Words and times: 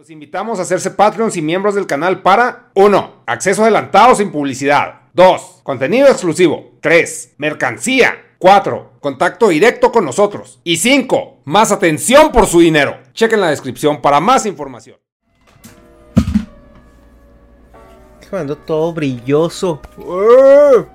Los 0.00 0.08
invitamos 0.08 0.58
a 0.58 0.62
hacerse 0.62 0.92
Patreons 0.92 1.36
y 1.36 1.42
miembros 1.42 1.74
del 1.74 1.86
canal 1.86 2.22
para 2.22 2.70
1. 2.72 3.24
Acceso 3.26 3.60
adelantado 3.60 4.14
sin 4.14 4.32
publicidad. 4.32 5.02
2. 5.12 5.60
Contenido 5.62 6.08
exclusivo. 6.08 6.70
3. 6.80 7.34
Mercancía. 7.36 8.14
4. 8.38 8.92
Contacto 8.98 9.48
directo 9.48 9.92
con 9.92 10.06
nosotros. 10.06 10.58
Y 10.64 10.78
5. 10.78 11.42
Más 11.44 11.70
atención 11.70 12.32
por 12.32 12.46
su 12.46 12.60
dinero. 12.60 12.96
Chequen 13.12 13.42
la 13.42 13.50
descripción 13.50 14.00
para 14.00 14.20
más 14.20 14.46
información. 14.46 14.96
Ando 18.32 18.56
todo 18.56 18.94
brilloso. 18.94 19.82
¡Uh! 19.98 20.86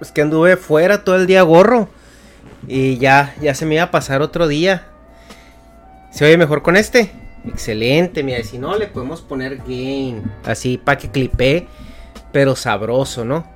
Es 0.00 0.12
que 0.12 0.22
anduve 0.22 0.56
fuera 0.56 1.02
todo 1.02 1.16
el 1.16 1.26
día 1.26 1.42
gorro. 1.42 1.88
Y 2.68 2.96
ya, 2.98 3.34
ya 3.40 3.56
se 3.56 3.66
me 3.66 3.74
iba 3.74 3.82
a 3.82 3.90
pasar 3.90 4.22
otro 4.22 4.46
día. 4.46 4.86
¿Se 6.12 6.24
oye 6.24 6.36
mejor 6.36 6.62
con 6.62 6.76
este? 6.76 7.23
Excelente, 7.46 8.22
mira, 8.22 8.42
si 8.42 8.58
no 8.58 8.76
le 8.76 8.86
podemos 8.86 9.20
poner 9.20 9.58
gain. 9.58 10.22
Así 10.44 10.78
para 10.78 10.98
que 10.98 11.10
clipe, 11.10 11.66
pero 12.32 12.56
sabroso, 12.56 13.24
¿no? 13.24 13.46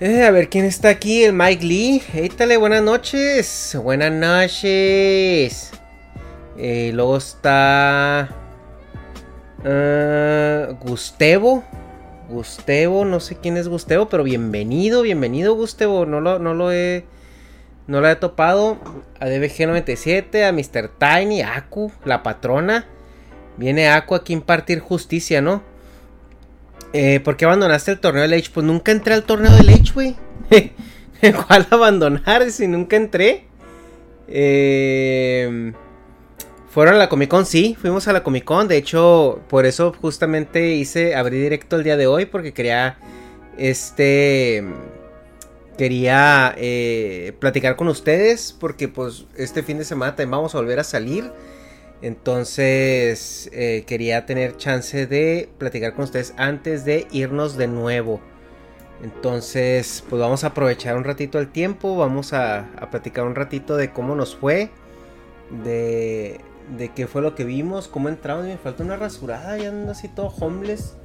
Eh, 0.00 0.24
a 0.24 0.30
ver 0.30 0.48
quién 0.48 0.64
está 0.64 0.90
aquí, 0.90 1.24
el 1.24 1.32
Mike 1.32 1.64
Lee. 1.64 2.02
Éítale, 2.12 2.56
buenas 2.56 2.82
noches. 2.82 3.78
Buenas 3.82 4.12
noches. 4.12 5.70
Eh, 6.58 6.90
luego 6.92 7.16
está. 7.16 8.28
Uh, 9.64 10.74
Gustavo. 10.84 11.64
Gustavo, 12.28 13.04
no 13.04 13.20
sé 13.20 13.36
quién 13.36 13.56
es 13.56 13.68
Gustavo, 13.68 14.08
pero 14.08 14.24
bienvenido, 14.24 15.02
bienvenido, 15.02 15.54
Gustavo. 15.54 16.06
No 16.06 16.20
lo, 16.20 16.38
no 16.38 16.54
lo 16.54 16.72
he. 16.72 17.04
No 17.86 18.00
lo 18.00 18.08
he 18.08 18.16
topado. 18.16 18.78
A 19.20 19.26
DBG97, 19.26 20.46
a 20.46 20.52
Mr. 20.52 20.90
Tiny, 20.98 21.42
a 21.42 21.56
Aku, 21.56 21.92
la 22.04 22.22
patrona. 22.22 22.86
Viene 23.56 23.88
Aku 23.88 24.14
aquí 24.14 24.32
a 24.32 24.36
impartir 24.36 24.80
justicia, 24.80 25.40
¿no? 25.40 25.62
Eh, 26.92 27.20
¿Por 27.20 27.36
qué 27.36 27.44
abandonaste 27.44 27.92
el 27.92 28.00
torneo 28.00 28.22
del 28.22 28.34
H? 28.34 28.50
Pues 28.52 28.64
nunca 28.66 28.92
entré 28.92 29.14
al 29.14 29.24
torneo 29.24 29.52
del 29.52 29.68
H, 29.68 29.92
güey. 29.92 30.16
¿Cuál 31.46 31.66
abandonar 31.70 32.50
si 32.50 32.68
nunca 32.68 32.96
entré? 32.96 33.44
Eh, 34.28 35.72
Fueron 36.74 36.96
a 36.96 36.98
la 36.98 37.08
Comic 37.08 37.30
Con, 37.30 37.46
sí, 37.46 37.76
fuimos 37.80 38.08
a 38.08 38.12
la 38.12 38.24
Comic 38.24 38.42
Con. 38.42 38.66
De 38.66 38.76
hecho, 38.76 39.40
por 39.48 39.64
eso 39.64 39.94
justamente 40.00 40.74
hice, 40.74 41.14
abrí 41.14 41.38
directo 41.40 41.76
el 41.76 41.84
día 41.84 41.96
de 41.96 42.08
hoy 42.08 42.26
porque 42.26 42.52
quería, 42.52 42.98
este, 43.56 44.64
quería 45.76 46.54
eh, 46.56 47.34
platicar 47.38 47.76
con 47.76 47.88
ustedes 47.88 48.56
porque 48.58 48.88
pues 48.88 49.26
este 49.36 49.62
fin 49.62 49.78
de 49.78 49.84
semana 49.84 50.12
también 50.16 50.32
vamos 50.32 50.54
a 50.54 50.58
volver 50.58 50.78
a 50.80 50.84
salir. 50.84 51.32
Entonces 52.02 53.48
eh, 53.52 53.84
quería 53.86 54.26
tener 54.26 54.56
chance 54.56 55.06
de 55.06 55.48
platicar 55.58 55.94
con 55.94 56.04
ustedes 56.04 56.34
antes 56.36 56.84
de 56.84 57.06
irnos 57.10 57.56
de 57.56 57.66
nuevo. 57.66 58.20
Entonces 59.02 60.04
pues 60.08 60.20
vamos 60.20 60.44
a 60.44 60.48
aprovechar 60.48 60.96
un 60.96 61.04
ratito 61.04 61.38
el 61.38 61.50
tiempo, 61.50 61.96
vamos 61.96 62.32
a, 62.32 62.70
a 62.76 62.90
platicar 62.90 63.24
un 63.24 63.34
ratito 63.34 63.76
de 63.76 63.90
cómo 63.90 64.14
nos 64.14 64.36
fue, 64.36 64.70
de, 65.64 66.40
de 66.76 66.88
qué 66.90 67.06
fue 67.06 67.22
lo 67.22 67.34
que 67.34 67.44
vimos, 67.44 67.88
cómo 67.88 68.08
entramos. 68.08 68.44
Me 68.44 68.56
falta 68.58 68.82
una 68.82 68.96
rasurada, 68.96 69.56
ya 69.58 69.68
ando 69.68 69.92
así 69.92 70.08
todo 70.08 70.28
homeless. 70.28 70.96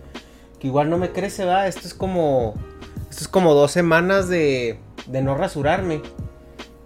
Que 0.59 0.67
igual 0.67 0.89
no 0.89 0.97
me 0.97 1.11
crece, 1.11 1.45
va. 1.45 1.67
Esto 1.67 1.87
es 1.87 1.93
como. 1.93 2.55
Esto 3.09 3.23
es 3.23 3.27
como 3.27 3.53
dos 3.53 3.71
semanas 3.71 4.29
de, 4.29 4.79
de 5.07 5.21
no 5.21 5.35
rasurarme. 5.35 6.01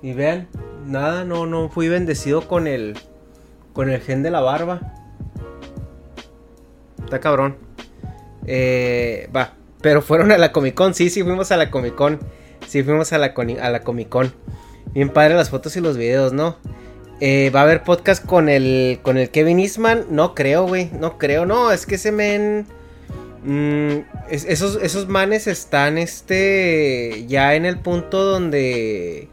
Y 0.02 0.14
vean, 0.14 0.48
nada, 0.86 1.24
no, 1.24 1.46
no 1.46 1.70
fui 1.70 1.88
bendecido 1.88 2.48
con 2.48 2.68
el. 2.68 2.98
Con 3.74 3.90
el 3.90 4.02
gen 4.02 4.24
de 4.24 4.32
la 4.32 4.42
barba. 4.42 4.94
Está 7.04 7.20
cabrón. 7.20 7.58
Eh, 8.46 9.30
va. 9.36 9.54
Pero 9.82 10.02
fueron 10.02 10.32
a 10.32 10.38
la 10.38 10.52
Comic 10.52 10.76
Con. 10.76 10.94
Sí, 10.94 11.10
sí, 11.10 11.24
fuimos 11.24 11.52
a 11.52 11.58
la 11.58 11.70
Comic 11.72 11.96
Con. 11.96 12.20
Sí, 12.68 12.84
fuimos 12.84 13.12
a 13.14 13.18
la, 13.18 13.34
a 13.62 13.70
la 13.70 13.82
Comic 13.82 14.10
Con. 14.10 14.34
Bien 14.94 15.10
padre 15.10 15.36
las 15.36 15.50
fotos 15.50 15.76
y 15.76 15.82
los 15.82 15.98
videos, 15.98 16.34
¿no? 16.34 16.58
Eh, 17.20 17.52
¿Va 17.54 17.62
a 17.62 17.64
haber 17.64 17.84
podcast 17.84 18.26
con 18.26 18.50
el, 18.50 19.00
con 19.02 19.18
el 19.18 19.30
Kevin 19.30 19.60
Eastman? 19.60 20.06
No 20.10 20.36
creo, 20.36 20.68
güey. 20.68 20.92
No 21.00 21.18
creo. 21.18 21.46
No, 21.46 21.72
es 21.72 21.86
que 21.86 21.96
ese 21.96 22.12
men... 22.12 22.68
Mm, 23.44 24.06
es, 24.30 24.46
esos, 24.46 24.80
esos 24.82 25.08
manes 25.10 25.48
están 25.48 25.98
este 25.98 27.26
ya 27.28 27.56
en 27.56 27.66
el 27.66 27.80
punto 27.80 28.24
donde 28.24 29.28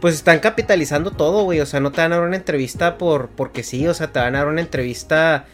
pues 0.00 0.14
están 0.14 0.40
capitalizando 0.40 1.10
todo, 1.10 1.44
güey. 1.44 1.60
O 1.60 1.66
sea, 1.66 1.80
no 1.80 1.92
te 1.92 2.00
van 2.00 2.12
a 2.12 2.16
dar 2.16 2.26
una 2.26 2.36
entrevista 2.36 2.98
por 2.98 3.28
porque 3.28 3.62
sí, 3.62 3.86
o 3.86 3.94
sea, 3.94 4.12
te 4.12 4.20
van 4.20 4.34
a 4.34 4.38
dar 4.38 4.48
una 4.48 4.60
entrevista 4.60 5.46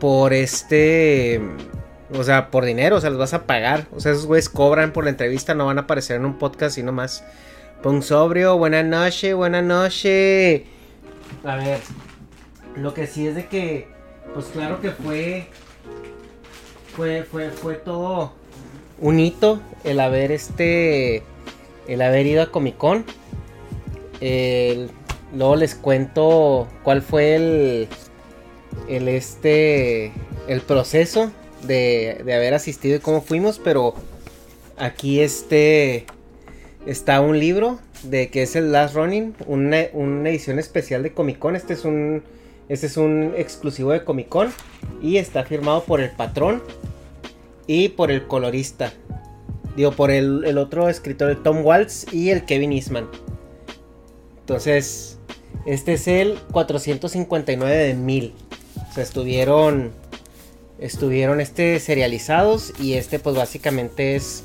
por 0.00 0.32
este 0.32 1.40
o 2.12 2.24
sea, 2.24 2.50
por 2.50 2.64
dinero, 2.64 2.96
o 2.96 3.00
sea, 3.00 3.10
les 3.10 3.18
vas 3.18 3.34
a 3.34 3.46
pagar. 3.46 3.86
O 3.94 4.00
sea, 4.00 4.12
esos 4.12 4.26
güeyes 4.26 4.48
cobran 4.48 4.92
por 4.92 5.04
la 5.04 5.10
entrevista, 5.10 5.54
no 5.54 5.66
van 5.66 5.78
a 5.78 5.82
aparecer 5.82 6.16
en 6.16 6.24
un 6.24 6.38
podcast 6.38 6.78
y 6.78 6.82
nomás. 6.82 7.24
Pon 7.82 8.02
sobrio, 8.02 8.56
buena 8.58 8.82
noche, 8.82 9.34
buena 9.34 9.62
noche. 9.62 10.66
A 11.44 11.56
ver, 11.56 11.78
lo 12.76 12.94
que 12.94 13.06
sí 13.06 13.26
es 13.26 13.34
de 13.34 13.46
que, 13.46 13.88
pues 14.34 14.46
claro 14.46 14.80
que 14.80 14.90
fue, 14.90 15.48
fue, 16.98 17.22
fue, 17.22 17.50
fue 17.50 17.74
todo 17.76 18.32
un 19.00 19.20
hito 19.20 19.60
el 19.84 20.00
haber 20.00 20.32
este, 20.32 21.22
el 21.86 22.02
haber 22.02 22.26
ido 22.26 22.42
a 22.42 22.50
Comic 22.50 22.76
Con. 22.76 23.04
El- 24.20 24.90
luego 25.32 25.54
les 25.54 25.76
cuento 25.76 26.66
cuál 26.82 27.02
fue 27.02 27.36
el, 27.36 27.88
el 28.88 29.06
este, 29.08 30.10
el 30.48 30.60
proceso 30.60 31.30
de, 31.62 32.20
de 32.24 32.34
haber 32.34 32.54
asistido 32.54 32.96
y 32.96 32.98
cómo 32.98 33.22
fuimos, 33.22 33.60
pero 33.62 33.94
aquí 34.76 35.20
este 35.20 36.04
está 36.84 37.20
un 37.20 37.38
libro 37.38 37.78
de 38.02 38.28
que 38.30 38.42
es 38.42 38.56
el 38.56 38.72
Last 38.72 38.96
Running, 38.96 39.34
una, 39.46 39.84
una 39.92 40.30
edición 40.30 40.58
especial 40.58 41.04
de 41.04 41.12
Comic 41.12 41.38
Con. 41.38 41.54
Este 41.54 41.74
es 41.74 41.84
un 41.84 42.24
Este 42.68 42.86
es 42.86 42.96
un 42.96 43.34
exclusivo 43.36 43.92
de 43.92 44.02
Comic 44.02 44.28
Con 44.28 44.52
y 45.00 45.18
está 45.18 45.44
firmado 45.44 45.84
por 45.84 46.00
el 46.00 46.10
patrón 46.10 46.60
y 47.68 47.90
por 47.90 48.10
el 48.10 48.26
colorista. 48.26 48.92
Digo, 49.76 49.92
por 49.92 50.10
el, 50.10 50.58
otro 50.58 50.88
escritor, 50.88 51.30
el 51.30 51.40
Tom 51.40 51.64
Waltz 51.64 52.12
y 52.12 52.30
el 52.30 52.44
Kevin 52.44 52.72
Eastman. 52.72 53.06
Entonces, 54.40 55.18
este 55.66 55.92
es 55.92 56.08
el 56.08 56.36
459 56.50 57.76
de 57.76 57.94
1000. 57.94 58.34
O 58.90 58.92
sea, 58.92 59.04
estuvieron. 59.04 59.92
Estuvieron 60.80 61.40
este 61.40 61.78
serializados. 61.78 62.72
Y 62.80 62.94
este, 62.94 63.20
pues 63.20 63.36
básicamente 63.36 64.16
es. 64.16 64.42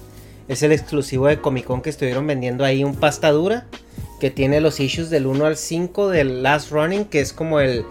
Es 0.50 0.62
el 0.62 0.74
exclusivo 0.74 1.28
de 1.28 1.40
Comic 1.40 1.66
Con 1.66 1.82
que 1.82 1.90
estuvieron 1.90 2.28
vendiendo 2.28 2.64
ahí. 2.64 2.84
Un 2.84 2.96
pasta 2.96 3.32
dura. 3.32 3.66
Que 4.20 4.30
tiene 4.30 4.62
los 4.62 4.80
issues 4.80 5.10
del 5.10 5.26
1 5.26 5.46
al 5.46 5.58
5 5.58 6.10
del 6.10 6.44
Last 6.44 6.70
Running. 6.70 7.06
Que 7.06 7.22
es 7.22 7.34
como 7.34 7.60
el, 7.60 7.86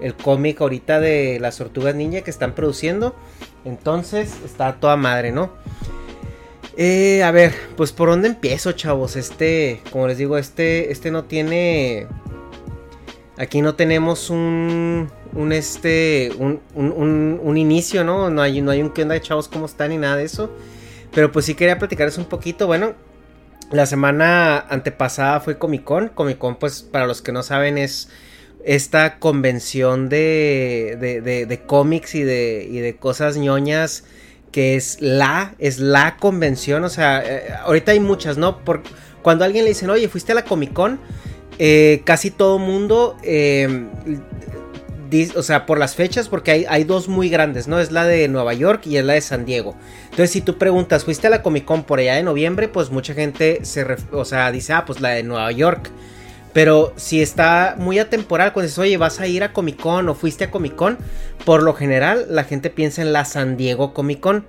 el 0.00 0.14
cómic 0.14 0.60
ahorita 0.60 1.00
de 1.00 1.40
las 1.40 1.58
tortugas 1.58 1.94
ninja 1.94 2.22
que 2.22 2.30
están 2.30 2.54
produciendo. 2.54 3.14
Entonces, 3.66 4.36
está 4.44 4.76
toda 4.76 4.96
madre, 4.96 5.32
¿no? 5.32 5.50
Eh, 6.76 7.24
a 7.24 7.32
ver, 7.32 7.52
pues 7.76 7.90
por 7.90 8.08
dónde 8.08 8.28
empiezo, 8.28 8.72
chavos. 8.72 9.16
Este, 9.16 9.82
como 9.90 10.06
les 10.06 10.18
digo, 10.18 10.38
este, 10.38 10.92
este 10.92 11.10
no 11.10 11.24
tiene. 11.24 12.06
Aquí 13.38 13.60
no 13.62 13.74
tenemos 13.74 14.30
un, 14.30 15.10
un 15.34 15.52
este, 15.52 16.30
un, 16.38 16.60
un, 16.74 17.40
un, 17.42 17.56
inicio, 17.58 18.04
¿no? 18.04 18.30
No 18.30 18.40
hay, 18.40 18.62
no 18.62 18.70
hay 18.70 18.82
un 18.82 18.90
qué 18.90 19.02
onda, 19.02 19.20
chavos, 19.20 19.48
cómo 19.48 19.66
están 19.66 19.90
ni 19.90 19.98
nada 19.98 20.16
de 20.16 20.24
eso. 20.24 20.50
Pero 21.12 21.32
pues 21.32 21.44
sí 21.44 21.54
quería 21.54 21.78
platicarles 21.78 22.18
un 22.18 22.26
poquito. 22.26 22.68
Bueno, 22.68 22.94
la 23.72 23.86
semana 23.86 24.60
antepasada 24.60 25.40
fue 25.40 25.58
Comic 25.58 25.82
Con. 25.82 26.08
Comic 26.10 26.38
Con, 26.38 26.56
pues 26.56 26.82
para 26.82 27.06
los 27.06 27.20
que 27.20 27.32
no 27.32 27.42
saben, 27.42 27.78
es 27.78 28.10
esta 28.66 29.20
convención 29.20 30.08
de, 30.08 30.96
de, 31.00 31.46
de, 31.46 31.60
cómics 31.60 32.16
y 32.16 32.24
de, 32.24 32.66
y 32.68 32.80
de 32.80 32.96
cosas 32.96 33.36
ñoñas 33.36 34.02
que 34.50 34.74
es 34.74 34.98
la, 35.00 35.54
es 35.58 35.78
la 35.78 36.16
convención, 36.16 36.82
o 36.82 36.88
sea, 36.88 37.22
eh, 37.24 37.52
ahorita 37.62 37.92
hay 37.92 38.00
muchas, 38.00 38.38
¿no? 38.38 38.64
Por, 38.64 38.82
cuando 39.22 39.44
alguien 39.44 39.64
le 39.64 39.70
dicen, 39.70 39.90
oye, 39.90 40.08
fuiste 40.08 40.32
a 40.32 40.34
la 40.34 40.44
Comic 40.44 40.72
Con, 40.72 40.98
eh, 41.58 42.00
casi 42.04 42.30
todo 42.30 42.58
mundo, 42.58 43.16
em, 43.22 43.88
o 45.36 45.42
sea, 45.42 45.66
por 45.66 45.78
las 45.78 45.94
fechas, 45.94 46.28
porque 46.28 46.50
hay, 46.50 46.64
hay, 46.68 46.84
dos 46.84 47.06
muy 47.06 47.28
grandes, 47.28 47.68
¿no? 47.68 47.78
Es 47.78 47.92
la 47.92 48.04
de 48.04 48.26
Nueva 48.28 48.54
York 48.54 48.86
y 48.86 48.96
es 48.96 49.04
la 49.04 49.12
de 49.12 49.20
San 49.20 49.44
Diego. 49.44 49.76
Entonces, 50.04 50.30
si 50.30 50.40
tú 50.40 50.58
preguntas, 50.58 51.04
¿fuiste 51.04 51.28
a 51.28 51.30
la 51.30 51.42
Comic 51.42 51.64
Con 51.64 51.84
por 51.84 52.00
allá 52.00 52.14
de 52.14 52.24
noviembre? 52.24 52.66
Pues 52.66 52.90
mucha 52.90 53.14
gente 53.14 53.60
se, 53.62 53.86
o 54.10 54.24
sea, 54.24 54.50
dice, 54.50 54.72
ah, 54.72 54.84
pues 54.84 55.00
la 55.00 55.10
de 55.10 55.22
Nueva 55.22 55.52
York. 55.52 55.90
Pero 56.56 56.94
si 56.96 57.20
está 57.20 57.74
muy 57.76 57.98
atemporal, 57.98 58.54
cuando 58.54 58.68
dices, 58.68 58.78
oye, 58.78 58.96
vas 58.96 59.20
a 59.20 59.26
ir 59.26 59.44
a 59.44 59.52
Comic 59.52 59.76
Con 59.78 60.08
o 60.08 60.14
fuiste 60.14 60.44
a 60.44 60.50
Comic 60.50 60.74
Con, 60.74 60.96
por 61.44 61.62
lo 61.62 61.74
general 61.74 62.28
la 62.30 62.44
gente 62.44 62.70
piensa 62.70 63.02
en 63.02 63.12
la 63.12 63.26
San 63.26 63.58
Diego 63.58 63.92
Comic 63.92 64.20
Con. 64.20 64.46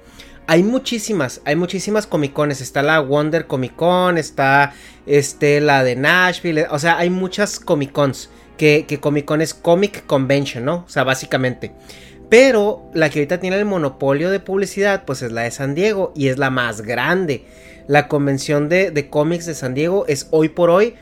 Hay 0.47 0.63
muchísimas, 0.63 1.41
hay 1.43 1.57
muchísimas 1.57 2.07
Comic 2.07 2.31
Cones. 2.31 2.61
Está 2.61 2.81
la 2.81 3.01
Wonder 3.01 3.45
Comic 3.45 3.75
Con, 3.75 4.17
está 4.17 4.73
este, 5.05 5.59
la 5.59 5.83
de 5.83 5.97
Nashville. 5.97 6.67
O 6.69 6.79
sea, 6.79 6.97
hay 6.97 7.09
muchas 7.09 7.59
Comic 7.59 7.91
Cons. 7.91 8.29
Que, 8.57 8.85
Comic 9.01 9.25
Con 9.25 9.41
es 9.41 9.53
Comic 9.53 10.05
Convention, 10.05 10.63
¿no? 10.63 10.85
O 10.87 10.89
sea, 10.89 11.03
básicamente. 11.03 11.73
Pero 12.29 12.89
la 12.93 13.09
que 13.09 13.19
ahorita 13.19 13.41
tiene 13.41 13.59
el 13.59 13.65
monopolio 13.65 14.31
de 14.31 14.39
publicidad, 14.39 15.03
pues 15.03 15.23
es 15.23 15.33
la 15.33 15.41
de 15.41 15.51
San 15.51 15.75
Diego 15.75 16.13
y 16.15 16.29
es 16.29 16.37
la 16.37 16.51
más 16.51 16.83
grande. 16.83 17.43
La 17.87 18.07
convención 18.07 18.69
de, 18.69 18.91
de 18.91 19.09
cómics 19.09 19.45
de 19.45 19.55
San 19.55 19.73
Diego 19.73 20.05
es 20.07 20.27
hoy 20.31 20.47
por 20.47 20.69
hoy 20.69 20.95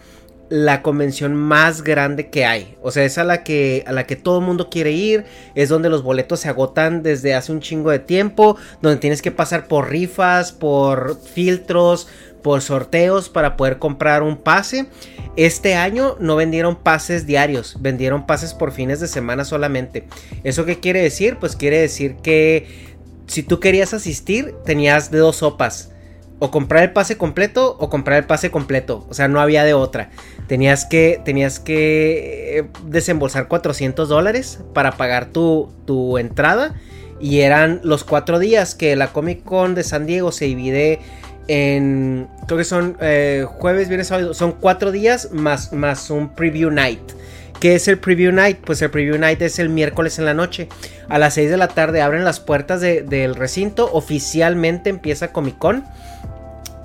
la 0.50 0.82
convención 0.82 1.36
más 1.36 1.82
grande 1.82 2.30
que 2.30 2.46
hay. 2.46 2.78
O 2.82 2.92
sea, 2.92 3.04
es 3.04 3.18
a 3.18 3.24
la 3.24 3.44
que, 3.44 3.84
a 3.88 3.92
la 3.92 4.06
que 4.06 4.16
todo 4.16 4.40
el 4.40 4.46
mundo 4.46 4.70
quiere 4.70 4.92
ir. 4.92 5.26
Es 5.56 5.70
donde 5.70 5.90
los 5.90 6.04
boletos 6.04 6.42
se 6.42 6.50
agotan 6.50 7.04
desde 7.04 7.34
hace 7.34 7.52
un 7.52 7.62
chingo 7.62 7.92
de 7.92 8.00
tiempo. 8.00 8.58
Donde 8.82 9.00
tienes 9.00 9.22
que 9.22 9.32
pasar 9.32 9.68
por 9.68 9.90
rifas, 9.90 10.52
por 10.52 11.20
filtros, 11.20 12.08
por 12.44 12.62
sorteos 12.62 13.30
para 13.30 13.58
poder 13.58 13.80
comprar 13.80 14.22
un 14.22 14.38
pase. 14.38 14.86
Este 15.36 15.76
año 15.76 16.16
no 16.20 16.36
vendieron 16.36 16.76
pases 16.76 17.26
diarios, 17.26 17.78
vendieron 17.80 18.28
pases 18.28 18.54
por 18.54 18.72
fines 18.72 19.00
de 19.00 19.08
semana 19.08 19.46
solamente. 19.46 20.08
¿Eso 20.44 20.64
qué 20.64 20.80
quiere 20.80 21.02
decir? 21.02 21.38
Pues 21.40 21.56
quiere 21.56 21.80
decir 21.80 22.18
que 22.18 22.68
si 23.26 23.42
tú 23.42 23.60
querías 23.60 23.96
asistir, 23.96 24.54
tenías 24.64 25.10
de 25.10 25.18
dos 25.18 25.38
sopas 25.38 25.95
o 26.40 26.52
comprar 26.52 26.84
el 26.84 26.92
pase 26.92 27.18
completo 27.18 27.78
o 27.80 27.90
comprar 27.90 28.18
el 28.18 28.26
pase 28.26 28.52
completo. 28.52 29.06
O 29.10 29.14
sea, 29.14 29.28
no 29.28 29.40
había 29.40 29.64
de 29.64 29.74
otra. 29.74 30.10
Tenías 30.48 30.86
que, 30.86 31.22
tenías 31.24 31.60
que 31.60 32.60
eh, 32.60 32.68
desembolsar 32.86 33.48
400 33.48 34.10
dólares 34.10 34.60
para 34.74 34.92
pagar 34.94 35.28
tu, 35.28 35.72
tu 35.86 36.18
entrada. 36.18 36.76
Y 37.20 37.40
eran 37.40 37.80
los 37.84 38.04
cuatro 38.04 38.40
días 38.40 38.76
que 38.76 38.96
la 38.96 39.08
Comic 39.08 39.44
Con 39.44 39.74
de 39.74 39.84
San 39.84 40.06
Diego 40.06 40.32
se 40.32 40.46
divide 40.46 41.00
en. 41.48 42.28
Creo 42.46 42.58
que 42.58 42.66
son 42.66 42.98
eh, 43.00 43.46
jueves, 43.48 43.88
viernes, 43.88 44.08
sábado. 44.08 44.34
Son 44.34 44.52
cuatro 44.52 44.92
días 44.92 45.30
más, 45.32 45.72
más 45.72 46.10
un 46.10 46.36
preview 46.36 46.70
night. 46.70 47.00
¿Qué 47.60 47.76
es 47.76 47.88
el 47.88 47.98
preview 47.98 48.34
night? 48.34 48.58
Pues 48.66 48.82
el 48.82 48.92
preview 48.92 49.18
night 49.18 49.42
es 49.42 49.60
el 49.60 49.70
miércoles 49.70 50.20
en 50.20 50.26
la 50.26 50.34
noche. 50.34 50.68
A 51.08 51.18
las 51.18 51.36
6 51.36 51.50
de 51.50 51.58
la 51.58 51.70
tarde 51.70 52.02
abren 52.02 52.26
las 52.26 52.42
puertas 52.42 52.82
del 52.82 53.36
recinto. 53.36 53.90
Oficialmente 53.94 54.90
empieza 54.90 55.32
Comic 55.32 55.58
Con. 55.58 55.86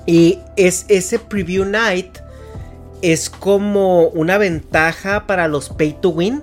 Y 0.07 0.39
es 0.57 0.87
ese 0.89 1.19
preview 1.19 1.65
night 1.65 2.19
es 3.03 3.31
como 3.31 4.09
una 4.09 4.39
ventaja 4.39 5.27
para 5.27 5.49
los 5.49 5.71
pay 5.71 5.97
to 6.01 6.11
win. 6.11 6.43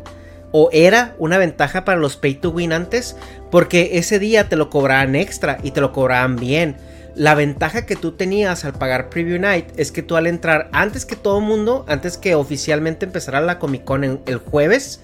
O 0.52 0.70
era 0.72 1.14
una 1.20 1.38
ventaja 1.38 1.86
para 1.86 2.00
los 2.00 2.16
pay 2.16 2.36
to 2.36 2.50
win 2.50 2.74
antes. 2.74 3.16
Porque 3.52 3.98
ese 3.98 4.20
día 4.20 4.50
te 4.50 4.56
lo 4.56 4.70
cobraban 4.70 5.16
extra 5.16 5.58
y 5.64 5.72
te 5.72 5.82
lo 5.82 5.92
cobraban 5.92 6.36
bien. 6.36 6.78
La 7.18 7.34
ventaja 7.34 7.88
que 7.88 7.96
tú 7.96 8.12
tenías 8.12 8.64
al 8.64 8.74
pagar 8.74 9.10
Preview 9.10 9.40
Night 9.40 9.66
es 9.76 9.92
que 9.92 10.04
tú 10.04 10.18
al 10.18 10.28
entrar 10.28 10.70
antes 10.72 11.04
que 11.04 11.16
todo 11.16 11.42
mundo, 11.42 11.84
antes 11.88 12.16
que 12.16 12.36
oficialmente 12.36 13.08
empezara 13.08 13.42
la 13.42 13.58
Comic 13.58 13.84
Con 13.86 14.04
el 14.04 14.38
jueves, 14.38 15.02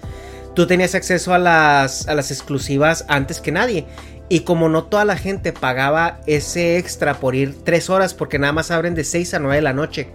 tú 0.54 0.68
tenías 0.68 0.94
acceso 0.94 1.34
a 1.34 1.38
las, 1.38 2.06
a 2.06 2.14
las 2.14 2.30
exclusivas 2.30 3.04
antes 3.08 3.40
que 3.40 3.50
nadie. 3.50 3.86
Y 4.28 4.40
como 4.40 4.68
no 4.68 4.84
toda 4.84 5.04
la 5.04 5.16
gente 5.16 5.52
pagaba 5.52 6.20
ese 6.26 6.78
extra 6.78 7.20
por 7.20 7.34
ir 7.34 7.54
3 7.62 7.90
horas, 7.90 8.14
porque 8.14 8.38
nada 8.38 8.52
más 8.52 8.70
abren 8.70 8.94
de 8.94 9.04
6 9.04 9.34
a 9.34 9.38
9 9.38 9.56
de 9.56 9.62
la 9.62 9.72
noche, 9.72 10.08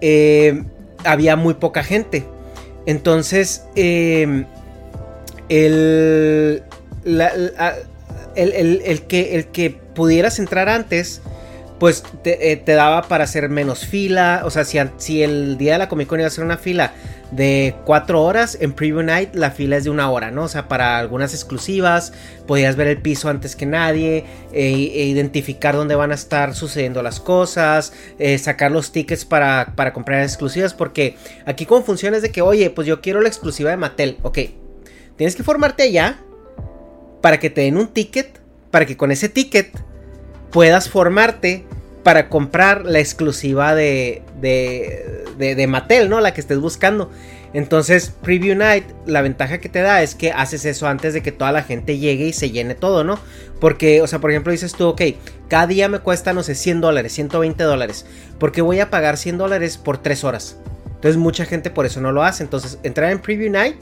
eh, 0.00 0.64
había 1.04 1.36
muy 1.36 1.54
poca 1.54 1.82
gente. 1.82 2.24
Entonces, 2.86 3.64
eh, 3.74 4.44
el, 5.48 6.62
el, 8.34 9.02
que, 9.06 9.36
el 9.36 9.46
que 9.46 9.70
pudieras 9.70 10.38
entrar 10.38 10.68
antes, 10.68 11.20
pues 11.78 12.04
te, 12.22 12.52
eh, 12.52 12.62
daba 12.64 13.02
para 13.02 13.24
hacer 13.24 13.48
menos 13.48 13.86
fila. 13.86 14.42
O 14.44 14.50
sea, 14.50 14.64
si, 14.64 14.78
si 14.96 15.22
el 15.22 15.58
día 15.58 15.72
de 15.74 15.78
la 15.78 15.88
Comic 15.88 16.08
Con 16.08 16.20
iba 16.20 16.28
a 16.28 16.30
ser 16.30 16.44
una 16.44 16.56
fila 16.56 16.92
de 17.30 17.74
4 17.84 18.22
horas. 18.22 18.56
En 18.60 18.72
Preview 18.72 19.02
Night 19.02 19.34
la 19.34 19.50
fila 19.50 19.76
es 19.76 19.84
de 19.84 19.90
una 19.90 20.10
hora, 20.10 20.30
¿no? 20.30 20.44
O 20.44 20.48
sea, 20.48 20.68
para 20.68 20.98
algunas 20.98 21.34
exclusivas 21.34 22.12
podías 22.46 22.76
ver 22.76 22.86
el 22.88 23.02
piso 23.02 23.28
antes 23.28 23.56
que 23.56 23.66
nadie, 23.66 24.24
e, 24.52 24.66
e 24.66 25.04
identificar 25.06 25.74
dónde 25.74 25.94
van 25.94 26.12
a 26.12 26.14
estar 26.14 26.54
sucediendo 26.54 27.02
las 27.02 27.20
cosas, 27.20 27.92
eh, 28.18 28.38
sacar 28.38 28.70
los 28.70 28.92
tickets 28.92 29.24
para, 29.24 29.72
para 29.74 29.92
comprar 29.92 30.22
exclusivas, 30.22 30.74
porque 30.74 31.16
aquí 31.44 31.66
como 31.66 31.82
funciona 31.82 32.16
es 32.16 32.22
de 32.22 32.30
que, 32.30 32.42
oye, 32.42 32.70
pues 32.70 32.86
yo 32.86 33.00
quiero 33.00 33.20
la 33.20 33.28
exclusiva 33.28 33.70
de 33.70 33.76
Mattel, 33.76 34.18
ok, 34.22 34.38
tienes 35.16 35.36
que 35.36 35.42
formarte 35.42 35.82
allá 35.82 36.18
para 37.20 37.40
que 37.40 37.50
te 37.50 37.62
den 37.62 37.76
un 37.76 37.88
ticket, 37.88 38.40
para 38.70 38.86
que 38.86 38.96
con 38.96 39.10
ese 39.10 39.28
ticket 39.28 39.76
puedas 40.50 40.88
formarte 40.88 41.64
para 42.06 42.28
comprar 42.28 42.84
la 42.84 43.00
exclusiva 43.00 43.74
de, 43.74 44.22
de, 44.40 45.24
de, 45.38 45.66
Mattel, 45.66 46.08
¿no? 46.08 46.20
La 46.20 46.32
que 46.32 46.40
estés 46.40 46.60
buscando. 46.60 47.10
Entonces, 47.52 48.14
Preview 48.22 48.54
Night, 48.54 48.84
la 49.06 49.22
ventaja 49.22 49.58
que 49.58 49.68
te 49.68 49.80
da 49.80 50.00
es 50.04 50.14
que 50.14 50.30
haces 50.30 50.64
eso 50.66 50.86
antes 50.86 51.14
de 51.14 51.22
que 51.24 51.32
toda 51.32 51.50
la 51.50 51.64
gente 51.64 51.98
llegue 51.98 52.28
y 52.28 52.32
se 52.32 52.52
llene 52.52 52.76
todo, 52.76 53.02
¿no? 53.02 53.18
Porque, 53.60 54.02
o 54.02 54.06
sea, 54.06 54.20
por 54.20 54.30
ejemplo, 54.30 54.52
dices 54.52 54.74
tú, 54.74 54.86
ok, 54.86 55.02
cada 55.48 55.66
día 55.66 55.88
me 55.88 55.98
cuesta, 55.98 56.32
no 56.32 56.44
sé, 56.44 56.54
100 56.54 56.80
dólares, 56.80 57.12
120 57.12 57.64
dólares. 57.64 58.06
Porque 58.38 58.62
voy 58.62 58.78
a 58.78 58.88
pagar 58.88 59.16
100 59.16 59.38
dólares 59.38 59.76
por 59.76 59.98
3 59.98 60.22
horas. 60.22 60.58
Entonces, 60.94 61.16
mucha 61.16 61.44
gente 61.44 61.70
por 61.70 61.86
eso 61.86 62.00
no 62.00 62.12
lo 62.12 62.22
hace. 62.22 62.44
Entonces, 62.44 62.78
entrar 62.84 63.10
en 63.10 63.18
Preview 63.18 63.50
Night 63.50 63.78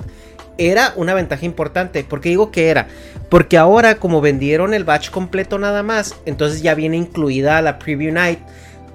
era 0.58 0.92
una 0.96 1.14
ventaja 1.14 1.44
importante. 1.44 2.04
¿Por 2.04 2.20
qué 2.20 2.30
digo 2.30 2.50
que 2.50 2.68
era? 2.68 2.88
Porque 3.28 3.58
ahora 3.58 3.96
como 3.96 4.20
vendieron 4.20 4.74
el 4.74 4.84
batch 4.84 5.10
completo 5.10 5.58
nada 5.58 5.82
más, 5.82 6.14
entonces 6.26 6.62
ya 6.62 6.74
viene 6.74 6.96
incluida 6.96 7.60
la 7.62 7.78
preview 7.78 8.12
night 8.12 8.38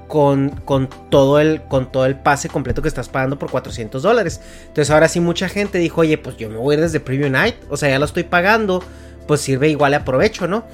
con, 0.08 0.50
con, 0.66 0.90
todo 1.10 1.40
el, 1.40 1.62
con 1.64 1.92
todo 1.92 2.06
el 2.06 2.16
pase 2.16 2.50
completo 2.50 2.82
que 2.82 2.88
estás 2.88 3.10
pagando 3.10 3.38
por 3.38 3.52
400 3.52 4.02
dólares. 4.02 4.42
Entonces 4.68 4.90
ahora 4.90 5.08
sí 5.08 5.20
mucha 5.20 5.48
gente 5.48 5.78
dijo, 5.78 6.02
oye, 6.02 6.18
pues 6.18 6.36
yo 6.38 6.50
me 6.50 6.58
voy 6.58 6.76
desde 6.76 7.00
preview 7.00 7.30
night, 7.30 7.56
o 7.70 7.78
sea, 7.78 7.90
ya 7.90 8.00
lo 8.00 8.06
estoy 8.06 8.24
pagando, 8.24 8.84
pues 9.28 9.42
sirve 9.42 9.70
igual 9.70 9.94
aprovecho, 9.94 10.48
¿no? 10.48 10.66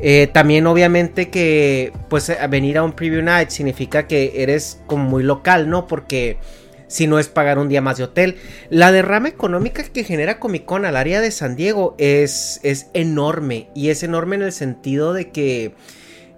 Eh, 0.00 0.28
también 0.32 0.66
obviamente 0.66 1.28
que 1.28 1.92
pues 2.08 2.32
venir 2.48 2.78
a 2.78 2.84
un 2.84 2.92
preview 2.92 3.20
night 3.20 3.50
significa 3.50 4.06
que 4.06 4.42
eres 4.42 4.80
como 4.86 5.04
muy 5.04 5.22
local, 5.22 5.68
¿no? 5.68 5.86
Porque 5.86 6.38
si 6.88 7.06
no 7.06 7.18
es 7.18 7.28
pagar 7.28 7.58
un 7.58 7.68
día 7.68 7.80
más 7.80 7.98
de 7.98 8.04
hotel. 8.04 8.36
La 8.70 8.90
derrama 8.90 9.28
económica 9.28 9.84
que 9.84 10.04
genera 10.04 10.40
Comic 10.40 10.64
Con 10.64 10.84
al 10.84 10.96
área 10.96 11.20
de 11.20 11.30
San 11.30 11.54
Diego 11.54 11.94
es, 11.98 12.60
es 12.64 12.88
enorme. 12.94 13.68
Y 13.74 13.90
es 13.90 14.02
enorme 14.02 14.36
en 14.36 14.42
el 14.42 14.52
sentido 14.52 15.12
de 15.12 15.30
que 15.30 15.74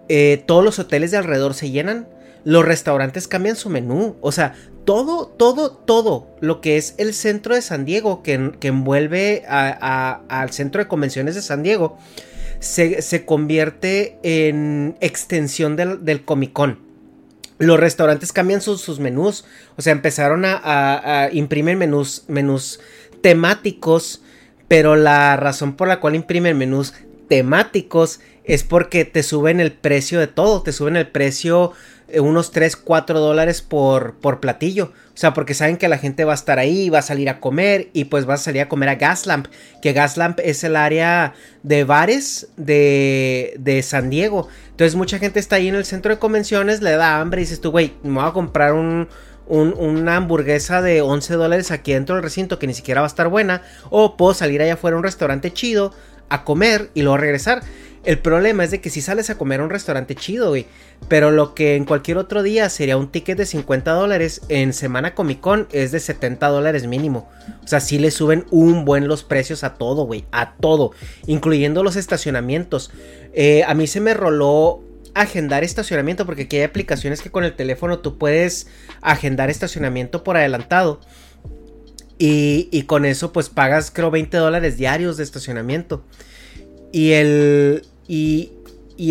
eh, 0.08 0.42
todos 0.46 0.64
los 0.64 0.78
hoteles 0.78 1.10
de 1.12 1.16
alrededor 1.16 1.54
se 1.54 1.70
llenan. 1.70 2.08
Los 2.44 2.64
restaurantes 2.64 3.28
cambian 3.28 3.56
su 3.56 3.70
menú. 3.70 4.16
O 4.20 4.32
sea, 4.32 4.54
todo, 4.84 5.28
todo, 5.28 5.70
todo 5.70 6.36
lo 6.40 6.60
que 6.60 6.76
es 6.76 6.94
el 6.98 7.14
centro 7.14 7.54
de 7.54 7.62
San 7.62 7.84
Diego, 7.84 8.22
que, 8.22 8.52
que 8.58 8.68
envuelve 8.68 9.44
al 9.46 10.50
centro 10.50 10.82
de 10.82 10.88
convenciones 10.88 11.34
de 11.34 11.42
San 11.42 11.62
Diego, 11.62 11.96
se, 12.58 13.24
convierte 13.24 14.18
en 14.22 14.96
extensión 15.00 15.76
del, 15.76 16.04
del 16.04 16.24
Comic 16.24 16.52
Con 16.52 16.89
los 17.60 17.78
restaurantes 17.78 18.32
cambian 18.32 18.60
sus, 18.60 18.98
menús. 18.98 19.44
O 19.76 19.82
sea, 19.82 19.92
empezaron 19.92 20.44
a, 20.44 21.28
imprimir 21.30 21.76
menús, 21.76 22.24
menús 22.26 22.80
temáticos. 23.20 24.22
Pero 24.66 24.96
la 24.96 25.36
razón 25.36 25.76
por 25.76 25.86
la 25.86 26.00
cual 26.00 26.14
imprimen 26.14 26.56
menús 26.56 26.94
temáticos 27.28 28.20
es 28.44 28.64
porque 28.64 29.04
te 29.04 29.22
suben 29.22 29.60
el 29.60 29.72
precio 29.72 30.18
de 30.18 30.26
todo. 30.26 30.62
Te 30.62 30.72
suben 30.72 30.96
el 30.96 31.06
precio 31.06 31.72
unos 32.18 32.50
3, 32.50 32.76
4 32.76 33.20
dólares 33.20 33.62
por, 33.62 34.14
por 34.14 34.40
platillo. 34.40 34.92
O 35.14 35.16
sea, 35.20 35.34
porque 35.34 35.54
saben 35.54 35.76
que 35.76 35.88
la 35.88 35.98
gente 35.98 36.24
va 36.24 36.32
a 36.32 36.34
estar 36.34 36.58
ahí, 36.58 36.88
va 36.88 37.00
a 37.00 37.02
salir 37.02 37.28
a 37.28 37.40
comer 37.40 37.90
y 37.92 38.04
pues 38.04 38.28
va 38.28 38.34
a 38.34 38.38
salir 38.38 38.62
a 38.62 38.68
comer 38.68 38.88
a 38.88 38.94
Gaslamp. 38.96 39.46
Que 39.82 39.92
Gaslamp 39.92 40.40
es 40.42 40.64
el 40.64 40.76
área 40.76 41.34
de 41.62 41.84
bares 41.84 42.48
de, 42.56 43.54
de 43.58 43.82
San 43.82 44.10
Diego. 44.10 44.48
Entonces 44.70 44.96
mucha 44.96 45.18
gente 45.18 45.38
está 45.38 45.56
ahí 45.56 45.68
en 45.68 45.74
el 45.74 45.84
centro 45.84 46.14
de 46.14 46.18
convenciones, 46.18 46.80
le 46.80 46.92
da 46.92 47.20
hambre 47.20 47.42
y 47.42 47.44
dices 47.44 47.60
tú, 47.60 47.70
güey, 47.70 47.92
me 48.02 48.20
voy 48.20 48.28
a 48.28 48.32
comprar 48.32 48.72
un, 48.72 49.08
una 49.46 50.16
hamburguesa 50.16 50.80
de 50.80 51.02
11 51.02 51.34
dólares 51.34 51.70
aquí 51.70 51.92
dentro 51.92 52.14
del 52.14 52.24
recinto 52.24 52.58
que 52.58 52.66
ni 52.66 52.74
siquiera 52.74 53.02
va 53.02 53.06
a 53.06 53.08
estar 53.08 53.28
buena. 53.28 53.62
O 53.90 54.16
puedo 54.16 54.32
salir 54.32 54.62
allá 54.62 54.74
afuera 54.74 54.94
a 54.94 54.98
un 54.98 55.04
restaurante 55.04 55.52
chido 55.52 55.92
a 56.30 56.44
comer 56.44 56.90
y 56.94 57.02
luego 57.02 57.18
regresar. 57.18 57.62
El 58.02 58.18
problema 58.18 58.64
es 58.64 58.70
de 58.70 58.80
que 58.80 58.88
si 58.88 59.02
sales 59.02 59.28
a 59.28 59.36
comer 59.36 59.60
a 59.60 59.64
un 59.64 59.70
restaurante 59.70 60.14
chido, 60.14 60.48
güey. 60.48 60.66
Pero 61.08 61.30
lo 61.30 61.54
que 61.54 61.76
en 61.76 61.84
cualquier 61.84 62.16
otro 62.16 62.42
día 62.42 62.70
sería 62.70 62.96
un 62.96 63.10
ticket 63.10 63.36
de 63.36 63.44
50 63.44 63.92
dólares, 63.92 64.40
en 64.48 64.72
Semana 64.72 65.14
Comic 65.14 65.40
Con 65.40 65.68
es 65.72 65.92
de 65.92 66.00
70 66.00 66.48
dólares 66.48 66.86
mínimo. 66.86 67.28
O 67.62 67.68
sea, 67.68 67.80
sí 67.80 67.98
le 67.98 68.10
suben 68.10 68.46
un 68.50 68.86
buen 68.86 69.06
los 69.06 69.22
precios 69.22 69.64
a 69.64 69.74
todo, 69.74 70.04
güey. 70.04 70.24
A 70.32 70.54
todo. 70.56 70.92
Incluyendo 71.26 71.82
los 71.82 71.96
estacionamientos. 71.96 72.90
Eh, 73.34 73.64
a 73.66 73.74
mí 73.74 73.86
se 73.86 74.00
me 74.00 74.14
roló 74.14 74.82
agendar 75.12 75.62
estacionamiento 75.62 76.24
porque 76.24 76.42
aquí 76.42 76.56
hay 76.56 76.62
aplicaciones 76.62 77.20
que 77.20 77.30
con 77.30 77.44
el 77.44 77.54
teléfono 77.54 77.98
tú 77.98 78.16
puedes 78.16 78.68
agendar 79.02 79.50
estacionamiento 79.50 80.24
por 80.24 80.38
adelantado. 80.38 81.00
Y, 82.16 82.68
y 82.70 82.82
con 82.82 83.04
eso 83.04 83.32
pues 83.32 83.50
pagas 83.50 83.90
creo 83.90 84.10
20 84.10 84.38
dólares 84.38 84.78
diarios 84.78 85.18
de 85.18 85.24
estacionamiento. 85.24 86.02
Y 86.92 87.12
el. 87.12 87.82
Y, 88.12 88.50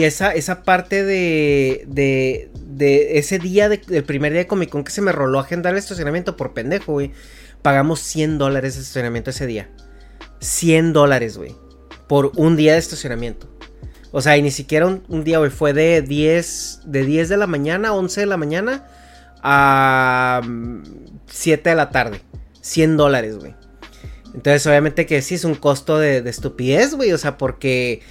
esa, 0.04 0.34
esa 0.34 0.64
parte 0.64 1.06
de, 1.06 1.86
de, 1.88 2.52
de 2.68 3.18
ese 3.18 3.40
día, 3.40 3.70
del 3.70 4.04
primer 4.04 4.34
día 4.34 4.42
de 4.42 4.48
Comic 4.48 4.70
Con 4.70 4.84
que 4.84 4.92
se 4.92 5.02
me 5.02 5.14
roló 5.14 5.40
agendar 5.40 5.72
el 5.72 5.80
estacionamiento 5.80 6.36
por 6.36 6.54
pendejo, 6.54 6.92
güey. 6.92 7.14
Pagamos 7.62 8.02
100 8.02 8.38
dólares 8.38 8.76
de 8.76 8.82
estacionamiento 8.82 9.30
ese 9.30 9.48
día. 9.48 9.70
100 10.42 10.92
dólares, 10.92 11.38
güey. 11.38 11.56
Por 12.08 12.34
un 12.36 12.58
día 12.58 12.74
de 12.74 12.80
estacionamiento. 12.80 13.50
O 14.12 14.22
sea, 14.22 14.36
y 14.36 14.42
ni 14.42 14.52
siquiera 14.52 14.86
un, 14.86 15.24
día, 15.24 15.38
güey. 15.38 15.50
Fue 15.50 15.72
de 15.72 16.02
10, 16.02 16.82
de 16.86 17.06
10 17.06 17.30
de 17.30 17.38
la 17.38 17.48
mañana, 17.48 17.94
11 17.94 18.20
de 18.20 18.26
la 18.26 18.36
mañana 18.36 18.86
a 19.42 20.42
7 21.28 21.62
mm, 21.62 21.64
de 21.64 21.76
la 21.76 21.90
tarde. 21.90 22.22
100 22.60 22.98
dólares, 22.98 23.38
güey. 23.38 23.56
Entonces, 24.34 24.68
obviamente 24.68 25.06
que 25.06 25.22
sí 25.22 25.36
es 25.36 25.46
un 25.46 25.56
costo 25.56 25.98
de, 25.98 26.18
estupidez, 26.18 26.96
güey. 26.96 27.14
O 27.14 27.18
sea, 27.18 27.38
porque 27.38 28.02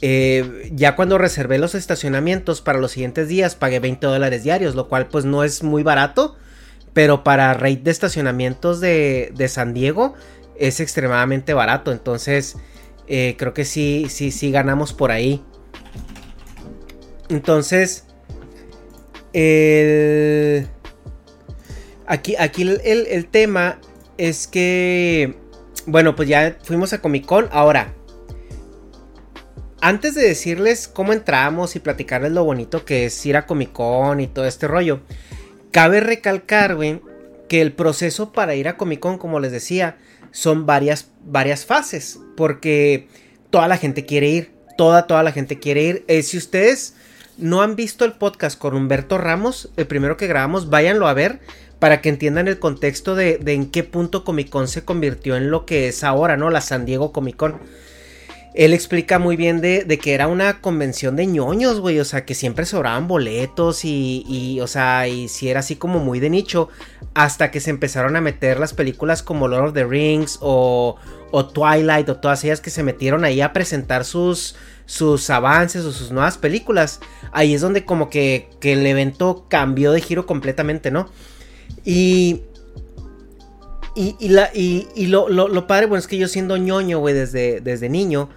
eh, 0.00 0.70
ya 0.72 0.96
cuando 0.96 1.18
reservé 1.18 1.58
los 1.58 1.74
estacionamientos 1.74 2.60
para 2.60 2.78
los 2.78 2.92
siguientes 2.92 3.28
días 3.28 3.54
pagué 3.54 3.80
20 3.80 4.06
dólares 4.06 4.44
diarios, 4.44 4.74
lo 4.74 4.88
cual 4.88 5.08
pues 5.08 5.24
no 5.24 5.44
es 5.44 5.62
muy 5.62 5.82
barato. 5.82 6.36
Pero 6.92 7.22
para 7.22 7.54
rate 7.54 7.82
de 7.84 7.90
estacionamientos 7.90 8.80
de, 8.80 9.32
de 9.34 9.48
San 9.48 9.74
Diego 9.74 10.14
es 10.56 10.80
extremadamente 10.80 11.54
barato. 11.54 11.92
Entonces, 11.92 12.56
eh, 13.06 13.36
creo 13.38 13.54
que 13.54 13.64
sí, 13.64 14.06
sí, 14.08 14.30
sí 14.30 14.50
ganamos 14.50 14.92
por 14.92 15.10
ahí. 15.10 15.44
Entonces, 17.28 18.04
el... 19.32 20.66
Aquí, 22.06 22.36
aquí 22.38 22.62
el, 22.62 22.80
el 22.84 23.26
tema 23.26 23.78
es 24.16 24.46
que 24.46 25.36
bueno, 25.88 26.14
pues 26.14 26.28
ya 26.28 26.58
fuimos 26.62 26.92
a 26.92 27.00
Comic 27.00 27.24
Con. 27.24 27.48
Ahora, 27.50 27.94
antes 29.80 30.14
de 30.14 30.22
decirles 30.22 30.88
cómo 30.88 31.12
entramos 31.12 31.76
y 31.76 31.80
platicarles 31.80 32.32
lo 32.32 32.44
bonito 32.44 32.84
que 32.84 33.06
es 33.06 33.26
ir 33.26 33.36
a 33.36 33.46
Comic 33.46 33.72
Con 33.72 34.20
y 34.20 34.26
todo 34.26 34.46
este 34.46 34.68
rollo, 34.68 35.00
cabe 35.70 36.00
recalcar, 36.00 36.76
que 37.48 37.62
el 37.62 37.72
proceso 37.72 38.32
para 38.32 38.54
ir 38.54 38.68
a 38.68 38.76
Comic 38.76 39.00
Con, 39.00 39.18
como 39.18 39.40
les 39.40 39.52
decía, 39.52 39.96
son 40.30 40.66
varias, 40.66 41.10
varias 41.24 41.64
fases. 41.64 42.20
Porque 42.36 43.08
toda 43.50 43.68
la 43.68 43.78
gente 43.78 44.04
quiere 44.04 44.28
ir. 44.28 44.52
Toda, 44.76 45.06
toda 45.06 45.22
la 45.22 45.32
gente 45.32 45.58
quiere 45.58 45.82
ir. 45.82 46.04
Eh, 46.06 46.22
si 46.22 46.38
ustedes 46.38 46.94
no 47.36 47.62
han 47.62 47.74
visto 47.74 48.04
el 48.04 48.12
podcast 48.12 48.58
con 48.58 48.76
Humberto 48.76 49.18
Ramos, 49.18 49.70
el 49.76 49.86
primero 49.86 50.16
que 50.16 50.28
grabamos, 50.28 50.70
váyanlo 50.70 51.08
a 51.08 51.14
ver 51.14 51.40
para 51.78 52.00
que 52.00 52.08
entiendan 52.08 52.48
el 52.48 52.58
contexto 52.58 53.14
de, 53.14 53.40
en 53.46 53.70
qué 53.70 53.84
punto 53.84 54.24
Comic 54.24 54.50
Con 54.50 54.68
se 54.68 54.84
convirtió 54.84 55.36
en 55.36 55.50
lo 55.50 55.64
que 55.64 55.88
es 55.88 56.04
ahora, 56.04 56.36
¿no? 56.36 56.50
La 56.50 56.60
San 56.60 56.84
Diego 56.84 57.12
Comic 57.12 57.36
Con. 57.36 57.60
Él 58.54 58.72
explica 58.72 59.18
muy 59.18 59.36
bien 59.36 59.60
de, 59.60 59.86
que 60.02 60.14
era 60.14 60.26
una 60.26 60.60
convención 60.60 61.16
de 61.16 61.26
ñoños, 61.26 61.80
güey. 61.80 62.00
O 62.00 62.04
sea, 62.04 62.24
que 62.24 62.34
siempre 62.34 62.66
sobraban 62.66 63.06
boletos 63.08 63.84
y, 63.84 64.58
o 64.60 64.66
sea, 64.66 65.06
y 65.08 65.28
si 65.28 65.48
era 65.48 65.60
así 65.60 65.76
como 65.76 65.98
muy 65.98 66.20
de 66.20 66.30
nicho. 66.30 66.68
Hasta 67.14 67.50
que 67.50 67.60
se 67.60 67.70
empezaron 67.70 68.16
a 68.16 68.20
meter 68.20 68.58
las 68.58 68.74
películas 68.74 69.22
como 69.22 69.48
Lord 69.48 69.68
of 69.68 69.74
the 69.74 69.84
Rings 69.84 70.38
o, 70.40 70.96
o 71.30 71.46
Twilight 71.46 72.08
o 72.08 72.16
todas 72.16 72.44
ellas 72.44 72.60
que 72.60 72.70
se 72.70 72.82
metieron 72.82 73.24
ahí 73.24 73.40
a 73.40 73.52
presentar 73.52 74.04
sus, 74.04 74.56
sus 74.86 75.28
avances 75.30 75.84
o 75.84 75.92
sus 75.92 76.10
nuevas 76.10 76.38
películas. 76.38 77.00
Ahí 77.32 77.54
es 77.54 77.60
donde 77.60 77.84
como 77.84 78.10
que 78.10 78.48
el 78.62 78.86
evento 78.86 79.46
cambió 79.48 79.92
de 79.92 80.00
giro 80.00 80.26
completamente, 80.26 80.90
¿no? 80.90 81.08
Y. 81.84 82.42
Y, 84.00 84.28
la, 84.28 84.48
y, 84.54 85.06
lo, 85.06 85.28
lo, 85.28 85.66
padre, 85.66 85.86
bueno, 85.86 85.98
es 85.98 86.06
que 86.06 86.16
yo 86.16 86.28
siendo 86.28 86.56
ñoño, 86.56 87.00
güey, 87.00 87.14
desde, 87.14 87.60
desde 87.60 87.88
niño, 87.88 88.28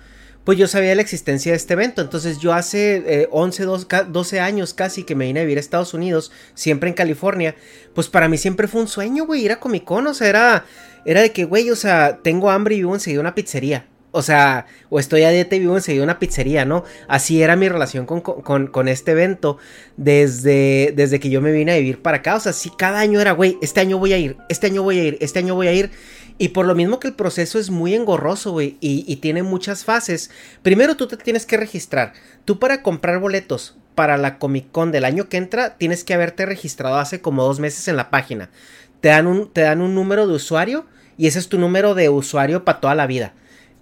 pues 0.43 0.57
yo 0.57 0.67
sabía 0.67 0.95
la 0.95 1.03
existencia 1.03 1.51
de 1.51 1.55
este 1.55 1.73
evento. 1.73 2.01
Entonces 2.01 2.39
yo 2.39 2.51
hace 2.51 3.27
11, 3.29 3.63
eh, 3.63 3.67
12, 4.09 4.39
años 4.39 4.73
casi 4.73 5.03
que 5.03 5.13
me 5.13 5.25
vine 5.25 5.41
a 5.41 5.43
vivir 5.43 5.59
a 5.59 5.61
Estados 5.61 5.93
Unidos, 5.93 6.31
siempre 6.55 6.89
en 6.89 6.95
California, 6.95 7.55
pues 7.93 8.09
para 8.09 8.27
mí 8.27 8.39
siempre 8.39 8.67
fue 8.67 8.81
un 8.81 8.87
sueño, 8.87 9.27
güey, 9.27 9.45
ir 9.45 9.51
a 9.51 9.59
Comic 9.59 9.83
Con. 9.83 10.07
O 10.07 10.15
sea, 10.15 10.29
era, 10.29 10.65
era 11.05 11.21
de 11.21 11.31
que, 11.31 11.45
güey, 11.45 11.69
o 11.69 11.75
sea, 11.75 12.21
tengo 12.23 12.49
hambre 12.49 12.73
y 12.73 12.79
vivo 12.79 12.95
enseguida 12.95 13.21
una 13.21 13.35
pizzería. 13.35 13.85
O 14.11 14.21
sea, 14.21 14.65
o 14.89 14.99
estoy 14.99 15.23
a 15.23 15.29
dieta 15.29 15.55
y 15.55 15.59
vivo 15.59 15.75
enseguida 15.75 16.03
una 16.03 16.19
pizzería, 16.19 16.65
¿no? 16.65 16.83
Así 17.07 17.41
era 17.41 17.55
mi 17.55 17.69
relación 17.69 18.05
con, 18.05 18.87
este 18.89 19.11
evento 19.11 19.57
desde, 19.95 20.93
desde 20.95 21.19
que 21.19 21.29
yo 21.29 21.41
me 21.41 21.51
vine 21.51 21.71
a 21.71 21.77
vivir 21.77 22.01
para 22.01 22.17
acá. 22.17 22.35
O 22.35 22.39
sea, 22.39 22.51
sí, 22.51 22.71
cada 22.77 22.99
año 22.99 23.21
era, 23.21 23.31
güey, 23.31 23.57
este 23.61 23.79
año 23.79 23.97
voy 23.97 24.13
a 24.13 24.17
ir, 24.17 24.37
este 24.49 24.67
año 24.67 24.83
voy 24.83 24.99
a 24.99 25.03
ir, 25.03 25.17
este 25.21 25.39
año 25.39 25.55
voy 25.55 25.67
a 25.67 25.73
ir. 25.73 25.91
Y 26.37 26.49
por 26.49 26.65
lo 26.65 26.75
mismo 26.75 26.99
que 26.99 27.07
el 27.07 27.13
proceso 27.13 27.59
es 27.59 27.69
muy 27.69 27.93
engorroso, 27.93 28.51
güey, 28.51 28.77
y, 28.81 29.05
y 29.07 29.17
tiene 29.17 29.43
muchas 29.43 29.85
fases. 29.85 30.31
Primero 30.63 30.97
tú 30.97 31.07
te 31.07 31.15
tienes 31.15 31.45
que 31.45 31.55
registrar. 31.55 32.13
Tú 32.45 32.59
para 32.59 32.81
comprar 32.81 33.19
boletos 33.19 33.77
para 33.95 34.17
la 34.17 34.39
Comic 34.39 34.71
Con 34.71 34.91
del 34.91 35.05
año 35.05 35.29
que 35.29 35.37
entra, 35.37 35.77
tienes 35.77 36.03
que 36.03 36.13
haberte 36.13 36.45
registrado 36.45 36.97
hace 36.97 37.21
como 37.21 37.43
dos 37.43 37.59
meses 37.59 37.87
en 37.87 37.95
la 37.95 38.09
página. 38.09 38.49
Te 38.99 39.09
dan 39.09 39.27
un, 39.27 39.51
te 39.51 39.61
dan 39.61 39.81
un 39.81 39.95
número 39.95 40.27
de 40.27 40.33
usuario 40.33 40.85
y 41.17 41.27
ese 41.27 41.39
es 41.39 41.49
tu 41.49 41.59
número 41.59 41.93
de 41.93 42.09
usuario 42.09 42.63
para 42.65 42.79
toda 42.79 42.95
la 42.95 43.07
vida. 43.07 43.33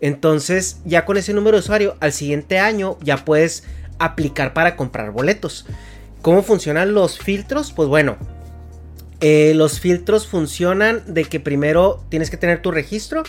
Entonces, 0.02 0.78
ya 0.86 1.06
con 1.06 1.18
ese 1.18 1.34
número 1.34 1.58
de 1.58 1.62
usuario, 1.62 1.98
al 2.00 2.14
siguiente 2.14 2.60
año 2.60 2.98
ya 3.02 3.26
puedes 3.26 3.64
aplicar 4.00 4.54
para 4.54 4.76
comprar 4.76 5.12
boletos. 5.12 5.66
¿Cómo 6.22 6.44
funcionan 6.44 6.94
los 6.94 7.20
filtros? 7.20 7.72
Pues 7.72 7.90
bueno, 7.90 8.18
eh, 9.22 9.54
los 9.56 9.80
filtros 9.80 10.28
funcionan 10.28 11.04
de 11.14 11.26
que 11.26 11.40
primero 11.40 12.04
tienes 12.10 12.30
que 12.30 12.38
tener 12.38 12.62
tu 12.62 12.72
registro. 12.72 13.24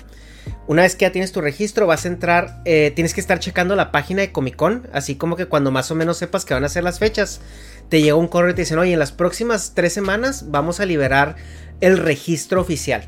Una 0.66 0.82
vez 0.82 0.94
que 0.94 1.04
ya 1.04 1.12
tienes 1.12 1.32
tu 1.32 1.40
registro, 1.40 1.86
vas 1.86 2.04
a 2.04 2.08
entrar, 2.08 2.62
eh, 2.64 2.92
tienes 2.94 3.12
que 3.12 3.20
estar 3.20 3.40
checando 3.40 3.74
la 3.76 3.92
página 3.92 4.22
de 4.22 4.32
Comic 4.32 4.56
Con, 4.56 4.88
así 4.92 5.16
como 5.16 5.36
que 5.36 5.46
cuando 5.46 5.70
más 5.70 5.90
o 5.90 5.94
menos 5.94 6.16
sepas 6.16 6.44
que 6.44 6.54
van 6.54 6.64
a 6.64 6.68
ser 6.68 6.84
las 6.84 6.98
fechas, 6.98 7.40
te 7.88 8.00
llega 8.00 8.14
un 8.14 8.28
correo 8.28 8.52
y 8.52 8.54
te 8.54 8.62
dicen, 8.62 8.78
oye, 8.78 8.92
en 8.92 8.98
las 8.98 9.12
próximas 9.12 9.72
tres 9.74 9.92
semanas 9.92 10.50
vamos 10.50 10.80
a 10.80 10.86
liberar 10.86 11.36
el 11.80 11.98
registro 11.98 12.60
oficial. 12.60 13.04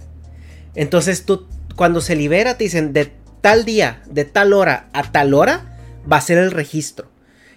Entonces 0.75 1.25
tú, 1.25 1.47
cuando 1.77 2.01
se 2.01 2.17
libera, 2.17 2.59
te 2.59 2.65
dicen, 2.65 2.93
de 2.93 3.13
tal 3.43 3.67
día, 3.67 4.03
de 4.07 4.25
tal 4.25 4.55
hora 4.55 4.89
a 4.95 5.13
tal 5.13 5.35
hora, 5.35 5.77
va 6.11 6.17
a 6.17 6.23
ser 6.23 6.39
el 6.39 6.51
registro. 6.51 7.11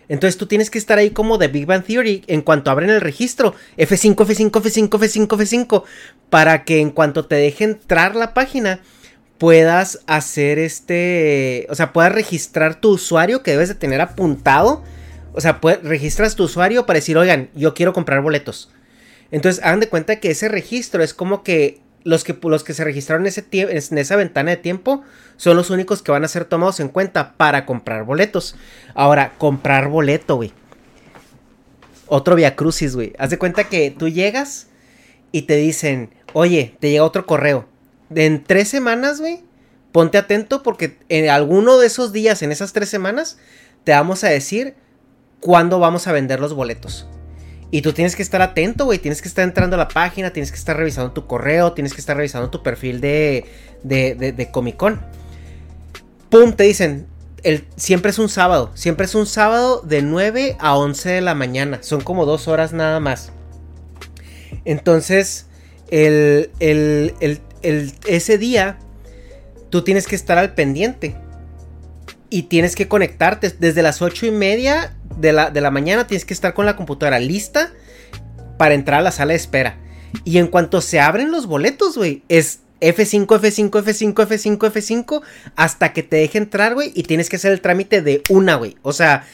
Entonces 0.08 0.38
tú 0.38 0.46
tienes 0.46 0.70
que 0.70 0.77
estar 0.77 0.98
ahí 0.98 1.12
como 1.12 1.38
de 1.38 1.48
Big 1.48 1.65
Bang 1.65 1.84
Theory 1.84 2.24
en 2.27 2.42
cuanto 2.42 2.70
abren 2.70 2.89
el 2.89 3.01
registro. 3.01 3.56
F5, 3.77 4.15
F5, 4.15 4.51
F5, 4.51 4.89
F5, 4.89 5.27
F5. 5.27 5.84
Para 6.30 6.63
que 6.63 6.80
en 6.80 6.92
cuanto 6.92 7.25
te 7.25 7.36
deje 7.36 7.63
entrar 7.63 8.15
la 8.15 8.34
página 8.34 8.82
puedas 9.38 10.01
hacer 10.06 10.60
este... 10.60 11.65
O 11.70 11.75
sea, 11.75 11.94
puedas 11.94 12.12
registrar 12.12 12.80
tu 12.80 12.92
usuario 12.92 13.42
que 13.42 13.51
debes 13.51 13.70
de 13.70 13.75
tener 13.75 14.01
apuntado. 14.01 14.84
O 15.34 15.42
sea, 15.42 15.60
registras 15.84 16.36
tu 16.36 16.44
usuario 16.44 16.86
para 16.86 16.98
decir, 16.98 17.18
oigan, 17.18 17.50
yo 17.56 17.74
quiero 17.74 17.94
comprar 17.94 18.22
boletos. 18.22 18.70
Entonces, 19.32 19.63
hagan 19.63 19.80
de 19.80 19.89
cuenta 19.89 20.20
que 20.20 20.32
ese 20.32 20.50
registro 20.50 21.04
es 21.04 21.13
como 21.13 21.44
que 21.44 21.82
los 22.06 22.24
que, 22.24 22.38
los 22.44 22.64
que 22.64 22.74
se 22.74 22.84
registraron 22.84 23.26
en, 23.26 23.28
ese 23.28 23.46
en 23.52 23.98
esa 23.98 24.16
ventana 24.16 24.52
de 24.52 24.58
tiempo 24.58 25.04
son 25.38 25.58
los 25.58 25.72
únicos 25.72 26.04
que 26.04 26.12
van 26.12 26.24
a 26.24 26.30
ser 26.30 26.46
tomados 26.46 26.80
en 26.80 26.88
cuenta 26.88 27.34
para 27.36 27.66
comprar 27.66 28.06
boletos. 28.06 28.56
Ahora, 28.94 29.34
comprar 29.38 29.90
boleto, 29.90 30.36
güey. 30.36 30.54
Otro 32.08 32.36
via 32.36 32.56
crucis, 32.56 32.96
güey. 32.96 33.14
Haz 33.18 33.32
de 33.32 33.40
cuenta 33.40 33.66
que 33.66 33.90
tú 33.90 34.08
llegas 34.08 34.68
y 35.32 35.42
te 35.42 35.56
dicen, 35.56 36.12
oye, 36.34 36.78
te 36.80 36.92
llega 36.92 37.04
otro 37.04 37.26
correo. 37.26 37.68
En 38.14 38.44
tres 38.44 38.70
semanas, 38.70 39.20
güey, 39.20 39.44
ponte 39.92 40.20
atento 40.20 40.62
porque 40.62 41.00
en 41.10 41.30
alguno 41.30 41.80
de 41.80 41.88
esos 41.88 42.14
días, 42.14 42.44
en 42.44 42.52
esas 42.52 42.72
tres 42.72 42.88
semanas, 42.88 43.40
te 43.84 43.94
vamos 43.94 44.24
a 44.24 44.30
decir 44.30 44.76
cuándo 45.40 45.80
vamos 45.80 46.06
a 46.06 46.12
vender 46.12 46.40
los 46.40 46.54
boletos. 46.54 47.08
Y 47.72 47.81
tú 47.81 47.93
tienes 47.93 48.15
que 48.15 48.22
estar 48.22 48.41
atento, 48.41 48.86
güey. 48.86 49.00
Tienes 49.00 49.22
que 49.22 49.27
estar 49.27 49.43
entrando 49.43 49.75
a 49.75 49.79
la 49.79 49.88
página, 49.88 50.31
tienes 50.31 50.51
que 50.51 50.57
estar 50.57 50.77
revisando 50.77 51.12
tu 51.12 51.27
correo, 51.27 51.74
tienes 51.74 51.93
que 51.93 52.00
estar 52.00 52.15
revisando 52.15 52.50
tu 52.50 52.63
perfil 52.63 53.01
de, 53.01 53.45
de, 53.84 54.15
de, 54.15 54.51
Comic 54.51 54.77
Con. 54.77 55.01
¡Pum! 56.29 56.53
Te 56.53 56.63
dicen, 56.63 57.07
el, 57.43 57.65
siempre 57.75 58.12
es 58.12 58.19
un 58.19 58.29
sábado. 58.29 58.72
Siempre 58.75 59.05
es 59.05 59.15
un 59.15 59.25
sábado 59.25 59.81
de 59.81 60.01
9 60.01 60.57
a 60.60 60.77
11 60.77 61.10
de 61.10 61.22
la 61.22 61.36
mañana. 61.36 61.79
Son 61.81 62.01
como 62.01 62.25
dos 62.25 62.48
horas 62.48 62.72
nada 62.72 63.00
más. 63.00 63.31
Entonces, 64.63 65.48
el, 65.89 66.51
el, 66.60 67.13
el, 67.62 67.93
ese 68.07 68.38
día, 68.38 68.77
tú 69.69 69.84
tienes 69.84 70.07
que 70.07 70.15
estar 70.15 70.38
al 70.38 70.53
pendiente. 70.53 71.15
Y 72.29 72.44
tienes 72.44 72.75
que 72.75 72.88
conectarte 72.88 73.50
desde 73.60 73.82
las 73.82 74.01
8 74.01 74.27
y 74.27 74.32
media 74.32 74.96
de 75.17 75.32
la, 75.32 75.72
mañana 75.72 76.08
tienes 76.08 76.25
que 76.25 76.34
estar 76.34 76.53
con 76.53 76.65
la 76.65 76.75
computadora 76.75 77.20
lista 77.20 77.72
para 78.58 78.75
entrar 78.75 79.00
a 79.00 79.03
la 79.03 79.12
sala 79.12 79.32
de 79.32 79.38
espera. 79.38 79.77
Y 80.24 80.38
en 80.38 80.48
cuanto 80.48 80.82
se 80.82 81.00
abren 81.00 81.32
los 81.32 81.46
boletos, 81.46 81.98
güey, 81.98 82.24
es 82.29 82.60
F5, 82.82 83.25
F5, 83.25 83.70
F5, 83.70 84.13
F5, 84.13 84.58
F5, 84.58 85.22
hasta 85.55 85.94
que 85.94 86.03
te 86.03 86.17
deje 86.17 86.38
entrar, 86.38 86.74
güey, 86.74 86.91
y 86.96 87.03
tienes 87.03 87.29
que 87.29 87.36
hacer 87.36 87.51
el 87.51 87.62
trámite 87.62 88.01
de 88.01 88.22
una, 88.29 88.55
güey. 88.55 88.77
O 88.82 88.94
sea, 88.94 89.25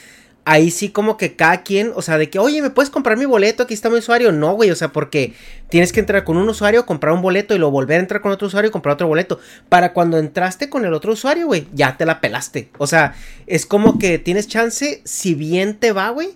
ahí 0.51 0.70
sí 0.70 0.89
como 0.89 1.15
que 1.15 1.38
cada 1.38 1.63
quien, 1.63 1.93
o 1.96 2.01
sea, 2.01 2.17
de 2.17 2.29
que, 2.29 2.38
oye, 2.38 2.62
¿me 2.62 2.70
puedes 2.70 2.89
comprar 2.89 3.17
mi 3.17 3.24
boleto? 3.24 3.63
Aquí 3.63 3.74
está 3.74 3.89
mi 3.89 4.00
usuario. 4.00 4.34
No, 4.34 4.53
güey, 4.53 4.70
o 4.70 4.75
sea, 4.75 4.89
porque 4.89 5.34
tienes 5.70 5.93
que 5.93 6.01
entrar 6.01 6.25
con 6.25 6.36
un 6.36 6.50
usuario, 6.50 6.86
comprar 6.86 7.13
un 7.13 7.22
boleto 7.22 7.55
y 7.55 7.58
luego 7.58 7.72
volver 7.72 8.00
a 8.00 8.01
entrar 8.01 8.20
con 8.20 8.34
otro 8.34 8.48
usuario 8.48 8.67
y 8.67 8.72
comprar 8.72 8.96
otro 8.96 9.08
boleto. 9.08 9.39
Para 9.70 9.93
cuando 9.93 10.17
entraste 10.17 10.70
con 10.70 10.84
el 10.84 10.93
otro 10.93 11.13
usuario, 11.13 11.46
güey, 11.46 11.67
ya 11.72 11.96
te 11.96 12.05
la 12.05 12.20
pelaste. 12.20 12.70
O 12.79 12.86
sea, 12.86 13.15
es 13.48 13.65
como 13.65 13.98
que 13.98 14.20
tienes 14.20 14.50
chance, 14.50 15.01
si 15.05 15.36
bien 15.36 15.77
te 15.77 15.93
va, 15.93 16.10
güey, 16.10 16.31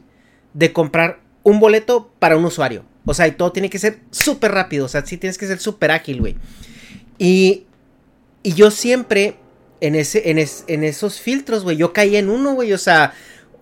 de 0.54 0.72
comprar 0.72 1.20
un 1.44 1.60
boleto 1.60 2.10
para 2.18 2.38
un 2.38 2.46
usuario. 2.46 2.86
O 3.06 3.14
sea, 3.14 3.28
y 3.28 3.34
todo 3.34 3.52
tiene 3.52 3.70
que 3.70 3.80
ser 3.80 4.00
súper 4.12 4.54
rápido, 4.54 4.86
o 4.86 4.88
sea, 4.88 5.06
sí 5.06 5.18
tienes 5.18 5.38
que 5.38 5.46
ser 5.46 5.60
súper 5.60 5.92
ágil, 5.92 6.22
güey. 6.22 6.38
Y, 7.18 7.66
y 8.44 8.54
yo 8.54 8.72
siempre, 8.72 9.36
en, 9.82 9.96
ese, 9.96 10.32
en, 10.32 10.38
en 10.40 10.84
esos 10.86 11.20
filtros, 11.20 11.64
güey, 11.64 11.76
yo 11.76 11.92
caí 11.92 12.16
en 12.16 12.30
uno, 12.30 12.54
güey, 12.54 12.72
o 12.72 12.78
sea 12.78 13.14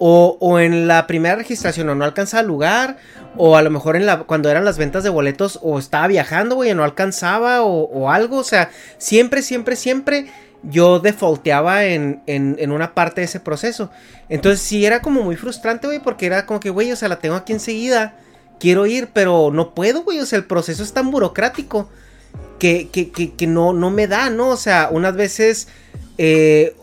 o, 0.06 0.60
en 0.60 0.86
la 0.86 1.08
primera 1.08 1.38
registración 1.38 1.88
o 1.88 1.96
no 1.96 2.04
alcanzaba 2.04 2.44
lugar, 2.44 2.98
o 3.38 3.56
a 3.56 3.62
lo 3.62 3.70
mejor 3.70 3.98
cuando 4.26 4.50
eran 4.50 4.66
las 4.66 4.78
ventas 4.78 5.02
de 5.06 5.10
boletos 5.10 5.60
o 5.62 5.80
estaba 5.80 6.08
viajando, 6.08 6.56
güey, 6.56 6.72
o 6.72 6.76
no 6.76 6.84
alcanzaba 6.84 7.62
o, 7.62 8.10
algo, 8.10 8.40
o 8.40 8.44
sea, 8.44 8.70
siempre, 8.98 9.42
siempre, 9.42 9.78
siempre 9.78 10.28
yo 10.62 11.00
defaulteaba 11.00 11.86
en, 11.86 12.22
en, 12.26 12.72
una 12.74 12.94
parte 12.94 13.22
de 13.22 13.26
ese 13.26 13.40
proceso. 13.40 13.92
Entonces 14.28 14.60
sí 14.60 14.86
era 14.86 15.02
como 15.02 15.22
muy 15.22 15.38
frustrante, 15.38 15.88
güey, 15.88 16.00
porque 16.00 16.26
era 16.26 16.46
como 16.46 16.60
que, 16.60 16.70
güey, 16.70 16.92
o 16.92 16.98
sea, 16.98 17.08
la 17.08 17.20
tengo 17.20 17.36
aquí 17.36 17.54
enseguida, 17.54 18.18
quiero 18.60 18.86
ir, 18.86 19.08
pero 19.14 19.52
no 19.54 19.74
puedo, 19.74 20.04
güey, 20.04 20.20
o 20.20 20.26
sea, 20.26 20.38
el 20.38 20.44
proceso 20.46 20.84
es 20.84 20.92
tan 20.92 21.12
burocrático 21.12 21.88
que, 22.60 22.90
que, 22.90 23.10
que, 23.10 23.48
no, 23.48 23.72
no 23.72 23.90
me 23.90 24.08
da, 24.08 24.30
¿no? 24.30 24.50
O 24.50 24.58
sea, 24.58 24.90
unas 24.92 25.16
veces 25.16 25.70
eh, 26.18 26.76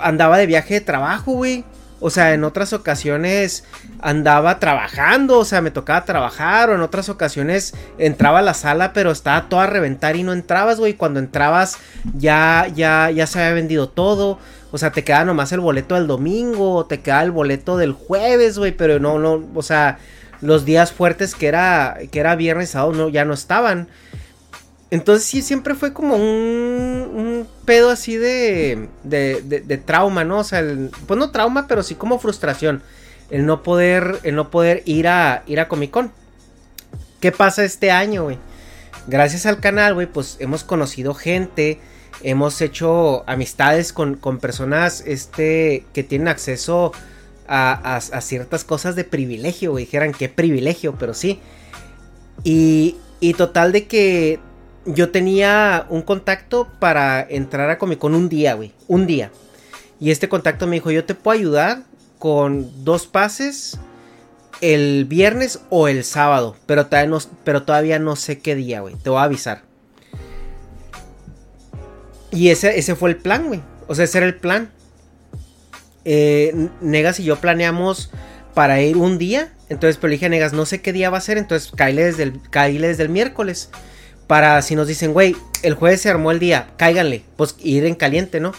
andaba 0.00 0.38
de 0.38 0.46
viaje 0.46 0.74
de 0.74 0.80
trabajo, 0.80 1.32
güey. 1.32 1.64
O 2.02 2.10
sea, 2.10 2.34
en 2.34 2.42
otras 2.44 2.72
ocasiones 2.72 3.64
andaba 4.00 4.58
trabajando, 4.58 5.38
o 5.38 5.44
sea, 5.44 5.60
me 5.60 5.70
tocaba 5.70 6.04
trabajar, 6.04 6.68
o 6.68 6.74
en 6.74 6.80
otras 6.80 7.08
ocasiones 7.08 7.74
entraba 7.96 8.40
a 8.40 8.42
la 8.42 8.54
sala, 8.54 8.92
pero 8.92 9.12
estaba 9.12 9.48
toda 9.48 9.64
a 9.64 9.66
reventar 9.68 10.16
y 10.16 10.24
no 10.24 10.32
entrabas, 10.32 10.80
güey. 10.80 10.94
Cuando 10.94 11.20
entrabas 11.20 11.78
ya, 12.14 12.66
ya, 12.74 13.10
ya 13.10 13.26
se 13.26 13.40
había 13.40 13.54
vendido 13.54 13.88
todo. 13.88 14.38
O 14.72 14.78
sea, 14.78 14.90
te 14.90 15.04
quedaba 15.04 15.26
nomás 15.26 15.52
el 15.52 15.60
boleto 15.60 15.94
del 15.94 16.08
domingo, 16.08 16.74
o 16.74 16.86
te 16.86 17.00
quedaba 17.00 17.22
el 17.22 17.30
boleto 17.30 17.76
del 17.76 17.92
jueves, 17.92 18.58
güey, 18.58 18.72
pero 18.72 18.98
no, 18.98 19.18
no, 19.18 19.44
o 19.54 19.62
sea, 19.62 19.98
los 20.40 20.64
días 20.64 20.92
fuertes 20.92 21.34
que 21.34 21.46
era, 21.46 21.98
que 22.10 22.18
era 22.18 22.34
viernes, 22.34 22.70
sábado, 22.70 22.92
no, 22.92 23.08
ya 23.08 23.24
no 23.24 23.32
estaban. 23.32 23.88
Entonces 24.92 25.24
sí, 25.26 25.40
siempre 25.40 25.74
fue 25.74 25.94
como 25.94 26.16
un, 26.16 26.22
un 26.22 27.48
pedo 27.64 27.88
así 27.88 28.18
de, 28.18 28.90
de, 29.04 29.82
trauma, 29.86 30.22
¿no? 30.22 30.40
O 30.40 30.44
sea, 30.44 30.62
pues 31.06 31.18
no 31.18 31.30
trauma, 31.30 31.66
pero 31.66 31.82
sí 31.82 31.94
como 31.94 32.18
frustración. 32.18 32.82
El 33.30 33.46
no 33.46 33.62
poder, 33.62 34.18
el 34.22 34.34
no 34.34 34.50
poder 34.50 34.82
ir 34.84 35.08
a, 35.08 35.44
ir 35.46 35.60
a 35.60 35.68
Comic 35.68 35.92
Con. 35.92 36.12
¿Qué 37.20 37.32
pasa 37.32 37.64
este 37.64 37.90
año, 37.90 38.24
güey? 38.24 38.36
Gracias 39.06 39.46
al 39.46 39.60
canal, 39.60 39.94
güey, 39.94 40.06
pues 40.06 40.36
hemos 40.40 40.62
conocido 40.62 41.14
gente, 41.14 41.80
hemos 42.22 42.60
hecho 42.60 43.24
amistades 43.26 43.94
con, 43.94 44.16
con 44.16 44.40
personas 44.40 45.02
este, 45.06 45.86
que 45.94 46.02
tienen 46.02 46.28
acceso 46.28 46.92
a, 47.48 47.96
a, 47.96 48.20
ciertas 48.20 48.62
cosas 48.62 48.94
de 48.94 49.04
privilegio, 49.04 49.70
güey. 49.70 49.86
Dijeran 49.86 50.12
qué 50.12 50.28
privilegio, 50.28 50.96
pero 50.98 51.14
sí. 51.14 51.40
Y, 52.44 52.98
y 53.20 53.32
total 53.32 53.72
de 53.72 53.86
que 53.86 54.51
yo 54.84 55.10
tenía 55.10 55.86
un 55.88 56.02
contacto 56.02 56.68
para 56.78 57.20
entrar 57.20 57.70
a 57.70 57.78
Comic 57.78 57.98
Con 57.98 58.14
un 58.14 58.28
día, 58.28 58.54
güey. 58.54 58.72
Un 58.88 59.06
día. 59.06 59.30
Y 60.00 60.10
este 60.10 60.28
contacto 60.28 60.66
me 60.66 60.76
dijo, 60.76 60.90
yo 60.90 61.04
te 61.04 61.14
puedo 61.14 61.38
ayudar 61.38 61.84
con 62.18 62.84
dos 62.84 63.06
pases 63.06 63.78
el 64.60 65.04
viernes 65.04 65.60
o 65.70 65.88
el 65.88 66.04
sábado. 66.04 66.56
Pero 66.66 66.86
todavía 66.86 67.98
no, 67.98 68.16
sé 68.16 68.38
qué 68.38 68.54
día, 68.54 68.80
güey. 68.80 68.94
Te 68.96 69.10
voy 69.10 69.20
a 69.20 69.24
avisar. 69.24 69.62
Y 72.30 72.48
ese, 72.48 72.96
fue 72.96 73.10
el 73.10 73.16
plan, 73.16 73.46
güey. 73.46 73.60
O 73.86 73.94
sea, 73.94 74.04
ese 74.04 74.18
era 74.18 74.26
el 74.26 74.36
plan. 74.36 74.70
Eh, 76.04 76.68
Negas 76.80 77.20
y 77.20 77.24
yo 77.24 77.36
planeamos 77.36 78.10
para 78.54 78.80
ir 78.80 78.96
un 78.96 79.18
día. 79.18 79.52
Entonces, 79.68 79.98
pero 79.98 80.08
le 80.08 80.14
dije 80.14 80.26
a 80.26 80.30
Negas, 80.30 80.52
no 80.52 80.66
sé 80.66 80.80
qué 80.80 80.92
día 80.92 81.10
va 81.10 81.18
a 81.18 81.20
ser. 81.20 81.38
Entonces, 81.38 81.70
caíle 81.70 82.04
desde 82.04 83.02
el 83.02 83.08
miércoles. 83.08 83.70
Para 84.32 84.62
si 84.62 84.76
nos 84.76 84.88
dicen, 84.88 85.12
güey, 85.12 85.36
el 85.62 85.74
jueves 85.74 86.00
se 86.00 86.08
armó 86.08 86.30
el 86.30 86.38
día, 86.38 86.70
cáiganle, 86.78 87.22
pues 87.36 87.54
ir 87.62 87.84
en 87.84 87.94
caliente, 87.94 88.40
¿no? 88.40 88.52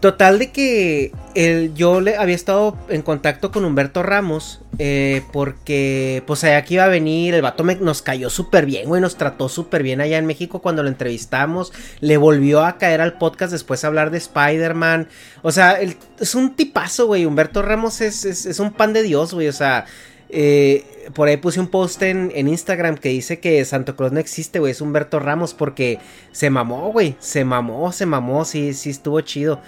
Total 0.00 0.38
de 0.38 0.52
que 0.52 1.10
el, 1.34 1.72
yo 1.72 2.02
le 2.02 2.18
había 2.18 2.34
estado 2.34 2.76
en 2.90 3.00
contacto 3.00 3.50
con 3.50 3.64
Humberto 3.64 4.02
Ramos 4.02 4.60
eh, 4.78 5.22
porque 5.32 6.22
pues 6.26 6.44
allá 6.44 6.58
aquí 6.58 6.74
iba 6.74 6.84
a 6.84 6.88
venir, 6.88 7.32
el 7.32 7.40
vato 7.40 7.64
nos 7.64 8.02
cayó 8.02 8.28
súper 8.28 8.66
bien, 8.66 8.88
güey, 8.88 9.00
nos 9.00 9.16
trató 9.16 9.48
súper 9.48 9.82
bien 9.82 10.02
allá 10.02 10.18
en 10.18 10.26
México 10.26 10.60
cuando 10.60 10.82
lo 10.82 10.90
entrevistamos, 10.90 11.72
le 12.00 12.18
volvió 12.18 12.62
a 12.62 12.76
caer 12.76 13.00
al 13.00 13.16
podcast 13.16 13.52
después 13.52 13.84
a 13.84 13.86
hablar 13.86 14.10
de 14.10 14.18
Spider-Man, 14.18 15.08
o 15.40 15.50
sea, 15.50 15.78
es 15.80 16.34
un 16.34 16.56
tipazo, 16.56 17.06
güey, 17.06 17.24
Humberto 17.24 17.62
Ramos 17.62 18.02
es, 18.02 18.26
es 18.26 18.60
un 18.60 18.70
pan 18.70 18.92
de 18.92 19.02
Dios, 19.02 19.32
güey, 19.32 19.48
o 19.48 19.52
sea, 19.54 19.86
eh, 20.34 21.10
por 21.14 21.28
ahí 21.28 21.36
puse 21.36 21.60
un 21.60 21.68
post 21.68 22.02
en, 22.02 22.32
Instagram 22.34 22.96
que 22.96 23.10
dice 23.10 23.38
que 23.38 23.62
Santo 23.66 23.94
Claus 23.94 24.12
no 24.12 24.18
existe, 24.18 24.58
güey. 24.58 24.72
Es 24.72 24.80
Humberto 24.80 25.20
Ramos 25.20 25.52
porque 25.52 25.98
se 26.32 26.48
mamó, 26.48 26.90
güey. 26.90 27.16
Se 27.18 27.44
mamó, 27.44 27.92
se 27.92 28.06
mamó. 28.06 28.44
Sí, 28.46 28.72
sí, 28.72 28.90
estuvo 28.90 29.20
chido. 29.20 29.60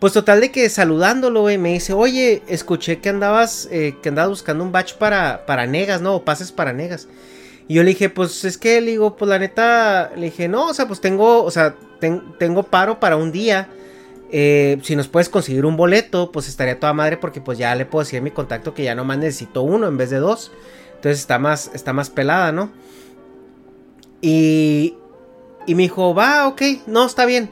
Pues 0.00 0.12
total 0.12 0.40
de 0.40 0.50
que 0.50 0.68
saludándolo, 0.68 1.44
me 1.44 1.72
dice, 1.72 1.92
oye, 1.92 2.42
escuché 2.48 2.98
que 2.98 3.08
andabas, 3.08 3.68
eh, 3.70 3.94
que 4.02 4.08
andabas 4.08 4.30
buscando 4.30 4.64
un 4.64 4.72
batch 4.72 4.94
para, 4.94 5.46
para 5.46 5.66
negas, 5.66 6.02
¿no? 6.02 6.16
O 6.16 6.24
pases 6.24 6.50
para 6.50 6.72
negas. 6.72 7.08
Y 7.68 7.74
yo 7.74 7.82
le 7.84 7.90
dije, 7.90 8.10
pues 8.10 8.44
es 8.44 8.58
que, 8.58 8.80
digo, 8.80 9.16
pues 9.16 9.28
la 9.28 9.38
neta, 9.38 10.10
le 10.16 10.26
dije, 10.26 10.48
no, 10.48 10.66
o 10.68 10.74
sea, 10.74 10.86
pues 10.88 11.00
tengo, 11.00 11.42
o 11.42 11.50
sea, 11.50 11.76
tengo 12.38 12.64
paro 12.64 13.00
para 13.00 13.16
un 13.16 13.32
día. 13.32 13.68
Eh, 14.30 14.78
si 14.82 14.96
nos 14.96 15.08
puedes 15.08 15.28
conseguir 15.28 15.64
un 15.64 15.76
boleto, 15.76 16.32
pues 16.32 16.48
estaría 16.48 16.80
toda 16.80 16.92
madre 16.92 17.16
porque 17.16 17.40
pues 17.40 17.58
ya 17.58 17.74
le 17.74 17.86
puedo 17.86 18.04
decir 18.04 18.18
a 18.18 18.22
mi 18.22 18.30
contacto 18.30 18.74
que 18.74 18.84
ya 18.84 18.94
nomás 18.94 19.18
necesito 19.18 19.62
uno 19.62 19.86
en 19.86 19.96
vez 19.96 20.10
de 20.10 20.18
dos. 20.18 20.50
Entonces 20.96 21.20
está 21.20 21.38
más, 21.38 21.70
está 21.74 21.92
más 21.92 22.10
pelada, 22.10 22.50
¿no? 22.50 22.72
Y, 24.20 24.96
y 25.66 25.74
me 25.74 25.82
dijo, 25.82 26.14
va, 26.14 26.48
ok, 26.48 26.62
no, 26.86 27.04
está 27.04 27.26
bien. 27.26 27.50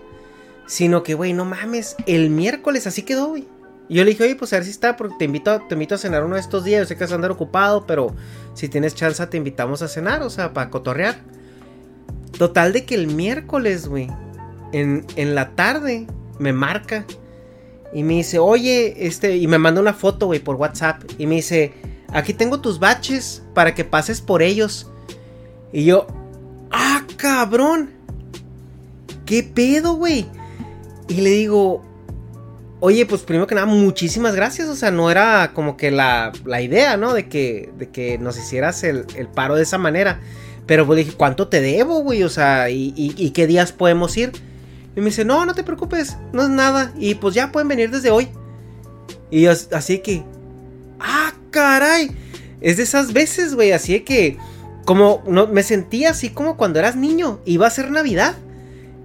Sino 0.66 1.02
que, 1.02 1.14
güey, 1.14 1.35
no 1.35 1.44
mames, 1.44 1.96
el 2.06 2.30
miércoles 2.30 2.87
así 2.87 3.02
quedó, 3.02 3.28
güey. 3.28 3.46
Y 3.88 3.96
yo 3.96 4.04
le 4.04 4.12
dije, 4.12 4.24
oye, 4.24 4.37
pues 4.37 4.52
a 4.54 4.56
ver 4.56 4.64
si 4.64 4.70
está, 4.70 4.96
porque 4.96 5.16
te 5.18 5.26
invito, 5.26 5.61
te 5.68 5.74
invito 5.74 5.94
a 5.94 5.98
cenar 5.98 6.24
uno 6.24 6.37
de 6.37 6.40
estos 6.40 6.64
días. 6.64 6.80
Yo 6.80 6.87
sé 6.87 6.96
que 6.96 7.04
vas 7.04 7.12
a 7.12 7.16
andar 7.16 7.30
ocupado, 7.30 7.87
pero 7.87 8.14
si 8.54 8.68
tienes 8.68 8.94
chance 8.94 9.26
te 9.26 9.37
invitamos 9.37 9.82
a 9.82 9.88
cenar, 9.88 10.22
o 10.22 10.30
sea, 10.30 10.54
para 10.54 10.70
cotorrear. 10.70 11.20
Total 12.38 12.72
de 12.72 12.87
que 12.87 12.94
el 12.94 13.08
miércoles, 13.08 13.87
güey, 13.87 14.08
en, 14.72 15.04
en 15.16 15.35
la 15.35 15.50
tarde, 15.50 16.06
me 16.38 16.53
marca. 16.53 17.05
Y 17.92 18.03
me 18.03 18.14
dice, 18.14 18.38
oye, 18.38 19.07
este, 19.07 19.37
y 19.37 19.47
me 19.47 19.59
manda 19.59 19.81
una 19.81 19.92
foto, 19.92 20.27
güey, 20.27 20.40
por 20.40 20.57
WhatsApp. 20.57 21.03
Y 21.18 21.27
me 21.27 21.37
dice, 21.37 21.75
aquí 22.12 22.33
tengo 22.33 22.61
tus 22.61 22.79
baches 22.79 23.42
para 23.55 23.75
que 23.75 23.85
pases 23.85 24.21
por 24.21 24.42
ellos. 24.42 24.90
Y 25.73 25.85
yo, 25.85 26.07
ah, 26.71 27.05
cabrón. 27.16 27.90
¿Qué 29.27 29.42
pedo, 29.42 29.95
güey? 29.95 30.27
Y 31.09 31.21
le 31.21 31.31
digo, 31.31 31.83
oye, 32.81 33.07
pues 33.07 33.23
primero 33.23 33.47
que 33.47 33.55
nada, 33.55 33.66
muchísimas 33.66 34.35
gracias. 34.35 34.68
O 34.68 34.77
sea, 34.77 34.90
no 34.90 35.11
era 35.11 35.53
como 35.55 35.77
que 35.77 35.90
la, 35.90 36.33
la 36.45 36.62
idea, 36.62 36.97
¿no? 36.97 37.12
De 37.12 37.29
que, 37.29 37.71
de 37.79 37.90
que 37.90 38.18
nos 38.18 38.38
hicieras 38.38 38.83
el, 38.85 39.07
el 39.16 39.29
paro 39.29 39.55
de 39.55 39.62
esa 39.62 39.79
manera. 39.79 40.21
Pero 40.66 40.87
pues 40.87 40.97
dije, 40.99 41.12
¿cuánto 41.16 41.49
te 41.49 41.61
debo, 41.61 42.01
güey? 42.03 42.23
O 42.23 42.29
sea, 42.29 42.71
¿y, 42.71 42.92
y, 42.97 43.31
qué 43.31 43.47
días 43.47 43.73
podemos 43.73 44.16
ir? 44.16 44.33
Y 44.94 45.00
me 45.00 45.07
dice, 45.07 45.24
no, 45.24 45.46
no 45.46 45.55
te 45.55 45.64
preocupes, 45.64 46.16
no 46.33 46.42
es 46.42 46.48
nada. 46.48 46.92
Y 46.98 47.14
pues 47.14 47.35
ya 47.35 47.50
pueden 47.52 47.68
venir 47.68 47.90
desde 47.90 48.11
hoy. 48.11 48.28
Y 49.31 49.46
así 49.46 49.98
que, 50.00 50.24
ah, 51.00 51.33
caray. 51.50 52.11
Es 52.61 52.76
de 52.76 52.83
esas 52.83 53.12
veces, 53.12 53.55
güey, 53.55 53.72
así 53.72 54.00
que, 54.00 54.38
como, 54.85 55.22
no, 55.26 55.46
me 55.46 55.62
sentía 55.62 56.11
así 56.11 56.31
como 56.31 56.57
cuando 56.57 56.78
eras 56.78 56.96
niño. 56.96 57.40
Iba 57.44 57.66
a 57.66 57.70
ser 57.70 57.90
Navidad. 57.90 58.35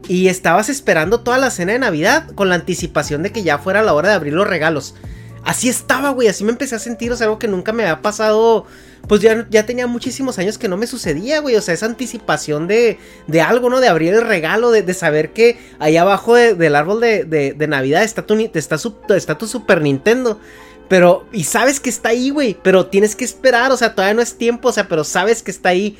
Y 0.09 0.27
estabas 0.27 0.69
esperando 0.69 1.21
toda 1.21 1.37
la 1.37 1.51
cena 1.51 1.73
de 1.73 1.79
Navidad 1.79 2.31
con 2.35 2.49
la 2.49 2.55
anticipación 2.55 3.23
de 3.23 3.31
que 3.31 3.43
ya 3.43 3.57
fuera 3.57 3.81
la 3.81 3.93
hora 3.93 4.09
de 4.09 4.15
abrir 4.15 4.33
los 4.33 4.47
regalos. 4.47 4.95
Así 5.47 5.69
estaba, 5.69 6.09
güey, 6.09 6.27
así 6.27 6.43
me 6.43 6.51
empecé 6.51 6.75
a 6.75 6.79
sentir, 6.79 7.09
o 7.09 7.15
sea, 7.15 7.23
algo 7.27 7.39
que 7.39 7.47
nunca 7.47 7.71
me 7.71 7.83
había 7.83 8.01
pasado. 8.01 8.65
Pues 9.07 9.21
ya, 9.21 9.47
ya 9.49 9.65
tenía 9.65 9.87
muchísimos 9.87 10.37
años 10.39 10.57
que 10.57 10.67
no 10.67 10.75
me 10.75 10.87
sucedía, 10.87 11.39
güey. 11.39 11.55
O 11.55 11.61
sea, 11.61 11.73
esa 11.73 11.85
anticipación 11.85 12.67
de, 12.67 12.99
de 13.27 13.41
algo, 13.41 13.69
¿no? 13.69 13.79
De 13.79 13.87
abrir 13.87 14.13
el 14.13 14.27
regalo, 14.27 14.71
de, 14.71 14.81
de 14.83 14.93
saber 14.93 15.31
que 15.31 15.57
ahí 15.79 15.95
abajo 15.95 16.35
del 16.35 16.75
árbol 16.75 16.99
de, 16.99 17.23
de, 17.23 17.67
Navidad 17.67 18.03
está 18.03 18.25
tu, 18.25 18.33
está, 18.53 18.75
está 19.15 19.37
tu 19.37 19.47
Super 19.47 19.81
Nintendo. 19.81 20.37
Pero, 20.89 21.25
y 21.31 21.45
sabes 21.45 21.79
que 21.79 21.89
está 21.89 22.09
ahí, 22.09 22.29
güey. 22.29 22.57
Pero 22.61 22.87
tienes 22.87 23.15
que 23.15 23.23
esperar, 23.23 23.71
o 23.71 23.77
sea, 23.77 23.95
todavía 23.95 24.15
no 24.15 24.21
es 24.21 24.37
tiempo, 24.37 24.67
o 24.67 24.73
sea, 24.73 24.89
pero 24.89 25.05
sabes 25.05 25.43
que 25.43 25.51
está 25.51 25.69
ahí. 25.69 25.95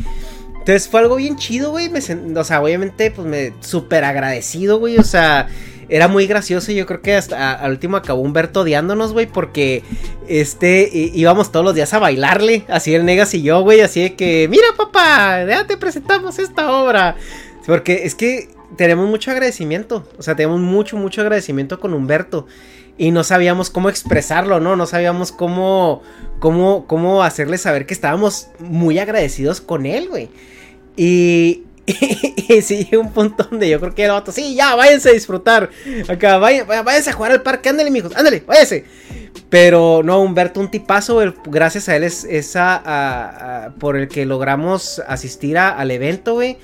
Entonces 0.60 0.90
fue 0.90 1.00
algo 1.00 1.16
bien 1.16 1.38
chido, 1.38 1.72
güey. 1.72 1.90
o 1.90 2.44
sea, 2.44 2.62
obviamente, 2.62 3.12
pues 3.12 3.26
me 3.26 3.54
súper 3.62 4.04
agradecido, 4.04 4.78
güey. 4.78 4.98
O 4.98 5.06
sea, 5.06 5.48
era 5.90 6.08
muy 6.08 6.28
gracioso. 6.28 6.72
Yo 6.72 6.86
creo 6.86 7.02
que 7.02 7.16
hasta 7.16 7.54
al 7.54 7.72
último 7.72 7.98
acabó 7.98 8.22
Humberto 8.22 8.62
odiándonos, 8.62 9.14
güey. 9.14 9.26
Porque 9.28 9.84
este 10.28 10.90
íbamos 10.94 11.52
todos 11.52 11.66
los 11.66 11.76
días 11.76 11.94
a 11.94 12.00
bailarle. 12.00 12.64
Así 12.68 12.94
el 12.94 13.06
Negas 13.06 13.34
y 13.34 13.42
yo, 13.42 13.62
güey. 13.62 13.82
Así 13.82 14.02
de 14.02 14.16
que, 14.16 14.48
mira, 14.50 14.68
papá, 14.76 15.46
ya 15.46 15.66
te 15.66 15.78
presentamos 15.78 16.40
esta 16.40 16.72
obra. 16.72 17.16
Porque 17.66 18.06
es 18.06 18.16
que 18.16 18.50
tenemos 18.76 19.08
mucho 19.10 19.32
agradecimiento. 19.32 20.08
O 20.18 20.24
sea, 20.24 20.36
tenemos 20.36 20.60
mucho, 20.60 20.98
mucho 20.98 21.22
agradecimiento 21.22 21.80
con 21.80 21.94
Humberto. 21.94 22.48
Y 22.98 23.12
no 23.12 23.24
sabíamos 23.24 23.70
cómo 23.70 23.90
expresarlo, 23.90 24.60
¿no? 24.60 24.76
No 24.76 24.88
sabíamos 24.88 25.32
cómo, 25.32 26.02
cómo, 26.40 26.88
cómo 26.88 27.24
hacerle 27.24 27.60
saber 27.60 27.86
que 27.86 27.94
estábamos 27.94 28.48
muy 28.60 28.98
agradecidos 28.98 29.62
con 29.62 29.86
él, 29.86 30.10
güey. 30.10 30.30
Y, 30.96 31.64
y, 32.50 32.62
sí, 32.62 32.90
un 32.98 33.12
punto 33.12 33.46
donde 33.50 33.70
yo 33.70 33.80
creo 33.80 33.96
que 33.96 34.04
era 34.04 34.16
otro, 34.16 34.34
sí, 34.34 34.56
ya, 34.56 34.76
váyanse 34.76 35.10
a 35.10 35.14
disfrutar. 35.14 35.70
Acá, 36.10 36.38
váyanse 36.38 37.10
a 37.10 37.14
jugar 37.14 37.32
al 37.32 37.42
parque, 37.42 37.70
ándale, 37.70 37.90
mijos, 37.90 38.16
ándale, 38.16 38.44
váyanse. 38.46 38.86
Pero 39.50 40.02
no, 40.04 40.20
Humberto, 40.22 40.60
un 40.60 40.70
tipazo, 40.70 41.22
gracias 41.46 41.88
a 41.88 41.96
él 41.96 42.04
es 42.04 42.26
esa 42.26 43.74
por 43.80 43.96
el 43.96 44.10
que 44.10 44.26
logramos 44.26 45.02
asistir 45.08 45.58
al 45.58 45.90
evento, 45.92 46.34
güey. 46.34 46.58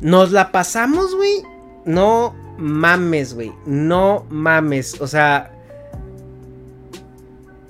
Nos 0.00 0.30
la 0.30 0.52
pasamos, 0.52 1.14
güey. 1.14 1.42
No 1.84 2.34
mames, 2.58 3.34
güey. 3.34 3.52
No 3.66 4.24
mames. 4.30 5.00
O 5.00 5.06
sea. 5.06 5.50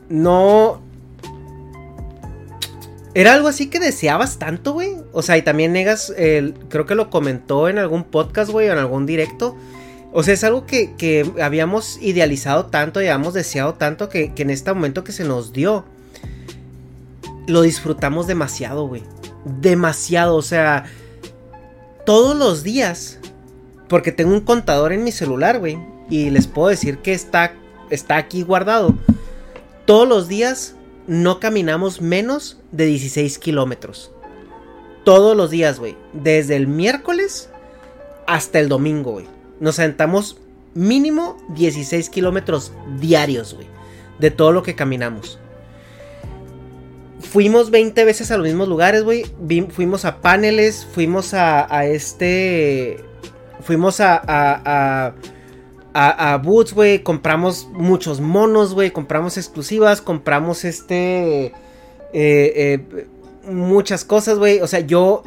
No. 0.08 0.82
Era 3.14 3.34
algo 3.34 3.48
así 3.48 3.66
que 3.66 3.80
deseabas 3.80 4.38
tanto, 4.38 4.72
güey. 4.72 4.96
O 5.12 5.22
sea, 5.22 5.36
y 5.36 5.42
también 5.42 5.72
Negas, 5.72 6.12
creo 6.68 6.86
que 6.86 6.94
lo 6.94 7.10
comentó 7.10 7.68
en 7.68 7.78
algún 7.78 8.04
podcast, 8.04 8.50
güey, 8.50 8.68
o 8.68 8.72
en 8.72 8.78
algún 8.78 9.06
directo. 9.06 9.56
O 10.12 10.22
sea, 10.22 10.34
es 10.34 10.44
algo 10.44 10.66
que, 10.66 11.30
habíamos 11.40 11.98
idealizado 12.00 12.66
tanto 12.66 13.00
y 13.00 13.06
habíamos 13.06 13.34
deseado 13.34 13.74
tanto 13.74 14.08
que, 14.08 14.32
que, 14.34 14.42
en 14.42 14.50
este 14.50 14.72
momento 14.72 15.04
que 15.04 15.12
se 15.12 15.24
nos 15.24 15.52
dio, 15.52 15.84
lo 17.46 17.62
disfrutamos 17.62 18.26
demasiado, 18.26 18.86
güey. 18.86 19.02
Demasiado, 19.44 20.36
o 20.36 20.42
sea, 20.42 20.84
todos 22.06 22.36
los 22.36 22.62
días, 22.62 23.18
porque 23.88 24.12
tengo 24.12 24.32
un 24.32 24.40
contador 24.40 24.92
en 24.92 25.02
mi 25.02 25.12
celular, 25.12 25.58
güey, 25.58 25.78
y 26.08 26.30
les 26.30 26.46
puedo 26.46 26.68
decir 26.68 26.98
que 26.98 27.12
está, 27.12 27.54
está 27.90 28.16
aquí 28.16 28.42
guardado. 28.42 28.94
Todos 29.84 30.08
los 30.08 30.28
días 30.28 30.74
no 31.10 31.40
caminamos 31.40 32.00
menos 32.00 32.56
de 32.70 32.86
16 32.86 33.40
kilómetros. 33.40 34.12
Todos 35.04 35.36
los 35.36 35.50
días, 35.50 35.80
güey. 35.80 35.96
Desde 36.12 36.54
el 36.54 36.68
miércoles 36.68 37.50
hasta 38.28 38.60
el 38.60 38.68
domingo, 38.68 39.10
güey. 39.10 39.26
Nos 39.58 39.74
sentamos 39.74 40.36
mínimo 40.72 41.36
16 41.48 42.10
kilómetros 42.10 42.70
diarios, 43.00 43.54
güey. 43.54 43.66
De 44.20 44.30
todo 44.30 44.52
lo 44.52 44.62
que 44.62 44.76
caminamos. 44.76 45.40
Fuimos 47.18 47.72
20 47.72 48.04
veces 48.04 48.30
a 48.30 48.36
los 48.36 48.46
mismos 48.46 48.68
lugares, 48.68 49.02
güey. 49.02 49.24
Fuimos 49.70 50.04
a 50.04 50.20
paneles, 50.20 50.86
fuimos 50.94 51.34
a, 51.34 51.86
este... 51.86 53.02
Fuimos 53.62 53.98
a, 53.98 55.14
Boots, 56.42 56.72
güey. 56.72 57.03
Compramos 57.03 57.68
muchos 57.72 58.20
monos, 58.20 58.74
güey. 58.74 58.90
Compramos 58.90 59.37
exclusivas. 59.37 60.00
Compramos 60.00 60.64
este. 60.64 61.46
Eh, 61.46 61.53
eh, 62.12 63.07
muchas 63.44 64.05
cosas, 64.05 64.38
güey. 64.38 64.61
O 64.61 64.66
sea, 64.66 64.81
yo. 64.81 65.22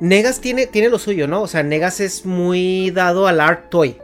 Negas 0.00 0.40
tiene, 0.40 0.66
tiene 0.66 0.88
lo 0.88 0.98
suyo, 0.98 1.28
¿no? 1.28 1.42
O 1.42 1.46
sea, 1.46 1.62
Negas 1.62 2.00
es 2.00 2.24
muy 2.24 2.90
dado 2.90 3.26
al 3.26 3.38
art 3.38 3.68
toy. 3.68 3.96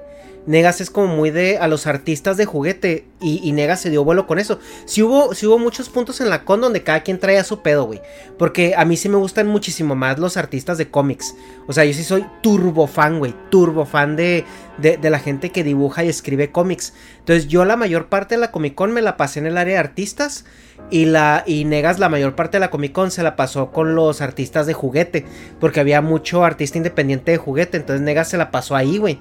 Negas 0.47 0.81
es 0.81 0.91
como 0.91 1.09
muy 1.09 1.31
de 1.31 1.59
a 1.59 1.67
los 1.67 1.89
artistas 1.89 2.37
de 2.37 2.45
juguete 2.45 3.05
y, 3.21 3.51
Negas 3.53 3.81
se 3.81 3.91
dio 3.91 4.05
vuelo 4.05 4.27
con 4.27 4.39
eso. 4.39 4.61
Si 4.85 5.03
hubo, 5.03 5.31
hubo 5.31 5.59
muchos 5.59 5.89
puntos 5.89 6.21
en 6.21 6.31
la 6.31 6.45
con 6.45 6.61
donde 6.61 6.83
cada 6.85 7.03
quien 7.03 7.19
traía 7.19 7.43
su 7.43 7.63
pedo, 7.63 7.85
güey. 7.85 8.01
Porque 8.39 8.75
a 8.77 8.85
mí 8.85 8.97
sí 8.97 9.09
me 9.09 9.17
gustan 9.17 9.49
muchísimo 9.49 9.97
más 9.97 10.19
los 10.19 10.37
artistas 10.37 10.79
de 10.79 10.89
cómics. 10.89 11.35
O 11.67 11.73
sea, 11.73 11.85
yo 11.85 11.93
sí 11.93 12.05
soy 12.05 12.25
turbo 12.43 12.87
fan, 12.87 13.19
güey. 13.19 13.35
Turbo 13.51 13.87
fan 13.87 14.15
de, 14.15 14.45
de, 14.79 15.11
la 15.11 15.19
gente 15.19 15.51
que 15.51 15.65
dibuja 15.65 16.05
y 16.05 16.09
escribe 16.09 16.53
cómics. 16.53 16.93
Entonces 17.19 17.49
yo 17.49 17.65
la 17.65 17.77
mayor 17.77 18.09
parte 18.09 18.37
de 18.37 18.41
la 18.41 18.53
Comic 18.53 18.75
Con 18.75 18.93
me 18.93 19.03
la 19.03 19.17
pasé 19.17 19.41
en 19.41 19.47
el 19.47 19.59
área 19.59 19.75
de 19.75 19.81
artistas. 19.81 20.45
Y, 20.91 21.07
la, 21.07 21.43
y 21.47 21.65
Negas 21.65 21.99
la 21.99 22.09
mayor 22.09 22.37
parte 22.37 22.57
de 22.59 22.61
la 22.61 22.71
Comic 22.71 22.93
Con 22.93 23.11
se 23.11 23.25
la 23.25 23.35
pasó 23.35 23.73
con 23.73 23.97
los 23.97 24.21
artistas 24.21 24.67
de 24.67 24.75
juguete. 24.75 25.25
Porque 25.59 25.81
había 25.81 26.03
mucho 26.03 26.45
artista 26.45 26.79
independiente 26.79 27.33
de 27.33 27.39
juguete. 27.39 27.79
Entonces 27.79 28.03
Negas 28.03 28.29
se 28.29 28.37
la 28.37 28.53
pasó 28.53 28.77
ahí, 28.77 28.99
güey 28.99 29.19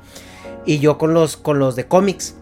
y 0.65 0.80
yo 0.80 0.97
con 0.97 1.13
los, 1.13 1.38
con 1.38 1.60
los 1.60 1.75
de 1.75 1.86
cómics. 1.86 2.36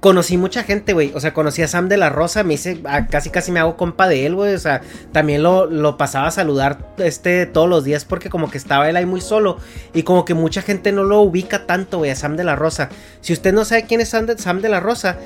Conocí 0.00 0.36
mucha 0.36 0.62
gente, 0.62 0.92
güey. 0.92 1.12
O 1.14 1.20
sea, 1.20 1.32
conocí 1.32 1.62
a 1.62 1.68
Sam 1.68 1.88
de 1.88 1.96
la 1.96 2.10
Rosa. 2.10 2.42
Me 2.42 2.54
hice, 2.54 2.80
ah, 2.84 3.06
casi 3.06 3.30
casi 3.30 3.52
me 3.52 3.60
hago 3.60 3.76
compa 3.76 4.08
de 4.08 4.26
él, 4.26 4.34
güey. 4.34 4.54
O 4.54 4.58
sea, 4.58 4.82
también 5.12 5.42
lo, 5.42 5.66
lo, 5.66 5.96
pasaba 5.96 6.26
a 6.26 6.30
saludar 6.30 6.92
este, 6.98 7.46
todos 7.46 7.68
los 7.68 7.84
días 7.84 8.04
porque 8.04 8.28
como 8.28 8.50
que 8.50 8.58
estaba 8.58 8.90
él 8.90 8.96
ahí 8.96 9.06
muy 9.06 9.20
solo. 9.20 9.58
Y 9.94 10.02
como 10.02 10.24
que 10.24 10.34
mucha 10.34 10.60
gente 10.60 10.92
no 10.92 11.04
lo 11.04 11.20
ubica 11.20 11.66
tanto, 11.66 11.98
güey, 11.98 12.10
a 12.10 12.16
Sam 12.16 12.36
de 12.36 12.44
la 12.44 12.56
Rosa. 12.56 12.90
Si 13.20 13.32
usted 13.32 13.54
no 13.54 13.64
sabe 13.64 13.84
quién 13.84 14.00
es 14.00 14.08
Sam 14.08 14.26
de, 14.26 14.68
la 14.68 14.80
Rosa, 14.80 15.18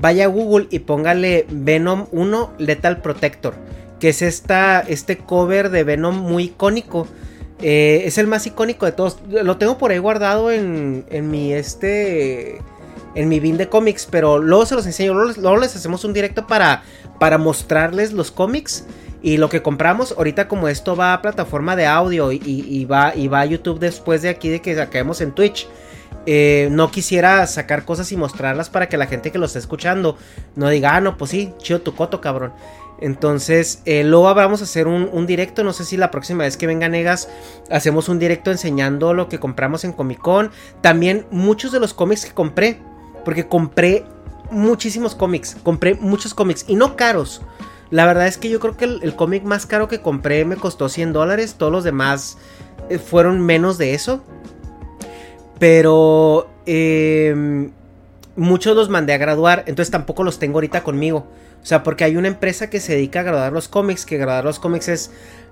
vaya 0.00 0.24
a 0.24 0.28
Google 0.28 0.66
y 0.70 0.80
póngale 0.80 1.46
Venom 1.48 2.06
1 2.12 2.54
Lethal 2.58 3.00
Protector. 3.00 3.54
Que 4.00 4.10
es 4.10 4.20
esta, 4.20 4.80
este 4.80 5.18
cover 5.18 5.70
de 5.70 5.84
Venom 5.84 6.16
muy 6.16 6.44
icónico 6.44 7.06
eh, 7.60 8.02
es 8.04 8.18
el 8.18 8.26
más 8.26 8.46
icónico 8.46 8.86
de 8.86 8.92
todos. 8.92 9.18
Lo 9.28 9.56
tengo 9.56 9.78
por 9.78 9.90
ahí 9.90 9.98
guardado 9.98 10.50
en, 10.50 11.04
en 11.10 11.30
mi 11.30 11.52
este 11.52 12.60
en 13.14 13.28
mi 13.28 13.40
bin 13.40 13.56
de 13.56 13.68
cómics, 13.68 14.06
pero 14.08 14.38
luego 14.38 14.64
se 14.64 14.76
los 14.76 14.86
enseño, 14.86 15.12
luego, 15.12 15.56
les 15.56 15.74
hacemos 15.74 16.04
un 16.04 16.12
directo 16.12 16.46
para, 16.46 16.82
para 17.18 17.36
mostrarles 17.36 18.12
los 18.12 18.30
cómics 18.30 18.84
y 19.22 19.38
lo 19.38 19.48
que 19.48 19.60
compramos. 19.60 20.14
Ahorita 20.16 20.46
como 20.46 20.68
esto 20.68 20.94
va 20.94 21.14
a 21.14 21.22
plataforma 21.22 21.74
de 21.74 21.86
audio 21.86 22.30
y, 22.30 22.84
va, 22.84 23.14
y 23.16 23.26
va 23.26 23.40
a 23.40 23.46
YouTube 23.46 23.80
después 23.80 24.22
de 24.22 24.28
aquí 24.28 24.48
de 24.48 24.60
que 24.60 24.80
acabemos 24.80 25.20
en 25.20 25.32
Twitch. 25.32 25.66
Eh, 26.26 26.68
no 26.70 26.90
quisiera 26.90 27.46
sacar 27.46 27.84
cosas 27.84 28.12
y 28.12 28.16
mostrarlas 28.16 28.68
para 28.68 28.88
que 28.88 28.98
la 28.98 29.06
gente 29.06 29.32
que 29.32 29.38
lo 29.38 29.46
esté 29.46 29.58
escuchando 29.58 30.18
no 30.56 30.68
diga, 30.68 30.94
ah, 30.94 31.00
no, 31.00 31.16
pues 31.16 31.30
sí, 31.30 31.54
chido 31.58 31.80
tu 31.80 31.94
coto, 31.94 32.20
cabrón. 32.20 32.52
Entonces, 33.00 33.80
eh, 33.84 34.02
luego 34.04 34.34
vamos 34.34 34.60
a 34.60 34.64
hacer 34.64 34.88
un, 34.88 35.26
directo. 35.26 35.62
No 35.62 35.72
sé 35.72 35.84
si 35.84 35.96
la 35.96 36.10
próxima 36.10 36.44
vez 36.44 36.56
que 36.56 36.66
venga 36.66 36.88
Negas 36.88 37.28
hacemos 37.70 38.08
un 38.08 38.18
directo 38.18 38.50
enseñando 38.50 39.14
lo 39.14 39.28
que 39.28 39.38
compramos 39.38 39.84
en 39.84 39.92
Comic 39.92 40.18
Con. 40.18 40.50
También 40.80 41.26
muchos 41.30 41.72
de 41.72 41.80
los 41.80 41.94
cómics 41.94 42.24
que 42.24 42.32
compré. 42.32 42.78
Porque 43.24 43.46
compré 43.46 44.04
muchísimos 44.50 45.14
cómics, 45.14 45.56
compré 45.62 45.94
muchos 45.94 46.34
cómics 46.34 46.64
y 46.66 46.76
no 46.76 46.96
caros. 46.96 47.42
La 47.90 48.06
verdad 48.06 48.26
es 48.26 48.36
que 48.36 48.48
yo 48.48 48.60
creo 48.60 48.76
que 48.76 48.84
el, 48.84 49.16
cómic 49.16 49.44
más 49.44 49.66
caro 49.66 49.88
que 49.88 50.00
compré 50.00 50.44
me 50.44 50.56
costó 50.56 50.88
100 50.88 51.12
dólares, 51.12 51.54
todos 51.56 51.72
los 51.72 51.84
demás 51.84 52.36
eh, 52.90 52.98
fueron 52.98 53.40
menos 53.40 53.78
de 53.78 53.94
eso. 53.94 54.22
Pero 55.58 56.48
em, 56.66 57.70
muchos 58.36 58.76
los 58.76 58.88
mandé 58.88 59.14
a 59.14 59.18
graduar, 59.18 59.64
entonces 59.66 59.90
tampoco 59.90 60.22
los 60.22 60.38
tengo 60.38 60.56
ahorita 60.58 60.82
conmigo. 60.82 61.26
O 61.62 61.66
sea, 61.66 61.82
porque 61.82 62.04
hay 62.04 62.16
una 62.16 62.28
empresa 62.28 62.70
que 62.70 62.80
se 62.80 62.94
dedica 62.94 63.20
a 63.20 63.22
graduar 63.24 63.52
los 63.52 63.68
cómics, 63.68 64.06
que 64.06 64.16
graduar 64.16 64.44
los 64.44 64.58
cómics 64.58 64.88
es 64.88 65.10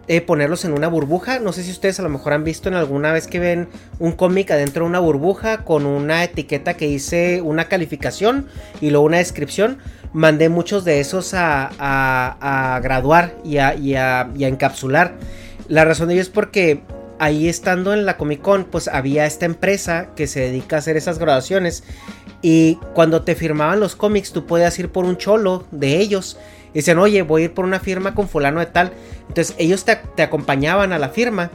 eh, 0.08 0.20
ponerlos 0.20 0.64
en 0.64 0.72
una 0.72 0.88
burbuja. 0.88 1.40
No 1.40 1.52
sé 1.52 1.62
si 1.64 1.70
ustedes 1.70 1.98
a 1.98 2.02
lo 2.02 2.08
mejor 2.08 2.32
han 2.32 2.44
visto 2.44 2.68
en 2.68 2.74
alguna 2.74 3.12
vez 3.12 3.26
que 3.26 3.40
ven 3.40 3.68
un 3.98 4.12
cómic 4.12 4.50
adentro 4.52 4.84
de 4.84 4.90
una 4.90 5.00
burbuja 5.00 5.64
con 5.64 5.84
una 5.84 6.22
etiqueta 6.22 6.74
que 6.74 6.86
dice 6.86 7.42
una 7.42 7.66
calificación 7.68 8.46
y 8.80 8.90
luego 8.90 9.04
una 9.04 9.18
descripción. 9.18 9.78
Mandé 10.12 10.48
muchos 10.48 10.84
de 10.84 11.00
esos 11.00 11.34
a, 11.34 12.80
graduar 12.82 13.34
y 13.44 13.58
a, 13.58 13.74
y 13.74 13.94
a 13.94 14.28
encapsular. 14.38 15.14
La 15.68 15.84
razón 15.84 16.08
de 16.08 16.14
ello 16.14 16.22
es 16.22 16.28
porque 16.28 16.82
ahí 17.18 17.48
estando 17.48 17.92
en 17.92 18.06
la 18.06 18.16
Comic 18.16 18.40
Con, 18.40 18.64
pues 18.64 18.88
había 18.88 19.26
esta 19.26 19.46
empresa 19.46 20.08
que 20.14 20.26
se 20.26 20.40
dedica 20.40 20.76
a 20.76 20.78
hacer 20.80 20.96
esas 20.96 21.18
graduaciones. 21.18 21.84
Y 22.42 22.76
cuando 22.94 23.22
te 23.22 23.34
firmaban 23.34 23.80
los 23.80 23.96
cómics, 23.96 24.32
tú 24.32 24.46
podías 24.46 24.78
ir 24.78 24.90
por 24.90 25.04
un 25.04 25.16
cholo 25.16 25.66
de 25.70 25.98
ellos. 25.98 26.38
Y 26.70 26.78
dicen, 26.80 26.98
oye, 26.98 27.22
voy 27.22 27.42
a 27.42 27.44
ir 27.46 27.54
por 27.54 27.64
una 27.64 27.80
firma 27.80 28.14
con 28.14 28.28
fulano 28.28 28.60
de 28.60 28.66
tal. 28.66 28.92
Entonces 29.28 29.54
ellos 29.58 29.84
te, 29.84 30.22
acompañaban 30.22 30.92
a 30.92 30.98
la 30.98 31.08
firma. 31.08 31.50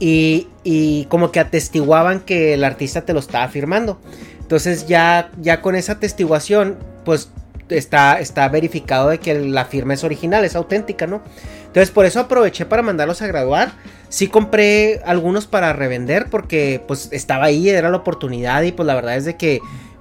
Y, 0.00 0.48
y, 0.64 1.04
como 1.04 1.30
que 1.30 1.38
atestiguaban 1.38 2.20
que 2.20 2.54
el 2.54 2.64
artista 2.64 3.02
te 3.02 3.12
lo 3.12 3.20
estaba 3.20 3.46
firmando. 3.48 4.00
Entonces 4.40 4.88
ya, 4.88 5.30
ya 5.40 5.62
con 5.62 5.76
esa 5.76 5.92
atestiguación, 5.92 6.78
pues 7.04 7.30
está, 7.68 8.20
está 8.20 8.48
verificado 8.48 9.08
de 9.08 9.18
que 9.18 9.34
la 9.34 9.64
firma 9.64 9.94
es 9.94 10.04
original, 10.04 10.44
es 10.44 10.56
auténtica, 10.56 11.06
¿no? 11.06 11.22
Entonces 11.66 11.90
por 11.90 12.06
eso 12.06 12.20
aproveché 12.20 12.66
para 12.66 12.82
mandarlos 12.82 13.22
a 13.22 13.26
graduar. 13.26 13.72
Sí 14.08 14.28
compré 14.28 15.00
algunos 15.04 15.46
para 15.46 15.72
revender 15.72 16.26
porque 16.30 16.82
pues 16.86 17.08
estaba 17.10 17.46
ahí, 17.46 17.68
era 17.68 17.90
la 17.90 17.96
oportunidad 17.96 18.62
y 18.62 18.72
pues 18.72 18.86
la 18.86 18.94
verdad 18.94 19.16
es 19.16 19.24
de 19.24 19.36
que 19.36 19.60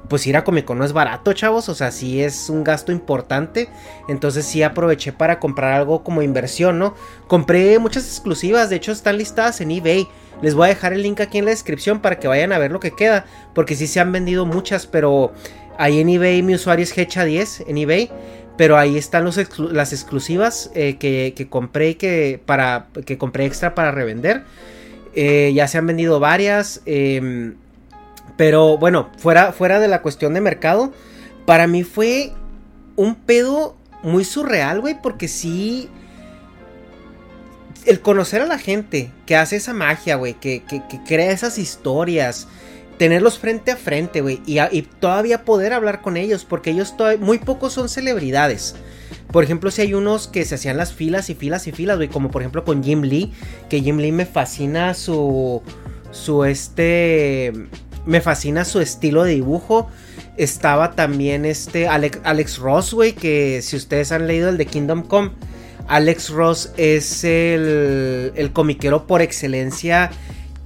pues 0.10 0.28
ir 0.28 0.36
a 0.38 0.44
Comic 0.44 0.66
Con 0.66 0.78
no 0.78 0.86
es 0.86 0.94
barato, 0.94 1.34
chavos, 1.34 1.70
o 1.70 1.76
sea, 1.76 1.92
sí 1.92 2.22
es 2.22 2.50
un 2.50 2.63
gasto 2.63 2.92
importante. 2.92 3.70
Entonces 4.08 4.46
sí 4.46 4.63
aproveché 4.63 5.13
para 5.13 5.39
comprar 5.39 5.74
algo 5.74 6.04
como 6.04 6.22
inversión, 6.22 6.80
¿no? 6.80 6.96
Compré 7.28 7.80
muchas 7.80 8.06
exclusivas, 8.06 8.70
de 8.70 8.78
hecho 8.78 8.92
están 8.92 9.18
listadas 9.18 9.62
en 9.62 9.72
eBay. 9.72 10.08
Les 10.42 10.56
voy 10.56 10.66
a 10.66 10.70
dejar 10.70 10.94
el 10.94 11.04
link 11.04 11.22
aquí 11.22 11.38
en 11.38 11.46
la 11.46 11.52
descripción 11.52 12.00
para 12.00 12.20
que 12.20 12.28
vayan 12.28 12.52
a 12.52 12.58
ver 12.58 12.72
lo 12.72 12.80
que 12.80 12.92
queda, 12.92 13.26
porque 13.56 13.76
sí 13.76 13.88
se 13.88 14.00
han 14.00 14.12
vendido 14.12 14.46
muchas, 14.46 14.88
pero 14.88 15.32
ahí 15.78 16.00
en 16.00 16.10
eBay 16.10 16.42
mi 16.44 16.56
usuario 16.56 16.84
es 16.84 16.96
Hecha10 16.96 17.66
en 17.68 17.78
eBay. 17.78 18.12
Pero 18.56 18.78
ahí 18.78 18.98
están 18.98 19.26
las 19.26 19.94
exclusivas 19.94 20.70
eh, 20.76 20.98
que, 20.98 21.48
compré 21.50 21.98
que, 21.98 22.39
para, 22.46 22.86
que 23.04 23.18
compré 23.18 23.46
extra 23.46 23.74
para 23.74 23.89
revender. 23.89 24.44
Eh, 25.16 25.52
ya 25.56 25.68
se 25.68 25.80
han 25.80 25.88
vendido 25.88 26.20
varias. 26.20 26.82
Em, 26.86 27.56
pero 28.38 28.78
bueno, 28.78 29.10
fuera, 29.17 29.52
fuera 29.52 29.80
de 29.80 29.88
la 29.88 30.02
cuestión 30.02 30.34
de 30.34 30.41
mercado, 30.41 30.91
para 31.46 31.67
mí 31.67 31.84
fue 31.84 32.34
un 32.96 33.15
pedo 33.15 33.76
muy 34.04 34.26
surreal, 34.26 34.82
güey, 34.82 35.02
porque 35.02 35.28
sí... 35.28 35.89
El 37.86 38.00
conocer 38.00 38.41
a 38.41 38.46
la 38.46 38.58
gente 38.58 39.12
que 39.26 39.36
hace 39.36 39.58
esa 39.58 39.74
magia, 39.74 40.15
güey, 40.15 40.36
que, 40.36 40.63
que, 40.63 40.82
crea 41.06 41.32
esas 41.32 41.58
historias, 41.58 42.48
tenerlos 42.98 43.39
frente 43.39 43.72
a 43.72 43.76
frente, 43.76 44.22
güey, 44.22 44.41
y, 44.46 44.82
todavía 45.02 45.43
poder 45.43 45.74
hablar 45.74 46.02
con 46.02 46.15
ellos, 46.15 46.46
porque 46.46 46.72
ellos 46.72 46.96
todavía, 46.96 47.19
muy 47.24 47.39
pocos 47.39 47.74
son 47.74 47.89
celebridades. 47.89 48.76
Por 49.34 49.43
ejemplo, 49.43 49.69
si 49.69 49.82
hay 49.82 49.96
unos 49.96 50.30
que 50.30 50.46
se 50.46 50.56
hacían 50.56 50.78
las 50.78 50.93
filas 50.93 51.30
y 51.30 51.36
filas 51.36 51.67
y 51.67 51.74
filas, 51.74 51.98
güey, 51.98 52.08
como 52.08 52.32
por 52.32 52.41
ejemplo 52.41 52.63
con 52.63 52.84
Jim 52.84 53.02
Lee, 53.02 53.34
que 53.69 53.82
Jim 53.82 53.98
Lee 53.98 54.13
me 54.13 54.26
fascina 54.26 54.93
su, 54.93 55.62
su 56.12 56.46
este, 56.46 57.52
me 58.06 58.22
fascina 58.22 58.66
su 58.66 58.80
estilo 58.80 59.24
de 59.24 59.34
dibujo. 59.34 59.89
Estaba 60.38 60.92
también 60.92 61.46
este 61.46 61.88
Alex, 61.88 62.20
Alex 62.24 62.58
Ross, 62.58 62.94
güey, 62.94 63.13
que 63.13 63.62
si 63.62 63.76
ustedes 63.76 64.12
han 64.12 64.28
leído 64.28 64.50
el 64.50 64.58
de 64.58 64.66
Kingdom 64.66 65.04
Come, 65.04 65.32
Alex 65.88 66.30
Ross 66.30 66.72
es 66.78 67.24
el, 67.24 68.32
el 68.36 68.52
comiquero 68.54 69.06
por 69.06 69.22
excelencia 69.22 70.12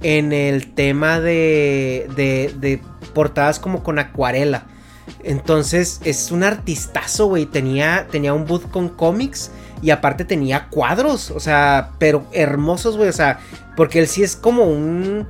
en 0.02 0.32
el 0.32 0.72
tema 0.74 1.20
de, 1.20 2.08
de, 2.16 2.80
portadas 3.14 3.58
como 3.58 3.82
con 3.82 3.98
acuarela. 3.98 4.66
Entonces 5.24 6.00
es 6.04 6.30
un 6.30 6.44
artistazo, 6.44 7.26
güey. 7.26 7.46
Tenía, 7.46 8.06
tenía 8.10 8.32
un 8.32 8.46
booth 8.46 8.70
con 8.70 8.88
cómics 8.88 9.50
y 9.82 9.90
aparte 9.90 10.24
tenía 10.24 10.68
cuadros, 10.68 11.30
o 11.30 11.40
sea, 11.40 11.90
pero 11.98 12.26
hermosos, 12.32 12.96
güey. 12.96 13.08
O 13.08 13.12
sea, 13.12 13.40
porque 13.76 13.98
él 13.98 14.08
sí 14.08 14.22
es 14.22 14.36
como 14.36 14.64
un... 14.64 15.26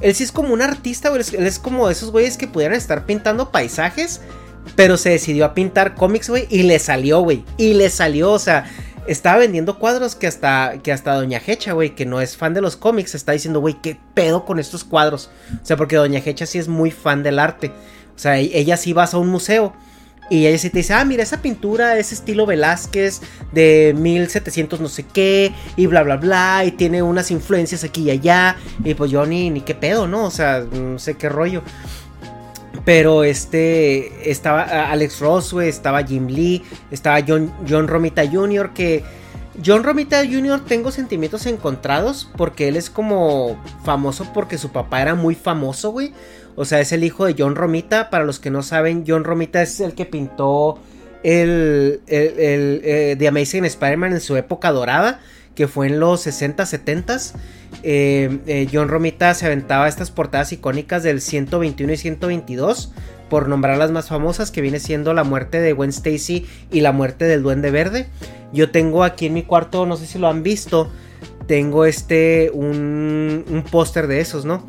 Él 0.00 0.14
sí 0.14 0.24
es 0.24 0.32
como 0.32 0.54
un 0.54 0.62
artista, 0.62 1.10
güey. 1.10 1.22
Él 1.32 1.46
es 1.46 1.58
como 1.58 1.86
de 1.86 1.92
esos 1.92 2.10
güeyes 2.10 2.36
que 2.36 2.46
pudieran 2.46 2.76
estar 2.76 3.06
pintando 3.06 3.50
paisajes, 3.50 4.20
pero 4.76 4.96
se 4.96 5.10
decidió 5.10 5.44
a 5.44 5.54
pintar 5.54 5.94
cómics, 5.94 6.28
güey, 6.28 6.46
y 6.50 6.62
le 6.62 6.78
salió, 6.78 7.20
güey. 7.20 7.44
Y 7.56 7.74
le 7.74 7.90
salió, 7.90 8.32
o 8.32 8.38
sea, 8.38 8.70
estaba 9.06 9.38
vendiendo 9.38 9.78
cuadros 9.78 10.14
que 10.14 10.26
hasta, 10.26 10.74
que 10.82 10.92
hasta 10.92 11.14
Doña 11.14 11.40
Hecha, 11.44 11.72
güey, 11.72 11.94
que 11.94 12.06
no 12.06 12.20
es 12.20 12.36
fan 12.36 12.54
de 12.54 12.60
los 12.60 12.76
cómics, 12.76 13.14
está 13.14 13.32
diciendo, 13.32 13.60
güey, 13.60 13.80
¿qué 13.80 13.98
pedo 14.14 14.44
con 14.44 14.58
estos 14.58 14.84
cuadros? 14.84 15.30
O 15.62 15.66
sea, 15.66 15.76
porque 15.76 15.96
Doña 15.96 16.22
Hecha 16.24 16.46
sí 16.46 16.58
es 16.58 16.68
muy 16.68 16.90
fan 16.90 17.22
del 17.22 17.38
arte. 17.38 17.72
O 18.14 18.18
sea, 18.18 18.38
e-, 18.38 18.50
ella 18.52 18.76
sí 18.76 18.92
vas 18.92 19.14
a 19.14 19.18
un 19.18 19.28
museo 19.28 19.74
y 20.30 20.46
ella 20.46 20.58
sí 20.58 20.70
te 20.70 20.78
dice, 20.78 20.94
ah, 20.94 21.04
mira, 21.04 21.22
esa 21.22 21.40
pintura 21.40 21.98
es 21.98 22.12
estilo 22.12 22.46
Velázquez 22.46 23.20
de 23.52 23.94
1700 23.96 24.80
no 24.80 24.88
sé 24.88 25.04
qué, 25.04 25.52
y 25.76 25.86
bla, 25.86 26.02
bla, 26.02 26.16
bla, 26.16 26.64
y 26.64 26.72
tiene 26.72 27.02
unas 27.02 27.30
influencias 27.30 27.84
aquí 27.84 28.02
y 28.02 28.10
allá, 28.10 28.56
y 28.84 28.94
pues 28.94 29.10
yo 29.10 29.24
ni, 29.26 29.50
ni 29.50 29.62
qué 29.62 29.74
pedo, 29.74 30.06
¿no? 30.06 30.24
O 30.24 30.30
sea, 30.30 30.60
no 30.60 30.98
sé 30.98 31.14
qué 31.14 31.28
rollo. 31.28 31.62
Pero 32.84 33.24
este 33.24 34.30
estaba 34.30 34.62
Alex 34.62 35.20
Ross, 35.20 35.52
estaba 35.52 36.02
Jim 36.04 36.26
Lee, 36.26 36.62
estaba 36.90 37.20
John, 37.26 37.52
John 37.68 37.86
Romita 37.86 38.22
Jr. 38.26 38.72
que 38.72 39.04
John 39.64 39.82
Romita 39.82 40.24
Jr. 40.24 40.64
tengo 40.64 40.90
sentimientos 40.90 41.46
encontrados 41.46 42.30
porque 42.36 42.68
él 42.68 42.76
es 42.76 42.88
como 42.88 43.60
famoso 43.84 44.32
porque 44.32 44.56
su 44.56 44.70
papá 44.70 45.02
era 45.02 45.14
muy 45.14 45.34
famoso, 45.34 45.90
güey. 45.90 46.12
O 46.58 46.64
sea, 46.64 46.80
es 46.80 46.92
el 46.92 47.04
hijo 47.04 47.24
de 47.24 47.34
John 47.38 47.54
Romita. 47.54 48.10
Para 48.10 48.24
los 48.24 48.38
que 48.38 48.50
no 48.50 48.62
saben, 48.62 49.04
John 49.06 49.24
Romita 49.24 49.62
es 49.62 49.80
el 49.80 49.94
que 49.94 50.04
pintó 50.04 50.78
el, 51.22 52.00
el, 52.06 52.38
el, 52.38 52.80
eh, 52.84 53.16
The 53.18 53.28
Amazing 53.28 53.64
Spider-Man 53.64 54.12
en 54.12 54.20
su 54.20 54.36
época 54.36 54.72
dorada 54.72 55.20
que 55.58 55.66
fue 55.66 55.88
en 55.88 55.98
los 55.98 56.20
60, 56.20 56.66
70. 56.66 57.18
Eh, 57.82 58.38
eh, 58.46 58.68
John 58.72 58.86
Romita 58.86 59.34
se 59.34 59.46
aventaba 59.46 59.88
estas 59.88 60.12
portadas 60.12 60.52
icónicas 60.52 61.02
del 61.02 61.20
121 61.20 61.94
y 61.94 61.96
122, 61.96 62.92
por 63.28 63.48
nombrar 63.48 63.76
las 63.76 63.90
más 63.90 64.06
famosas, 64.06 64.52
que 64.52 64.60
viene 64.60 64.78
siendo 64.78 65.14
la 65.14 65.24
muerte 65.24 65.60
de 65.60 65.72
Gwen 65.72 65.90
Stacy 65.90 66.46
y 66.70 66.80
la 66.80 66.92
muerte 66.92 67.24
del 67.24 67.42
Duende 67.42 67.72
Verde. 67.72 68.06
Yo 68.52 68.70
tengo 68.70 69.02
aquí 69.02 69.26
en 69.26 69.34
mi 69.34 69.42
cuarto, 69.42 69.84
no 69.84 69.96
sé 69.96 70.06
si 70.06 70.20
lo 70.20 70.28
han 70.28 70.44
visto, 70.44 70.92
tengo 71.48 71.86
este, 71.86 72.52
un, 72.54 73.44
un 73.50 73.64
póster 73.64 74.06
de 74.06 74.20
esos, 74.20 74.44
¿no? 74.44 74.64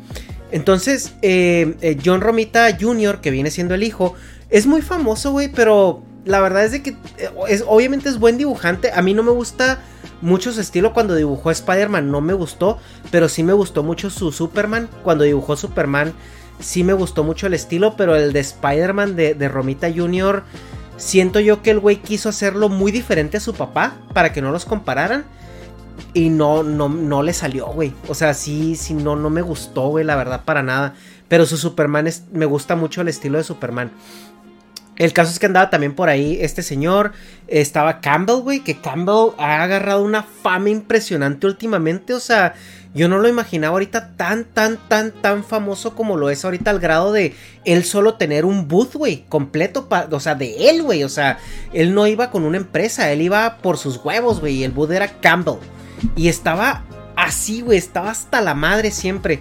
Entonces, 0.52 1.14
eh, 1.22 1.98
John 2.04 2.20
Romita 2.20 2.76
Jr., 2.78 3.20
que 3.20 3.30
viene 3.30 3.50
siendo 3.50 3.74
el 3.74 3.82
hijo, 3.82 4.14
es 4.50 4.66
muy 4.66 4.82
famoso, 4.82 5.32
güey, 5.32 5.48
pero 5.48 6.02
la 6.24 6.40
verdad 6.40 6.64
es 6.64 6.72
de 6.72 6.82
que 6.82 6.96
es, 7.48 7.64
obviamente 7.66 8.08
es 8.08 8.18
buen 8.18 8.36
dibujante. 8.36 8.90
A 8.92 9.02
mí 9.02 9.14
no 9.14 9.22
me 9.22 9.30
gusta 9.30 9.80
mucho 10.20 10.52
su 10.52 10.60
estilo 10.60 10.92
cuando 10.92 11.14
dibujó 11.14 11.50
Spider-Man, 11.50 12.10
no 12.10 12.20
me 12.20 12.34
gustó, 12.34 12.78
pero 13.10 13.28
sí 13.28 13.42
me 13.42 13.52
gustó 13.52 13.82
mucho 13.82 14.10
su 14.10 14.32
Superman. 14.32 14.88
Cuando 15.02 15.24
dibujó 15.24 15.56
Superman, 15.56 16.12
sí 16.60 16.84
me 16.84 16.92
gustó 16.92 17.24
mucho 17.24 17.46
el 17.46 17.54
estilo, 17.54 17.96
pero 17.96 18.16
el 18.16 18.32
de 18.32 18.40
Spider-Man 18.40 19.16
de, 19.16 19.48
Romita 19.48 19.90
Jr., 19.92 20.44
siento 20.96 21.40
yo 21.40 21.62
que 21.62 21.70
el 21.70 21.80
güey 21.80 21.96
quiso 21.96 22.28
hacerlo 22.28 22.68
muy 22.68 22.92
diferente 22.92 23.38
a 23.38 23.40
su 23.40 23.54
papá 23.54 23.96
para 24.12 24.32
que 24.32 24.42
no 24.42 24.50
los 24.50 24.66
compararan. 24.66 25.24
Y 26.14 26.30
no, 26.30 26.62
no, 26.62 26.88
no 26.88 27.22
le 27.22 27.32
salió, 27.32 27.66
güey. 27.66 27.92
O 28.08 28.14
sea, 28.14 28.34
sí, 28.34 28.76
sí, 28.76 28.94
no, 28.94 29.16
no 29.16 29.30
me 29.30 29.42
gustó, 29.42 29.88
güey, 29.88 30.04
la 30.04 30.16
verdad, 30.16 30.44
para 30.44 30.62
nada. 30.62 30.94
Pero 31.28 31.46
su 31.46 31.56
Superman 31.56 32.06
es, 32.06 32.24
me 32.32 32.46
gusta 32.46 32.76
mucho 32.76 33.00
el 33.00 33.08
estilo 33.08 33.38
de 33.38 33.44
Superman. 33.44 33.92
El 35.00 35.14
caso 35.14 35.30
es 35.30 35.38
que 35.38 35.46
andaba 35.46 35.70
también 35.70 35.94
por 35.94 36.10
ahí 36.10 36.36
este 36.42 36.62
señor. 36.62 37.12
Estaba 37.48 38.02
Campbell, 38.02 38.42
güey. 38.42 38.60
Que 38.60 38.82
Campbell 38.82 39.32
ha 39.38 39.62
agarrado 39.62 40.04
una 40.04 40.22
fama 40.22 40.68
impresionante 40.68 41.46
últimamente. 41.46 42.12
O 42.12 42.20
sea, 42.20 42.52
yo 42.92 43.08
no 43.08 43.16
lo 43.16 43.26
imaginaba 43.26 43.72
ahorita 43.72 44.16
tan, 44.16 44.44
tan, 44.44 44.76
tan, 44.88 45.12
tan 45.12 45.42
famoso 45.42 45.94
como 45.94 46.18
lo 46.18 46.28
es 46.28 46.44
ahorita 46.44 46.70
al 46.70 46.80
grado 46.80 47.12
de 47.12 47.34
él 47.64 47.84
solo 47.84 48.16
tener 48.16 48.44
un 48.44 48.68
booth, 48.68 48.92
güey, 48.92 49.24
completo. 49.30 49.88
o 50.10 50.20
sea, 50.20 50.34
de 50.34 50.68
él, 50.68 50.82
güey. 50.82 51.02
O 51.02 51.08
sea, 51.08 51.38
él 51.72 51.94
no 51.94 52.06
iba 52.06 52.30
con 52.30 52.44
una 52.44 52.58
empresa. 52.58 53.10
Él 53.10 53.22
iba 53.22 53.56
por 53.62 53.78
sus 53.78 54.04
huevos, 54.04 54.40
güey. 54.40 54.56
Y 54.56 54.64
el 54.64 54.72
booth 54.72 54.90
era 54.90 55.08
Campbell. 55.20 55.60
Y 56.16 56.28
estaba 56.28 56.84
así, 57.16 57.60
güey. 57.60 57.78
Estaba 57.78 58.10
hasta 58.10 58.40
la 58.40 58.54
madre 58.54 58.90
siempre. 58.90 59.40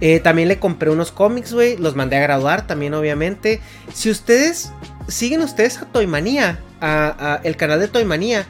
Eh, 0.00 0.20
también 0.20 0.48
le 0.48 0.58
compré 0.58 0.90
unos 0.90 1.12
cómics, 1.12 1.52
güey. 1.52 1.76
Los 1.76 1.96
mandé 1.96 2.16
a 2.16 2.20
graduar 2.20 2.66
también, 2.66 2.94
obviamente. 2.94 3.60
Si 3.92 4.10
ustedes 4.10 4.72
siguen 5.08 5.40
ustedes 5.42 5.78
a 5.78 5.86
Toymanía, 5.86 6.60
el 7.42 7.56
canal 7.56 7.80
de 7.80 7.88
Toymanía, 7.88 8.46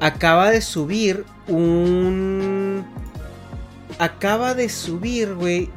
acaba 0.00 0.50
de 0.50 0.60
subir 0.60 1.24
un... 1.48 2.84
Acaba 3.98 4.54
de 4.54 4.68
subir, 4.68 5.34
güey, 5.34 5.70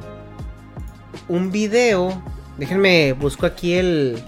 un 1.28 1.50
video. 1.50 2.22
Déjenme, 2.58 3.14
busco 3.14 3.46
aquí 3.46 3.74
el, 3.74 4.22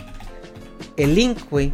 el 0.97 1.15
link, 1.15 1.39
güey. 1.51 1.73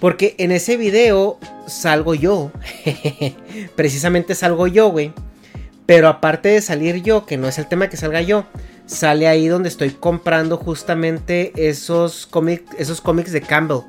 Porque 0.00 0.34
en 0.38 0.52
ese 0.52 0.76
video 0.76 1.38
salgo 1.66 2.14
yo. 2.14 2.52
Precisamente 3.76 4.34
salgo 4.34 4.66
yo, 4.66 4.88
güey. 4.90 5.12
Pero 5.86 6.08
aparte 6.08 6.50
de 6.50 6.60
salir 6.60 7.02
yo, 7.02 7.24
que 7.26 7.36
no 7.36 7.48
es 7.48 7.58
el 7.58 7.66
tema 7.66 7.88
que 7.88 7.96
salga 7.96 8.20
yo, 8.20 8.44
sale 8.86 9.26
ahí 9.26 9.48
donde 9.48 9.68
estoy 9.68 9.90
comprando 9.90 10.56
justamente 10.56 11.52
esos 11.56 12.26
cómics, 12.26 12.64
esos 12.78 13.00
cómics 13.00 13.32
de 13.32 13.40
Campbell. 13.40 13.80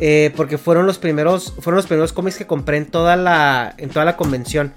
Eh, 0.00 0.32
porque 0.34 0.58
fueron 0.58 0.86
los 0.86 0.98
primeros, 0.98 1.54
fueron 1.60 1.76
los 1.76 1.86
primeros 1.86 2.12
cómics 2.12 2.36
que 2.36 2.46
compré 2.46 2.78
en 2.78 2.86
toda 2.86 3.16
la, 3.16 3.74
en 3.78 3.90
toda 3.90 4.04
la 4.04 4.16
convención. 4.16 4.72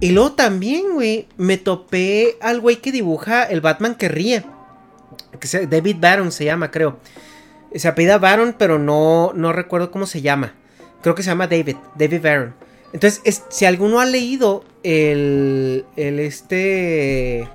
Y 0.00 0.10
luego 0.10 0.32
también, 0.32 0.94
güey, 0.94 1.28
me 1.36 1.56
topé 1.56 2.36
al 2.40 2.60
güey 2.60 2.76
que 2.76 2.92
dibuja 2.92 3.44
el 3.44 3.60
Batman 3.60 3.94
que 3.94 4.08
ríe. 4.08 4.44
Que 5.38 5.66
David 5.66 5.96
Baron 6.00 6.32
se 6.32 6.44
llama, 6.44 6.70
creo. 6.70 6.98
Se 7.74 7.88
apellida 7.88 8.18
Baron, 8.18 8.54
pero 8.58 8.78
no, 8.78 9.32
no 9.34 9.52
recuerdo 9.52 9.90
cómo 9.90 10.06
se 10.06 10.22
llama. 10.22 10.54
Creo 11.02 11.14
que 11.14 11.22
se 11.22 11.30
llama 11.30 11.46
David, 11.46 11.76
David 11.96 12.22
Baron. 12.22 12.54
Entonces, 12.92 13.42
si 13.48 13.64
alguno 13.64 14.00
ha 14.00 14.04
leído 14.04 14.64
el, 14.82 15.84
el 15.96 16.20
este... 16.20 17.48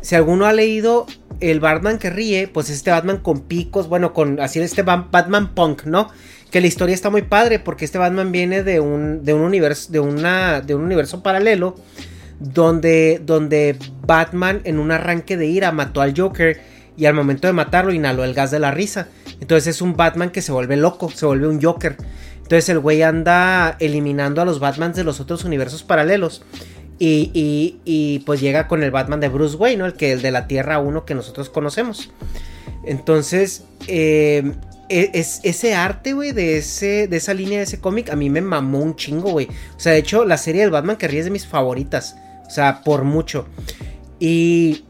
Si 0.00 0.14
alguno 0.14 0.46
ha 0.46 0.52
leído 0.52 1.06
el 1.40 1.60
Batman 1.60 1.98
que 1.98 2.10
ríe, 2.10 2.46
pues 2.46 2.70
este 2.70 2.90
Batman 2.90 3.18
con 3.18 3.40
picos, 3.40 3.88
bueno, 3.88 4.12
con 4.12 4.38
así 4.40 4.60
este 4.60 4.82
Batman 4.82 5.54
punk, 5.54 5.84
¿no? 5.84 6.10
Que 6.50 6.60
la 6.60 6.66
historia 6.66 6.94
está 6.94 7.10
muy 7.10 7.22
padre 7.22 7.58
porque 7.58 7.84
este 7.84 7.98
Batman 7.98 8.30
viene 8.30 8.62
de 8.62 8.80
un, 8.80 9.24
de 9.24 9.34
un 9.34 9.40
universo, 9.40 9.90
de 9.90 10.00
una, 10.00 10.60
de 10.60 10.74
un 10.74 10.84
universo 10.84 11.22
paralelo 11.22 11.74
donde, 12.38 13.20
donde 13.24 13.76
Batman 14.06 14.60
en 14.64 14.78
un 14.78 14.92
arranque 14.92 15.36
de 15.36 15.46
ira 15.46 15.72
mató 15.72 16.00
al 16.00 16.14
Joker 16.16 16.60
y 16.96 17.06
al 17.06 17.14
momento 17.14 17.46
de 17.46 17.52
matarlo 17.52 17.92
inhaló 17.92 18.24
el 18.24 18.34
gas 18.34 18.50
de 18.50 18.58
la 18.58 18.70
risa. 18.70 19.08
Entonces 19.40 19.76
es 19.76 19.82
un 19.82 19.96
Batman 19.96 20.30
que 20.30 20.42
se 20.42 20.52
vuelve 20.52 20.76
loco, 20.76 21.10
se 21.10 21.26
vuelve 21.26 21.48
un 21.48 21.60
Joker. 21.60 21.96
Entonces 22.36 22.68
el 22.68 22.78
güey 22.78 23.02
anda 23.02 23.76
eliminando 23.80 24.42
a 24.42 24.44
los 24.44 24.60
Batmans 24.60 24.96
de 24.96 25.04
los 25.04 25.20
otros 25.20 25.44
universos 25.44 25.82
paralelos. 25.82 26.42
Y, 26.98 27.80
y, 27.84 28.20
pues 28.20 28.40
llega 28.40 28.68
con 28.68 28.82
el 28.82 28.92
Batman 28.92 29.18
de 29.20 29.28
Bruce 29.28 29.56
Wayne, 29.56 29.78
¿no? 29.78 29.86
El 29.86 29.94
que 29.94 30.12
el 30.12 30.22
de 30.22 30.30
la 30.30 30.46
Tierra 30.46 30.78
1 30.78 31.04
que 31.04 31.14
nosotros 31.14 31.50
conocemos. 31.50 32.10
Entonces, 32.84 33.64
eh, 33.88 34.54
e, 34.88 35.10
es, 35.12 35.40
ese 35.42 35.74
arte, 35.74 36.12
güey, 36.12 36.32
de, 36.32 36.58
ese, 36.58 37.08
de 37.08 37.16
esa 37.16 37.34
línea 37.34 37.58
de 37.58 37.64
ese 37.64 37.80
cómic, 37.80 38.10
a 38.10 38.16
mí 38.16 38.30
me 38.30 38.40
mamó 38.40 38.78
un 38.78 38.94
chingo, 38.94 39.32
güey. 39.32 39.48
O 39.76 39.80
sea, 39.80 39.92
de 39.92 39.98
hecho, 39.98 40.24
la 40.24 40.36
serie 40.36 40.62
del 40.62 40.70
Batman 40.70 40.96
que 40.96 41.08
ríe 41.08 41.18
es 41.18 41.24
de 41.24 41.30
mis 41.32 41.46
favoritas. 41.46 42.16
O 42.46 42.50
sea, 42.50 42.82
por 42.84 43.04
mucho. 43.04 43.46
Y 44.20 44.83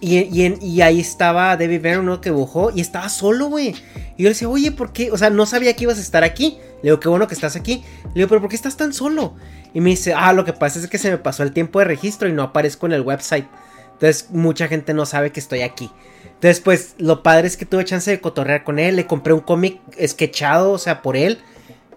y, 0.00 0.80
ahí 0.80 1.00
estaba 1.00 1.56
David 1.56 1.82
Byrne, 1.82 1.98
uno 1.98 2.20
que 2.20 2.30
dibujó, 2.30 2.70
y 2.74 2.80
estaba 2.80 3.08
solo, 3.08 3.48
güey. 3.48 3.68
Y 4.16 4.22
yo 4.22 4.24
le 4.24 4.28
decía, 4.30 4.48
oye, 4.48 4.72
¿por 4.72 4.92
qué? 4.92 5.10
O 5.10 5.18
sea, 5.18 5.30
no 5.30 5.44
sabía 5.46 5.74
que 5.76 5.84
ibas 5.84 5.98
a 5.98 6.00
estar 6.00 6.24
aquí. 6.24 6.58
Le 6.82 6.90
digo, 6.90 7.00
qué 7.00 7.08
bueno 7.08 7.28
que 7.28 7.34
estás 7.34 7.56
aquí. 7.56 7.84
Le 8.04 8.14
digo, 8.14 8.28
pero 8.28 8.40
¿por 8.40 8.50
qué 8.50 8.56
estás 8.56 8.76
tan 8.76 8.92
solo? 8.92 9.34
Y 9.74 9.80
me 9.80 9.90
dice, 9.90 10.14
ah, 10.14 10.32
lo 10.32 10.44
que 10.44 10.52
pasa 10.52 10.78
es 10.78 10.88
que 10.88 10.98
se 10.98 11.10
me 11.10 11.18
pasó 11.18 11.42
el 11.42 11.52
tiempo 11.52 11.78
de 11.78 11.84
registro 11.84 12.28
y 12.28 12.32
no 12.32 12.42
aparezco 12.42 12.86
en 12.86 12.92
el 12.92 13.02
website. 13.02 13.46
Entonces, 13.92 14.30
mucha 14.30 14.68
gente 14.68 14.94
no 14.94 15.04
sabe 15.04 15.30
que 15.32 15.40
estoy 15.40 15.60
aquí. 15.60 15.90
Entonces, 16.24 16.60
pues, 16.60 16.94
lo 16.96 17.22
padre 17.22 17.46
es 17.46 17.58
que 17.58 17.66
tuve 17.66 17.84
chance 17.84 18.10
de 18.10 18.20
cotorrear 18.20 18.64
con 18.64 18.78
él. 18.78 18.96
Le 18.96 19.06
compré 19.06 19.34
un 19.34 19.40
cómic 19.40 19.78
sketchado, 20.06 20.72
o 20.72 20.78
sea, 20.78 21.02
por 21.02 21.16
él. 21.16 21.38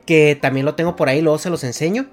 Que 0.06 0.38
también 0.40 0.66
lo 0.66 0.76
tengo 0.76 0.98
por 0.98 1.08
ahí, 1.08 1.22
luego 1.22 1.40
se 1.40 1.50
los 1.50 1.64
enseño. 1.64 2.08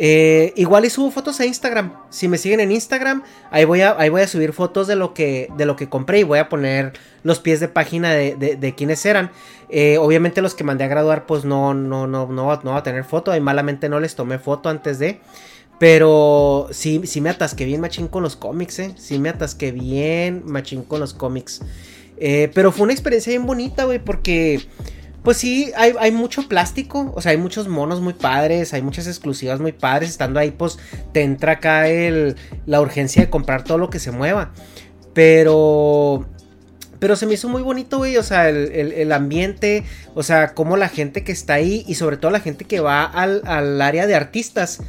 Eh, 0.00 0.52
igual 0.54 0.84
y 0.84 0.90
subo 0.90 1.10
fotos 1.10 1.40
a 1.40 1.46
Instagram. 1.46 1.92
Si 2.08 2.28
me 2.28 2.38
siguen 2.38 2.60
en 2.60 2.70
Instagram, 2.70 3.24
ahí 3.50 3.64
voy 3.64 3.80
a, 3.80 3.96
ahí 3.98 4.08
voy 4.08 4.22
a 4.22 4.28
subir 4.28 4.52
fotos 4.52 4.86
de 4.86 4.94
lo, 4.94 5.12
que, 5.12 5.48
de 5.56 5.66
lo 5.66 5.74
que 5.74 5.88
compré 5.88 6.20
y 6.20 6.22
voy 6.22 6.38
a 6.38 6.48
poner 6.48 6.92
los 7.24 7.40
pies 7.40 7.58
de 7.58 7.66
página 7.66 8.12
de, 8.12 8.36
de, 8.36 8.74
quienes 8.76 9.04
eran. 9.04 9.32
Eh, 9.68 9.98
obviamente 9.98 10.40
los 10.40 10.54
que 10.54 10.62
mandé 10.62 10.84
a 10.84 10.88
graduar, 10.88 11.26
pues 11.26 11.44
no, 11.44 11.74
no, 11.74 12.06
no, 12.06 12.26
no, 12.26 12.60
no 12.62 12.72
va 12.72 12.76
a 12.76 12.82
tener 12.82 13.04
foto. 13.04 13.34
Y 13.34 13.40
malamente 13.40 13.88
no 13.88 13.98
les 13.98 14.14
tomé 14.14 14.38
foto 14.38 14.68
antes 14.68 15.00
de. 15.00 15.20
Pero 15.80 16.68
sí, 16.70 17.02
sí 17.04 17.20
me 17.20 17.30
atasqué 17.30 17.64
bien 17.64 17.80
machín 17.80 18.08
con 18.08 18.22
los 18.22 18.36
cómics, 18.36 18.78
eh. 18.78 18.94
Sí 18.96 19.18
me 19.18 19.28
atasqué 19.28 19.72
bien 19.72 20.42
machín 20.44 20.82
con 20.82 21.00
los 21.00 21.12
cómics. 21.12 21.60
Eh, 22.16 22.50
pero 22.54 22.72
fue 22.72 22.84
una 22.84 22.92
experiencia 22.92 23.30
bien 23.30 23.46
bonita, 23.46 23.84
güey, 23.84 24.00
porque 24.00 24.60
pues 25.22 25.36
sí, 25.36 25.72
hay, 25.76 26.12
mucho 26.12 26.48
plástico, 26.48 27.12
o 27.14 27.20
sea, 27.20 27.32
hay 27.32 27.38
muchos 27.38 27.68
monos 27.68 28.00
muy 28.00 28.14
padres, 28.14 28.72
hay 28.72 28.82
muchas 28.82 29.06
exclusivas 29.06 29.60
muy 29.60 29.72
padres, 29.72 30.10
estando 30.10 30.40
ahí 30.40 30.52
pues 30.52 30.78
te 31.12 31.22
entra 31.22 31.52
acá 31.52 31.88
el, 31.88 32.36
la 32.66 32.80
urgencia 32.80 33.22
de 33.22 33.30
comprar 33.30 33.64
todo 33.64 33.78
lo 33.78 33.90
que 33.90 33.98
se 33.98 34.10
mueva. 34.10 34.52
Pero... 35.14 36.26
Pero 37.00 37.14
se 37.14 37.26
me 37.26 37.34
hizo 37.34 37.48
muy 37.48 37.62
bonito, 37.62 37.98
güey, 37.98 38.16
o 38.16 38.24
sea, 38.24 38.48
el, 38.48 39.12
ambiente, 39.12 39.84
o 40.16 40.24
sea, 40.24 40.54
como 40.54 40.76
la 40.76 40.88
gente 40.88 41.22
que 41.22 41.30
está 41.30 41.54
ahí 41.54 41.84
y 41.86 41.94
sobre 41.94 42.16
todo 42.16 42.32
la 42.32 42.40
gente 42.40 42.64
que 42.64 42.80
va 42.80 43.04
al, 43.04 43.42
al 43.44 43.80
área 43.80 44.08
de 44.08 44.16
artistas, 44.16 44.80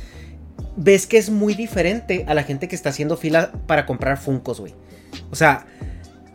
ves 0.76 1.06
que 1.06 1.20
es 1.20 1.30
muy 1.30 1.54
diferente 1.54 2.26
a 2.28 2.34
la 2.34 2.42
gente 2.42 2.68
que 2.68 2.76
está 2.76 2.90
haciendo 2.90 3.16
fila 3.16 3.52
para 3.68 3.86
comprar 3.86 4.18
Funcos, 4.18 4.60
güey. 4.60 4.74
O 5.30 5.36
sea, 5.36 5.68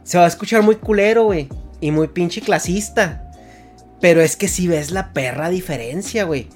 se 0.05 0.19
va 0.19 0.25
a 0.25 0.29
escuchar 0.29 0.63
muy 0.63 0.77
culero, 0.77 1.25
güey, 1.25 1.49
y 1.81 1.91
muy 1.91 2.09
pinche 2.09 2.41
clasista. 2.41 3.24
Pero 4.05 4.21
es 4.21 4.37
que 4.37 4.49
si 4.49 4.69
ves 4.69 4.91
la 4.91 5.15
perra 5.15 5.49
diferencia, 5.49 6.25
güey. 6.25 6.49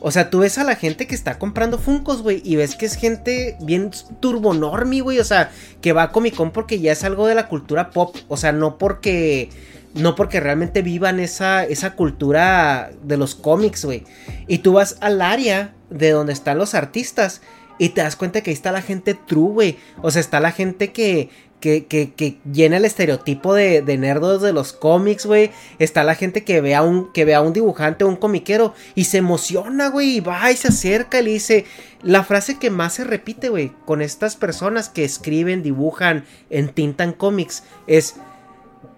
O 0.00 0.10
sea, 0.10 0.30
tú 0.30 0.38
ves 0.38 0.56
a 0.56 0.64
la 0.64 0.74
gente 0.74 1.06
que 1.06 1.14
está 1.14 1.38
comprando 1.38 1.78
Funcos, 1.78 2.22
güey, 2.22 2.40
y 2.42 2.56
ves 2.56 2.76
que 2.76 2.86
es 2.86 2.94
gente 2.94 3.58
bien 3.60 3.90
turbonormi, 4.20 5.00
güey. 5.00 5.18
O 5.18 5.24
sea, 5.24 5.50
que 5.82 5.92
va 5.92 6.04
a 6.04 6.12
Comic 6.12 6.34
Con 6.34 6.50
porque 6.50 6.80
ya 6.80 6.92
es 6.92 7.04
algo 7.04 7.26
de 7.26 7.34
la 7.34 7.46
cultura 7.46 7.90
pop. 7.90 8.16
O 8.28 8.38
sea, 8.38 8.52
no 8.52 8.78
porque. 8.78 9.50
No 9.92 10.14
porque 10.14 10.40
realmente 10.40 10.80
vivan 10.80 11.20
esa, 11.20 11.64
esa 11.64 11.94
cultura 11.94 12.90
de 13.02 13.18
los 13.18 13.34
cómics, 13.34 13.84
güey. 13.84 14.04
Y 14.48 14.58
tú 14.60 14.72
vas 14.72 14.96
al 15.02 15.20
área 15.20 15.74
de 15.90 16.10
donde 16.10 16.32
están 16.32 16.56
los 16.56 16.74
artistas. 16.74 17.42
Y 17.78 17.90
te 17.90 18.00
das 18.00 18.16
cuenta 18.16 18.40
que 18.40 18.48
ahí 18.48 18.54
está 18.54 18.72
la 18.72 18.80
gente 18.80 19.12
true, 19.12 19.52
güey. 19.52 19.76
O 20.00 20.10
sea, 20.10 20.20
está 20.20 20.40
la 20.40 20.52
gente 20.52 20.90
que, 20.90 21.28
que, 21.64 22.38
llena 22.52 22.76
el 22.76 22.84
estereotipo 22.84 23.54
de, 23.54 23.82
nerdos 23.98 24.42
de 24.42 24.52
los 24.52 24.72
cómics, 24.72 25.24
güey. 25.24 25.50
Está 25.78 26.04
la 26.04 26.14
gente 26.14 26.44
que 26.44 26.60
ve 26.60 26.74
a 26.74 26.82
un, 26.82 27.12
que 27.12 27.34
a 27.34 27.40
un 27.40 27.52
dibujante 27.52 28.04
o 28.04 28.08
un 28.08 28.16
comiquero 28.16 28.74
y 28.94 29.04
se 29.04 29.18
emociona, 29.18 29.88
güey, 29.88 30.16
y 30.16 30.20
va 30.20 30.52
y 30.52 30.56
se 30.56 30.68
acerca 30.68 31.20
y 31.20 31.24
le 31.24 31.30
dice. 31.30 31.64
La 32.02 32.22
frase 32.22 32.58
que 32.58 32.68
más 32.68 32.92
se 32.92 33.04
repite, 33.04 33.48
güey, 33.48 33.72
con 33.86 34.02
estas 34.02 34.36
personas 34.36 34.90
que 34.90 35.04
escriben, 35.04 35.62
dibujan, 35.62 36.26
entintan 36.50 37.14
cómics, 37.14 37.62
es 37.86 38.16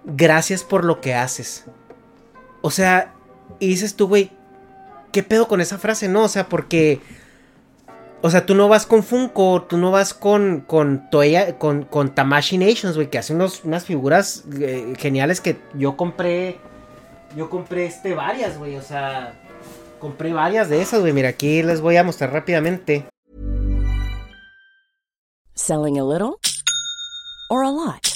gracias 0.05 0.65
por 0.65 0.85
lo 0.85 1.01
que 1.01 1.15
haces. 1.15 1.67
O 2.63 2.73
sea, 2.73 3.15
y 3.61 3.69
dices 3.69 3.95
tú, 3.95 4.09
güey, 4.09 4.33
¿qué 5.13 5.23
pedo 5.23 5.47
con 5.47 5.61
esa 5.61 5.79
frase? 5.79 6.09
No, 6.09 6.25
o 6.25 6.29
sea, 6.29 6.49
porque 6.49 7.01
o 8.23 8.31
sea, 8.31 8.47
tú 8.47 8.55
no 8.55 8.69
vas 8.69 8.87
con 8.87 9.03
Funko, 9.03 9.63
tú 9.63 9.77
no 9.77 9.91
vas 9.91 10.15
con 10.15 10.61
con 10.61 11.11
Toya, 11.11 11.59
con, 11.59 11.85
con 11.85 12.15
Tamashi 12.15 12.59
Nations, 12.59 12.97
güey, 12.97 13.11
que 13.11 13.19
hace 13.19 13.35
unas 13.35 13.85
figuras 13.85 14.45
eh, 14.61 14.95
geniales 14.99 15.41
que 15.41 15.59
yo 15.75 15.97
compré. 15.97 16.59
Yo 17.37 17.51
compré 17.51 17.87
este 17.87 18.15
varias, 18.15 18.57
güey, 18.59 18.77
o 18.77 18.83
sea, 18.83 19.35
compré 19.99 20.33
varias 20.33 20.69
de 20.71 20.81
esas, 20.81 21.01
güey. 21.01 21.13
Mira, 21.13 21.29
aquí 21.29 21.63
les 21.63 21.81
voy 21.81 21.97
a 21.97 22.05
mostrar 22.05 22.33
rápidamente. 22.33 23.07
Selling 25.55 25.99
a 25.99 26.05
little 26.05 26.39
or 27.51 27.65
a 27.65 27.71
lot. 27.71 28.16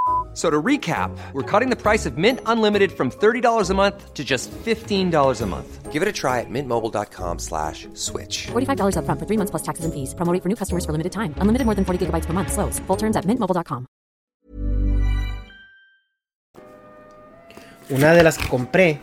So 0.33 0.49
to 0.49 0.61
recap, 0.61 1.11
we're 1.33 1.43
cutting 1.43 1.69
the 1.69 1.75
price 1.75 2.05
of 2.05 2.17
Mint 2.17 2.39
Unlimited 2.45 2.91
from 2.93 3.11
$30 3.11 3.69
a 3.69 3.73
month 3.73 4.13
to 4.13 4.23
just 4.23 4.49
$15 4.51 5.41
a 5.41 5.45
month. 5.45 5.91
Give 5.91 6.01
it 6.01 6.07
a 6.07 6.13
try 6.13 6.39
at 6.39 6.49
mintmobile.com 6.49 7.39
slash 7.39 7.89
switch. 7.95 8.47
$45 8.47 8.95
up 8.95 9.03
front 9.03 9.19
for 9.19 9.25
three 9.25 9.35
months 9.35 9.51
plus 9.51 9.61
taxes 9.61 9.83
and 9.83 9.93
fees. 9.93 10.15
Promo 10.15 10.31
rate 10.31 10.41
for 10.41 10.47
new 10.47 10.55
customers 10.55 10.85
for 10.85 10.93
limited 10.93 11.11
time. 11.11 11.35
Unlimited 11.39 11.65
more 11.65 11.75
than 11.75 11.83
40 11.83 12.05
gigabytes 12.05 12.25
per 12.25 12.31
month. 12.31 12.53
Slows. 12.53 12.79
Full 12.87 12.97
terms 12.97 13.17
at 13.17 13.25
mintmobile.com. 13.25 13.87
Una 17.89 18.13
de 18.13 18.23
las 18.23 18.37
que 18.37 18.47
compré. 18.47 19.01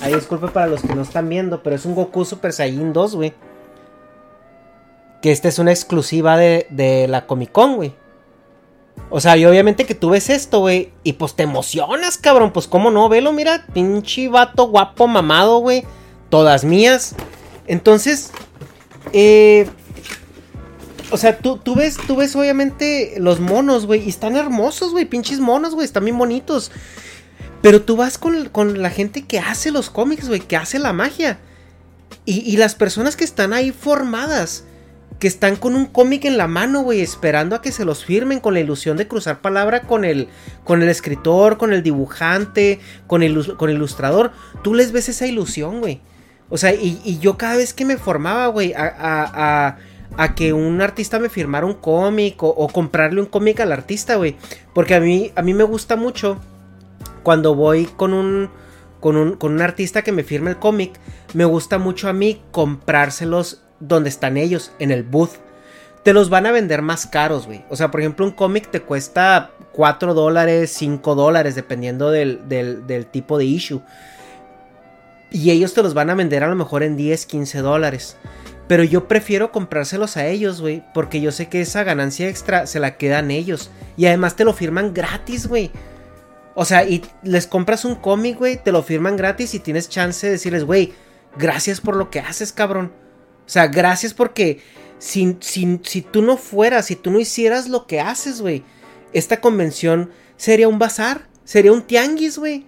Ay, 0.00 0.14
disculpe 0.14 0.46
para 0.46 0.68
los 0.68 0.82
que 0.82 0.94
no 0.94 1.02
están 1.02 1.28
viendo, 1.28 1.64
pero 1.64 1.74
es 1.74 1.84
un 1.84 1.96
Goku 1.96 2.24
Super 2.24 2.52
Saiyan 2.52 2.92
2, 2.92 3.16
güey. 3.16 3.32
Que 5.20 5.32
esta 5.32 5.48
es 5.48 5.58
una 5.58 5.72
exclusiva 5.72 6.36
de, 6.36 6.68
de 6.70 7.08
la 7.08 7.26
Comic 7.26 7.50
Con, 7.50 7.74
güey. 7.74 8.03
O 9.10 9.20
sea, 9.20 9.36
y 9.36 9.44
obviamente 9.44 9.86
que 9.86 9.94
tú 9.94 10.10
ves 10.10 10.28
esto, 10.28 10.60
güey, 10.60 10.92
y 11.04 11.12
pues 11.14 11.34
te 11.34 11.44
emocionas, 11.44 12.18
cabrón. 12.18 12.52
Pues 12.52 12.66
cómo 12.66 12.90
no, 12.90 13.08
velo, 13.08 13.32
mira, 13.32 13.66
pinche 13.72 14.28
vato 14.28 14.66
guapo, 14.66 15.06
mamado, 15.06 15.58
güey. 15.58 15.84
Todas 16.30 16.64
mías. 16.64 17.14
Entonces, 17.66 18.30
eh... 19.12 19.68
O 21.10 21.16
sea, 21.16 21.38
tú, 21.38 21.58
tú, 21.58 21.76
ves, 21.76 21.96
tú 22.08 22.16
ves 22.16 22.34
obviamente 22.34 23.14
los 23.18 23.38
monos, 23.38 23.86
güey, 23.86 24.04
y 24.04 24.08
están 24.08 24.36
hermosos, 24.36 24.90
güey, 24.90 25.04
pinches 25.04 25.38
monos, 25.38 25.74
güey, 25.74 25.84
están 25.84 26.04
bien 26.04 26.18
bonitos. 26.18 26.72
Pero 27.62 27.82
tú 27.82 27.94
vas 27.94 28.18
con, 28.18 28.48
con 28.48 28.82
la 28.82 28.90
gente 28.90 29.22
que 29.22 29.38
hace 29.38 29.70
los 29.70 29.90
cómics, 29.90 30.26
güey, 30.26 30.40
que 30.40 30.56
hace 30.56 30.80
la 30.80 30.92
magia. 30.92 31.38
Y, 32.24 32.40
y 32.40 32.56
las 32.56 32.74
personas 32.74 33.14
que 33.14 33.22
están 33.22 33.52
ahí 33.52 33.70
formadas 33.70 34.64
que 35.18 35.28
están 35.28 35.56
con 35.56 35.74
un 35.74 35.86
cómic 35.86 36.24
en 36.24 36.36
la 36.36 36.48
mano, 36.48 36.82
güey, 36.82 37.00
esperando 37.00 37.56
a 37.56 37.62
que 37.62 37.72
se 37.72 37.84
los 37.84 38.04
firmen 38.04 38.40
con 38.40 38.54
la 38.54 38.60
ilusión 38.60 38.96
de 38.96 39.08
cruzar 39.08 39.40
palabra 39.40 39.82
con 39.82 40.04
el, 40.04 40.28
con 40.64 40.82
el 40.82 40.88
escritor, 40.88 41.56
con 41.56 41.72
el 41.72 41.82
dibujante, 41.82 42.80
con 43.06 43.22
el, 43.22 43.56
con 43.56 43.70
ilustrador. 43.70 44.32
Tú 44.62 44.74
les 44.74 44.92
ves 44.92 45.08
esa 45.08 45.26
ilusión, 45.26 45.80
güey. 45.80 46.00
O 46.50 46.58
sea, 46.58 46.74
y, 46.74 47.00
y, 47.04 47.18
yo 47.18 47.38
cada 47.38 47.56
vez 47.56 47.72
que 47.72 47.84
me 47.84 47.96
formaba, 47.96 48.48
güey, 48.48 48.74
a, 48.74 48.84
a, 48.86 49.78
a, 50.16 50.34
que 50.34 50.52
un 50.52 50.80
artista 50.82 51.18
me 51.18 51.28
firmara 51.28 51.64
un 51.64 51.74
cómic 51.74 52.42
o, 52.42 52.68
comprarle 52.68 53.20
un 53.20 53.26
cómic 53.26 53.60
al 53.60 53.72
artista, 53.72 54.16
güey. 54.16 54.36
Porque 54.74 54.94
a 54.94 55.00
mí, 55.00 55.32
a 55.36 55.42
mí 55.42 55.54
me 55.54 55.64
gusta 55.64 55.96
mucho 55.96 56.38
cuando 57.22 57.54
voy 57.54 57.86
con 57.86 58.12
un, 58.12 58.50
con 59.00 59.16
un, 59.16 59.36
con 59.36 59.54
un 59.54 59.62
artista 59.62 60.02
que 60.02 60.12
me 60.12 60.22
firme 60.22 60.50
el 60.50 60.58
cómic. 60.58 60.92
Me 61.32 61.46
gusta 61.46 61.78
mucho 61.78 62.08
a 62.08 62.12
mí 62.12 62.42
comprárselos 62.52 63.63
donde 63.88 64.08
están 64.08 64.36
ellos, 64.36 64.72
en 64.78 64.90
el 64.90 65.02
booth. 65.02 65.32
Te 66.02 66.12
los 66.12 66.28
van 66.28 66.46
a 66.46 66.52
vender 66.52 66.82
más 66.82 67.06
caros, 67.06 67.46
güey. 67.46 67.64
O 67.70 67.76
sea, 67.76 67.90
por 67.90 68.00
ejemplo, 68.00 68.26
un 68.26 68.32
cómic 68.32 68.70
te 68.70 68.80
cuesta 68.80 69.52
4 69.72 70.12
dólares, 70.12 70.70
5 70.74 71.14
dólares, 71.14 71.54
dependiendo 71.54 72.10
del, 72.10 72.46
del, 72.48 73.06
tipo 73.06 73.38
de 73.38 73.46
issue. 73.46 73.80
Y 75.30 75.50
ellos 75.50 75.72
te 75.72 75.82
los 75.82 75.94
van 75.94 76.10
a 76.10 76.14
vender 76.14 76.44
a 76.44 76.48
lo 76.48 76.56
mejor 76.56 76.82
en 76.82 76.96
10, 76.96 77.24
15 77.24 77.58
dólares. 77.60 78.16
Pero 78.68 78.84
yo 78.84 79.08
prefiero 79.08 79.50
comprárselos 79.50 80.16
a 80.16 80.26
ellos, 80.26 80.60
güey. 80.60 80.82
Porque 80.92 81.20
yo 81.20 81.32
sé 81.32 81.48
que 81.48 81.62
esa 81.62 81.84
ganancia 81.84 82.28
extra 82.28 82.66
se 82.66 82.80
la 82.80 82.98
quedan 82.98 83.30
ellos. 83.30 83.70
Y 83.96 84.06
además 84.06 84.36
te 84.36 84.44
lo 84.44 84.52
firman 84.52 84.92
gratis, 84.92 85.46
güey. 85.46 85.70
O 86.54 86.64
sea, 86.64 86.84
y 86.84 87.02
les 87.22 87.46
compras 87.46 87.84
un 87.84 87.94
cómic, 87.94 88.38
güey. 88.38 88.62
Te 88.62 88.72
lo 88.72 88.82
firman 88.82 89.16
gratis 89.16 89.54
y 89.54 89.58
tienes 89.58 89.88
chance 89.88 90.26
de 90.26 90.34
decirles, 90.34 90.64
güey, 90.64 90.92
gracias 91.36 91.80
por 91.80 91.96
lo 91.96 92.10
que 92.10 92.20
haces, 92.20 92.52
cabrón. 92.52 92.92
O 93.46 93.48
sea, 93.48 93.66
gracias 93.66 94.14
porque 94.14 94.60
si, 94.98 95.36
si, 95.40 95.80
si 95.82 96.00
tú 96.00 96.22
no 96.22 96.36
fueras, 96.36 96.86
si 96.86 96.96
tú 96.96 97.10
no 97.10 97.20
hicieras 97.20 97.68
lo 97.68 97.86
que 97.86 98.00
haces, 98.00 98.40
güey, 98.40 98.62
esta 99.12 99.40
convención 99.40 100.10
sería 100.36 100.68
un 100.68 100.78
bazar, 100.78 101.28
sería 101.44 101.72
un 101.72 101.82
tianguis, 101.82 102.38
güey. 102.38 102.66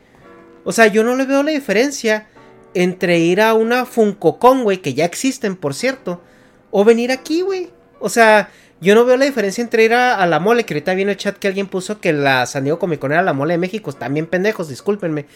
O 0.65 0.73
sea, 0.73 0.87
yo 0.89 1.05
no 1.05 1.17
le 1.17 1.25
veo 1.25 1.43
la 1.43 1.53
diferencia 1.53 2.27
entre 2.75 3.19
ir 3.19 3.41
a 3.41 3.55
una 3.55 3.87
FuncoCon, 3.87 4.65
güey, 4.65 4.79
que 4.79 4.95
ya 4.95 5.05
existen, 5.05 5.57
por 5.57 5.75
cierto, 5.75 6.21
o 6.71 6.85
venir 6.85 7.11
aquí, 7.11 7.41
güey. 7.41 7.71
O 8.01 8.09
sea, 8.09 8.51
yo 8.81 8.95
no 8.95 9.07
veo 9.07 9.17
la 9.17 9.25
diferencia 9.25 9.63
entre 9.63 9.85
ir 9.85 9.95
a, 9.95 10.27
la 10.27 10.39
mole, 10.39 10.65
que 10.65 10.75
ahorita 10.75 10.93
viene 10.95 11.13
el 11.13 11.17
chat 11.17 11.37
que 11.39 11.49
alguien 11.49 11.67
puso 11.67 12.01
que 12.01 12.13
la 12.13 12.45
San 12.45 12.65
Diego 12.65 12.79
Comic 12.79 13.01
Con 13.01 13.13
era 13.13 13.23
la 13.23 13.33
mole 13.33 13.55
de 13.55 13.59
México. 13.59 13.93
También 13.93 14.27
pendejos, 14.27 14.69
discúlpenme. 14.69 15.27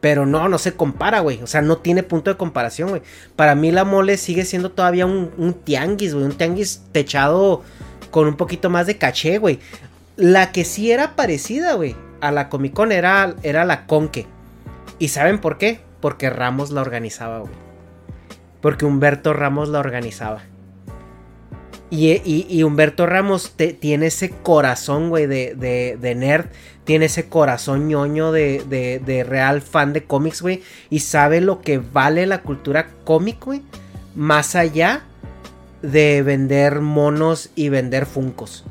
Pero 0.00 0.24
no, 0.24 0.48
no 0.48 0.58
se 0.58 0.74
compara, 0.74 1.20
güey. 1.20 1.42
O 1.42 1.46
sea, 1.46 1.60
no 1.60 1.78
tiene 1.78 2.02
punto 2.02 2.30
de 2.30 2.36
comparación, 2.36 2.88
güey. 2.88 3.02
Para 3.36 3.54
mí 3.54 3.70
la 3.70 3.84
mole 3.84 4.16
sigue 4.16 4.44
siendo 4.44 4.70
todavía 4.70 5.04
un, 5.06 5.30
un 5.36 5.52
tianguis, 5.52 6.14
güey. 6.14 6.24
Un 6.24 6.32
tianguis 6.32 6.82
techado 6.92 7.62
con 8.10 8.26
un 8.26 8.36
poquito 8.36 8.70
más 8.70 8.86
de 8.86 8.98
caché, 8.98 9.38
güey. 9.38 9.60
La 10.16 10.52
que 10.52 10.64
sí 10.64 10.90
era 10.90 11.16
parecida, 11.16 11.74
güey, 11.74 11.96
a 12.20 12.30
la 12.30 12.48
Comic 12.48 12.74
Con 12.74 12.92
era, 12.92 13.34
era 13.42 13.64
la 13.64 13.86
Conque. 13.86 14.26
¿Y 14.98 15.08
saben 15.08 15.38
por 15.38 15.56
qué? 15.56 15.80
Porque 16.00 16.28
Ramos 16.28 16.70
la 16.70 16.82
organizaba, 16.82 17.38
güey. 17.38 17.52
Porque 18.60 18.84
Humberto 18.84 19.32
Ramos 19.32 19.68
la 19.68 19.78
organizaba. 19.80 20.42
Y, 21.90 22.62
Humberto 22.62 23.04
Ramos 23.06 23.52
tiene 23.80 24.06
ese 24.06 24.30
corazón, 24.30 25.08
güey, 25.08 25.26
de, 25.26 26.14
nerd. 26.16 26.46
Tiene 26.84 27.06
ese 27.06 27.28
corazón 27.28 27.88
ñoño 27.88 28.32
de, 28.32 29.24
real 29.28 29.60
fan 29.60 29.92
de 29.92 30.04
cómics, 30.04 30.40
güey. 30.40 30.62
Y 30.88 31.00
sabe 31.00 31.40
lo 31.40 31.60
que 31.60 31.78
vale 31.78 32.26
la 32.26 32.42
cultura 32.42 32.88
cómic, 33.04 33.44
güey. 33.44 33.62
Más 34.14 34.54
allá 34.54 35.02
de 35.82 36.22
vender 36.22 36.80
monos 36.80 37.50
y 37.56 37.70
vender 37.70 38.06
funcos. 38.06 38.64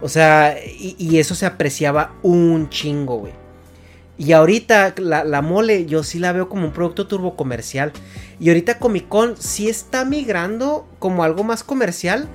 O 0.00 0.08
sea, 0.08 0.56
y, 0.64 0.96
y 0.98 1.18
eso 1.18 1.34
se 1.34 1.44
apreciaba 1.44 2.14
un 2.22 2.70
chingo, 2.70 3.18
güey. 3.18 3.32
Y 4.16 4.32
ahorita 4.32 4.94
la, 4.98 5.24
la, 5.24 5.40
mole 5.40 5.86
yo 5.86 6.02
sí 6.02 6.18
la 6.18 6.32
veo 6.32 6.48
como 6.48 6.66
un 6.66 6.72
producto 6.72 7.06
turbo 7.06 7.36
comercial. 7.36 7.92
Y 8.38 8.48
ahorita 8.48 8.78
Comic 8.78 9.08
Con 9.08 9.36
sí 9.38 9.68
está 9.68 10.04
migrando 10.04 10.86
como 11.00 11.24
algo 11.24 11.42
más 11.42 11.64
comercial, 11.64 12.28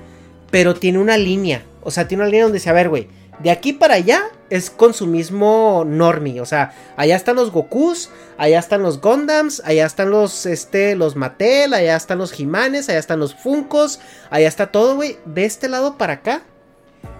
pero 0.50 0.74
tiene 0.74 0.98
una 0.98 1.16
línea. 1.16 1.64
O 1.82 1.90
sea, 1.90 2.06
tiene 2.06 2.24
una 2.24 2.30
línea 2.30 2.44
donde 2.44 2.58
dice, 2.58 2.68
a 2.68 2.74
ver, 2.74 2.90
güey, 2.90 3.08
de 3.38 3.50
aquí 3.50 3.72
para 3.72 3.94
allá 3.94 4.24
es 4.50 4.68
consumismo 4.68 5.84
normie. 5.86 6.42
O 6.42 6.46
sea, 6.46 6.74
allá 6.98 7.16
están 7.16 7.36
los 7.36 7.50
Gokus, 7.50 8.10
allá 8.36 8.58
están 8.58 8.82
los 8.82 9.00
Gundams, 9.00 9.62
allá 9.64 9.86
están 9.86 10.10
los, 10.10 10.44
este, 10.44 10.94
los 10.96 11.16
Mattel, 11.16 11.72
allá 11.72 11.96
están 11.96 12.18
los 12.18 12.32
Jimanes, 12.32 12.90
allá 12.90 12.98
están 12.98 13.20
los 13.20 13.34
Funcos, 13.34 14.00
allá 14.28 14.48
está 14.48 14.66
todo, 14.66 14.96
güey. 14.96 15.16
De 15.24 15.46
este 15.46 15.70
lado 15.70 15.96
para 15.96 16.14
acá 16.14 16.42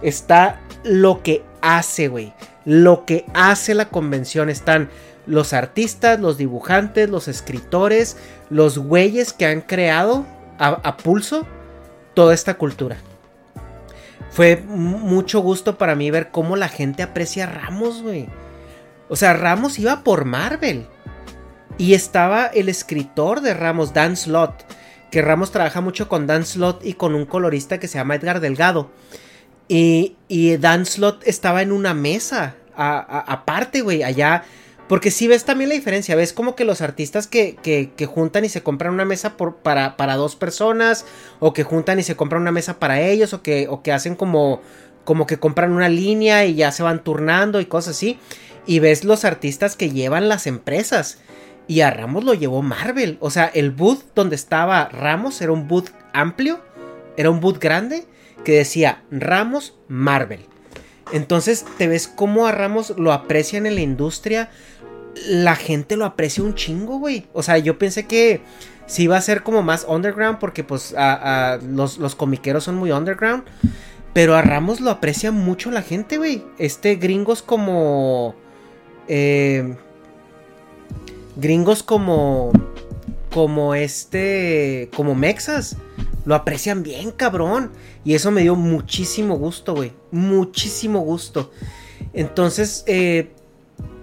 está 0.03 0.61
lo 0.83 1.23
que 1.23 1.43
hace, 1.61 2.07
güey 2.07 2.33
lo 2.67 3.05
que 3.05 3.25
hace 3.33 3.73
la 3.73 3.87
convención. 3.87 4.49
Están 4.49 4.89
los 5.25 5.53
artistas, 5.53 6.19
los 6.19 6.37
dibujantes, 6.37 7.09
los 7.09 7.29
escritores, 7.29 8.17
los 8.49 8.77
güeyes 8.77 9.31
que 9.31 9.45
han 9.45 9.61
creado 9.61 10.25
a, 10.57 10.97
pulso 10.97 11.47
toda 12.13 12.33
esta 12.33 12.57
cultura. 12.57 12.97
Fue 14.29 14.57
mucho 14.57 15.39
gusto 15.39 15.77
para 15.77 15.95
mí 15.95 16.11
ver 16.11 16.29
cómo 16.29 16.55
la 16.55 16.69
gente 16.69 17.03
aprecia 17.03 17.45
a 17.45 17.47
Ramos, 17.47 18.01
güey. 18.01 18.27
O 19.09 19.15
sea, 19.15 19.33
Ramos 19.33 19.79
iba 19.79 20.03
por 20.03 20.25
Marvel. 20.25 20.87
Y 21.77 21.93
estaba 21.93 22.47
el 22.47 22.69
escritor 22.69 23.41
de 23.41 23.53
Ramos, 23.53 23.93
Dan 23.93 24.17
Slott. 24.17 24.63
Que 25.11 25.21
Ramos 25.21 25.51
trabaja 25.51 25.81
mucho 25.81 26.09
con 26.09 26.27
Dan 26.27 26.45
Slott 26.45 26.85
y 26.85 26.93
con 26.93 27.15
un 27.15 27.25
colorista 27.25 27.79
que 27.79 27.87
se 27.87 27.97
llama 27.97 28.15
Edgar 28.15 28.39
Delgado. 28.39 28.91
Y, 29.67 30.15
y 30.27 30.57
Dan 30.57 30.85
Slott 30.85 31.21
estaba 31.25 31.61
en 31.61 31.71
una 31.71 31.93
mesa 31.93 32.55
aparte, 32.77 33.81
güey, 33.81 34.03
allá. 34.03 34.43
Porque 34.87 35.11
si 35.11 35.27
ves 35.27 35.43
también 35.43 35.69
la 35.69 35.75
diferencia, 35.75 36.15
ves 36.15 36.31
como 36.31 36.55
que 36.55 36.63
los 36.63 36.81
artistas 36.81 37.27
que, 37.27 37.55
que, 37.55 38.05
juntan 38.05 38.45
y 38.45 38.49
se 38.49 38.63
compran 38.63 38.93
una 38.93 39.03
mesa 39.03 39.35
para, 39.35 39.97
para, 39.97 40.15
dos 40.15 40.35
personas, 40.35 41.05
o 41.39 41.53
que 41.53 41.63
juntan 41.63 41.99
y 41.99 42.03
se 42.03 42.15
compran 42.15 42.41
una 42.41 42.53
mesa 42.53 42.79
para 42.79 43.01
ellos, 43.01 43.33
o 43.33 43.41
que, 43.41 43.67
o 43.69 43.81
que 43.83 43.91
hacen 43.91 44.15
como, 44.15 44.61
como 45.03 45.27
que 45.27 45.39
compran 45.39 45.73
una 45.73 45.89
línea 45.89 46.45
y 46.45 46.55
ya 46.55 46.71
se 46.71 46.83
van 46.83 47.03
turnando 47.03 47.59
y 47.59 47.65
cosas 47.65 47.95
así. 47.95 48.17
Y 48.65 48.79
ves 48.79 49.03
los 49.03 49.25
artistas 49.25 49.75
que 49.75 49.89
llevan 49.89 50.29
las 50.29 50.47
empresas. 50.47 51.19
Y 51.67 51.81
a 51.81 51.91
Ramos 51.91 52.23
lo 52.23 52.33
llevó 52.33 52.61
Marvel. 52.61 53.17
O 53.19 53.29
sea, 53.29 53.45
el 53.45 53.71
booth 53.71 54.03
donde 54.15 54.35
estaba 54.35 54.87
Ramos 54.87 55.41
era 55.41 55.51
un 55.51 55.67
booth 55.67 55.89
amplio, 56.13 56.61
era 57.17 57.29
un 57.29 57.41
booth 57.41 57.59
grande, 57.59 58.05
que 58.45 58.53
decía 58.53 59.03
Ramos 59.11 59.75
Marvel. 59.89 60.45
Entonces 61.11 61.65
te 61.77 61.87
ves 61.87 62.07
cómo 62.07 62.47
a 62.47 62.51
Ramos 62.51 62.93
lo 62.97 63.13
aprecian 63.13 63.65
en 63.65 63.75
la 63.75 63.81
industria. 63.81 64.49
La 65.27 65.55
gente 65.55 65.97
lo 65.97 66.05
aprecia 66.05 66.43
un 66.43 66.55
chingo, 66.55 66.99
güey. 66.99 67.25
O 67.33 67.43
sea, 67.43 67.57
yo 67.57 67.77
pensé 67.77 68.05
que 68.05 68.41
sí 68.85 69.03
iba 69.03 69.17
a 69.17 69.21
ser 69.21 69.43
como 69.43 69.63
más 69.63 69.85
underground 69.87 70.39
porque 70.39 70.63
pues 70.63 70.95
los, 71.69 71.97
los 71.97 72.15
comiqueros 72.15 72.63
son 72.63 72.75
muy 72.75 72.91
underground. 72.91 73.43
Pero 74.13 74.35
a 74.35 74.41
Ramos 74.41 74.81
lo 74.81 74.89
aprecia 74.89 75.31
mucho 75.31 75.69
la 75.69 75.83
gente, 75.83 76.17
güey. 76.17 76.43
Este 76.57 76.95
gringos 76.95 77.43
como... 77.43 78.35
Eh, 79.07 79.75
gringos 81.35 81.83
como... 81.83 82.51
Como 83.31 83.75
este... 83.75 84.89
Como 84.95 85.13
Mexas. 85.13 85.77
Lo 86.25 86.33
aprecian 86.33 86.81
bien, 86.81 87.11
cabrón. 87.11 87.71
Y 88.03 88.15
eso 88.15 88.31
me 88.31 88.41
dio 88.41 88.55
muchísimo 88.55 89.37
gusto, 89.37 89.75
güey. 89.75 89.93
Muchísimo 90.11 91.01
gusto. 91.01 91.51
Entonces, 92.13 92.83
eh, 92.87 93.33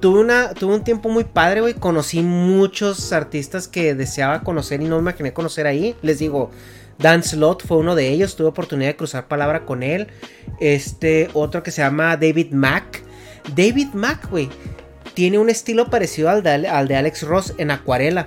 tuve, 0.05 0.21
una, 0.21 0.53
tuve 0.53 0.75
un 0.75 0.85
tiempo 0.85 1.09
muy 1.09 1.25
padre, 1.25 1.63
güey. 1.63 1.73
Conocí 1.73 2.21
muchos 2.21 3.11
artistas 3.15 3.69
que 3.69 3.95
deseaba 3.95 4.43
conocer 4.43 4.83
y 4.83 4.85
no 4.85 4.97
me 4.97 5.01
imaginé 5.01 5.33
conocer 5.33 5.67
ahí. 5.67 5.97
Les 6.03 6.19
digo, 6.19 6.51
Dan 6.99 7.23
Slot 7.23 7.67
fue 7.67 7.79
uno 7.79 7.95
de 7.95 8.11
ellos. 8.11 8.37
Tuve 8.37 8.49
oportunidad 8.49 8.91
de 8.91 8.97
cruzar 8.97 9.29
palabra 9.29 9.65
con 9.65 9.83
él. 9.83 10.09
Este, 10.61 11.31
otro 11.33 11.63
que 11.63 11.71
se 11.71 11.81
llama 11.81 12.19
David 12.19 12.53
Mack. 12.53 13.03
David 13.57 13.95
Mack, 13.95 14.29
güey, 14.29 14.51
tiene 15.15 15.39
un 15.39 15.49
estilo 15.49 15.89
parecido 15.89 16.29
al 16.29 16.43
de, 16.43 16.69
al 16.69 16.87
de 16.87 16.97
Alex 16.97 17.23
Ross 17.23 17.55
en 17.57 17.71
acuarela. 17.71 18.27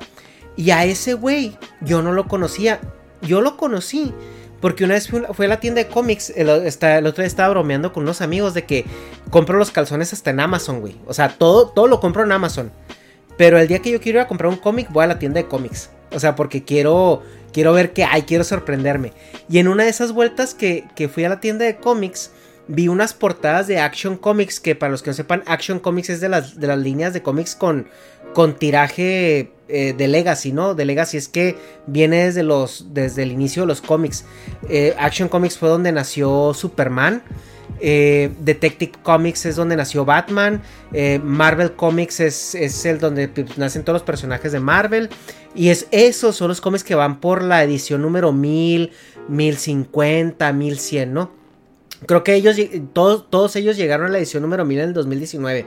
Y 0.55 0.71
a 0.71 0.84
ese 0.84 1.13
güey 1.13 1.59
yo 1.82 2.01
no 2.01 2.11
lo 2.11 2.28
conocía. 2.28 2.80
Yo 3.21 3.41
lo 3.41 3.55
conocí 3.55 4.15
porque 4.60 4.84
una 4.86 4.95
vez 4.95 5.10
fue 5.10 5.45
a 5.45 5.49
la 5.49 5.60
tienda 5.60 5.84
de 5.84 5.88
cómics, 5.88 6.34
el, 6.36 6.49
otro 6.49 7.22
día 7.22 7.26
estaba 7.26 7.49
bromeando 7.49 7.93
con 7.93 8.03
unos 8.03 8.22
amigos 8.22 8.53
de 8.53 8.66
que 8.66 8.86
compro 9.30 9.58
los 9.58 9.72
calzones 9.72 10.14
hasta 10.14 10.32
en 10.32 10.39
Amazon, 10.39 10.80
güey. 10.80 10.95
O 11.05 11.14
sea, 11.14 11.30
todo, 11.30 11.70
todo 11.70 11.88
lo 11.88 11.99
compro 11.99 12.24
en 12.24 12.32
Amazon. 12.32 12.72
Pero 13.38 13.60
el 13.60 13.68
día 13.68 13.80
que 13.80 13.91
yo 13.91 14.01
quiero 14.01 14.20
ir 14.20 14.26
a 14.26 14.28
comprar 14.28 14.51
un 14.51 14.58
cómic, 14.58 14.89
voy 14.91 15.03
a 15.03 15.08
la 15.08 15.20
tienda 15.20 15.39
de 15.39 15.47
cómics. 15.47 15.91
O 16.12 16.20
sea, 16.20 16.36
porque 16.36 16.64
quiero, 16.64 17.22
quiero 17.53 17.72
ver 17.74 17.93
qué 17.93 18.03
hay, 18.03 18.24
quiero 18.24 18.43
sorprenderme. 18.43 19.14
Y 19.47 19.60
en 19.60 19.68
una 19.68 19.84
de 19.84 19.89
esas 19.89 20.12
vueltas 20.12 20.55
que, 20.55 20.86
que 20.95 21.08
fui 21.08 21.24
a 21.24 21.30
la 21.30 21.39
tienda 21.39 21.66
de 21.66 21.76
cómics, 21.76 22.32
vi 22.68 22.88
unas 22.88 23.14
portadas 23.14 23.68
de 23.68 23.80
Action 23.80 24.18
Comics, 24.18 24.60
que 24.60 24.76
para 24.76 24.91
los 24.91 25.01
que 25.01 25.12
no 25.12 25.14
sepan, 25.14 25.43
Action 25.45 25.80
Comics 25.80 26.10
es 26.10 26.22
de 26.22 26.30
las, 26.30 26.60
de 26.60 26.68
las 26.68 26.78
líneas 26.78 27.14
de 27.14 27.22
cómics 27.22 27.55
con, 27.55 27.88
con 28.38 28.53
tiraje 28.53 29.49
eh, 29.67 29.95
de 29.97 30.07
Legacy, 30.07 30.51
¿no? 30.51 30.75
De 30.75 30.85
Legacy 30.85 31.17
es 31.17 31.27
que 31.27 31.57
viene 31.88 32.25
desde, 32.25 32.43
los, 32.43 32.93
desde 32.93 33.23
el 33.23 33.31
inicio 33.31 33.63
de 33.63 33.67
los 33.67 33.81
cómics. 33.81 34.25
Eh, 34.69 34.93
Action 34.99 35.27
Comics 35.27 35.57
fue 35.57 35.69
donde 35.69 35.91
nació 35.91 36.53
Superman. 36.53 37.23
Eh, 37.81 38.29
Detective 38.41 38.91
Comics 39.01 39.47
es 39.47 39.55
donde 39.55 39.75
nació 39.75 40.05
Batman. 40.05 40.61
Marvel 41.23 41.71
Comics 41.71 42.19
es, 42.19 42.53
es, 42.53 42.85
el 42.85 42.99
donde 42.99 43.27
pues, 43.27 43.57
nacen 43.57 43.83
todos 43.83 43.95
los 43.95 44.03
personajes 44.03 44.51
de 44.51 44.59
Marvel. 44.59 45.09
Y 45.55 45.69
es 45.69 45.88
esos 45.89 46.35
son 46.35 46.49
los 46.49 46.61
cómics 46.61 46.83
que 46.83 46.93
van 46.93 47.19
por 47.19 47.41
la 47.41 47.63
edición 47.63 48.03
número 48.03 48.33
1000, 48.33 48.91
1050, 49.29 50.53
1100, 50.53 51.11
¿no? 51.11 51.31
Creo 52.05 52.23
que 52.23 52.35
ellos, 52.35 52.55
todos, 52.93 53.31
todos 53.31 53.55
ellos 53.55 53.77
llegaron 53.77 54.05
a 54.05 54.09
la 54.09 54.19
edición 54.19 54.43
número 54.43 54.63
1000 54.63 54.77
en 54.77 54.88
el 54.89 54.93
2019. 54.93 55.65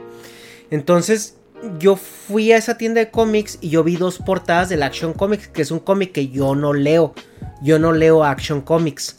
Entonces, 0.69 1.35
yo 1.79 1.95
fui 1.95 2.51
a 2.51 2.57
esa 2.57 2.77
tienda 2.77 2.99
de 2.99 3.11
cómics 3.11 3.57
y 3.61 3.69
yo 3.69 3.83
vi 3.83 3.95
dos 3.95 4.17
portadas 4.19 4.69
del 4.69 4.83
Action 4.83 5.13
Comics, 5.13 5.47
que 5.47 5.61
es 5.61 5.71
un 5.71 5.79
cómic 5.79 6.11
que 6.11 6.29
yo 6.29 6.55
no 6.55 6.73
leo. 6.73 7.13
Yo 7.61 7.79
no 7.79 7.91
leo 7.91 8.23
Action 8.23 8.61
Comics. 8.61 9.17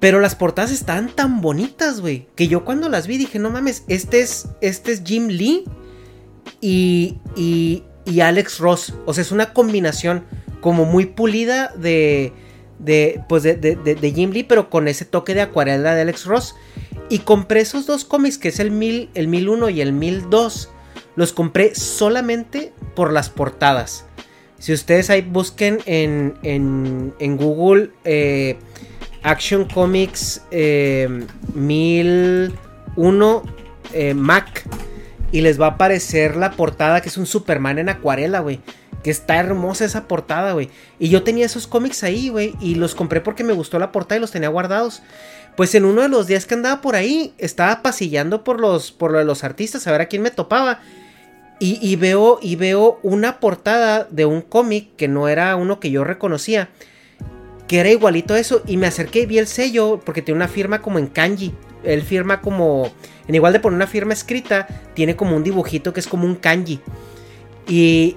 Pero 0.00 0.20
las 0.20 0.34
portadas 0.34 0.70
están 0.70 1.08
tan 1.08 1.40
bonitas, 1.40 2.00
güey, 2.00 2.26
que 2.36 2.46
yo 2.46 2.64
cuando 2.64 2.88
las 2.90 3.06
vi 3.06 3.16
dije, 3.16 3.38
no 3.38 3.50
mames, 3.50 3.84
este 3.88 4.20
es, 4.20 4.48
este 4.60 4.92
es 4.92 5.02
Jim 5.02 5.28
Lee 5.28 5.64
y, 6.60 7.16
y, 7.36 7.84
y 8.04 8.20
Alex 8.20 8.58
Ross. 8.58 8.92
O 9.06 9.14
sea, 9.14 9.22
es 9.22 9.32
una 9.32 9.54
combinación 9.54 10.24
como 10.60 10.84
muy 10.84 11.06
pulida 11.06 11.72
de, 11.76 12.34
de, 12.78 13.22
pues 13.30 13.44
de, 13.44 13.56
de, 13.56 14.12
Jim 14.12 14.30
Lee, 14.30 14.44
pero 14.44 14.68
con 14.68 14.88
ese 14.88 15.06
toque 15.06 15.34
de 15.34 15.40
acuarela 15.40 15.94
de 15.94 16.02
Alex 16.02 16.26
Ross. 16.26 16.54
Y 17.08 17.20
compré 17.20 17.60
esos 17.60 17.86
dos 17.86 18.04
cómics, 18.04 18.36
que 18.36 18.48
es 18.48 18.60
el, 18.60 18.70
mil, 18.70 19.08
el 19.14 19.28
1001 19.28 19.70
y 19.70 19.80
el 19.80 19.94
1002 19.94 20.70
los 21.16 21.32
compré 21.32 21.74
solamente 21.74 22.72
por 22.94 23.12
las 23.12 23.30
portadas. 23.30 24.04
Si 24.58 24.72
ustedes 24.72 25.10
ahí 25.10 25.20
busquen 25.20 25.80
en, 25.84 26.38
en, 26.42 27.36
Google 27.36 27.90
eh, 28.04 28.56
Action 29.22 29.68
Comics 29.68 30.40
1001 30.50 33.42
eh, 33.92 33.92
eh, 33.92 34.14
Mac 34.14 34.66
y 35.32 35.42
les 35.42 35.60
va 35.60 35.66
a 35.66 35.70
aparecer 35.70 36.36
la 36.36 36.52
portada 36.52 37.02
que 37.02 37.10
es 37.10 37.18
un 37.18 37.26
Superman 37.26 37.78
en 37.78 37.90
acuarela, 37.90 38.40
güey. 38.40 38.60
Que 39.02 39.10
está 39.10 39.36
hermosa 39.36 39.84
esa 39.84 40.08
portada, 40.08 40.52
güey. 40.52 40.70
Y 40.98 41.10
yo 41.10 41.24
tenía 41.24 41.44
esos 41.44 41.66
cómics 41.66 42.02
ahí, 42.02 42.30
güey. 42.30 42.54
Y 42.58 42.76
los 42.76 42.94
compré 42.94 43.20
porque 43.20 43.44
me 43.44 43.52
gustó 43.52 43.78
la 43.78 43.92
portada 43.92 44.16
y 44.16 44.22
los 44.22 44.30
tenía 44.30 44.48
guardados. 44.48 45.02
Pues 45.58 45.74
en 45.74 45.84
uno 45.84 46.00
de 46.00 46.08
los 46.08 46.26
días 46.26 46.46
que 46.46 46.54
andaba 46.54 46.80
por 46.80 46.96
ahí, 46.96 47.34
estaba 47.36 47.82
pasillando 47.82 48.44
por 48.44 48.60
los, 48.60 48.92
por 48.92 49.22
los 49.24 49.44
artistas 49.44 49.86
a 49.86 49.92
ver 49.92 50.00
a 50.00 50.06
quién 50.06 50.22
me 50.22 50.30
topaba. 50.30 50.80
Y, 51.60 51.96
veo, 51.96 52.40
y 52.42 52.56
veo 52.56 52.98
una 53.02 53.40
portada 53.40 54.06
de 54.10 54.26
un 54.26 54.42
cómic 54.42 54.96
que 54.96 55.08
no 55.08 55.28
era 55.28 55.56
uno 55.56 55.80
que 55.80 55.90
yo 55.90 56.04
reconocía, 56.04 56.68
que 57.68 57.80
era 57.80 57.90
igualito 57.90 58.34
a 58.34 58.38
eso. 58.38 58.62
Y 58.66 58.76
me 58.76 58.86
acerqué 58.86 59.20
y 59.20 59.26
vi 59.26 59.38
el 59.38 59.46
sello, 59.46 60.00
porque 60.04 60.20
tiene 60.20 60.36
una 60.36 60.48
firma 60.48 60.82
como 60.82 60.98
en 60.98 61.06
kanji. 61.06 61.54
Él 61.82 62.02
firma 62.02 62.40
como, 62.40 62.92
en 63.28 63.34
igual 63.34 63.52
de 63.52 63.60
poner 63.60 63.76
una 63.76 63.86
firma 63.86 64.12
escrita, 64.12 64.66
tiene 64.94 65.16
como 65.16 65.36
un 65.36 65.44
dibujito 65.44 65.92
que 65.92 66.00
es 66.00 66.06
como 66.06 66.26
un 66.26 66.34
kanji. 66.34 66.80
Y, 67.66 68.16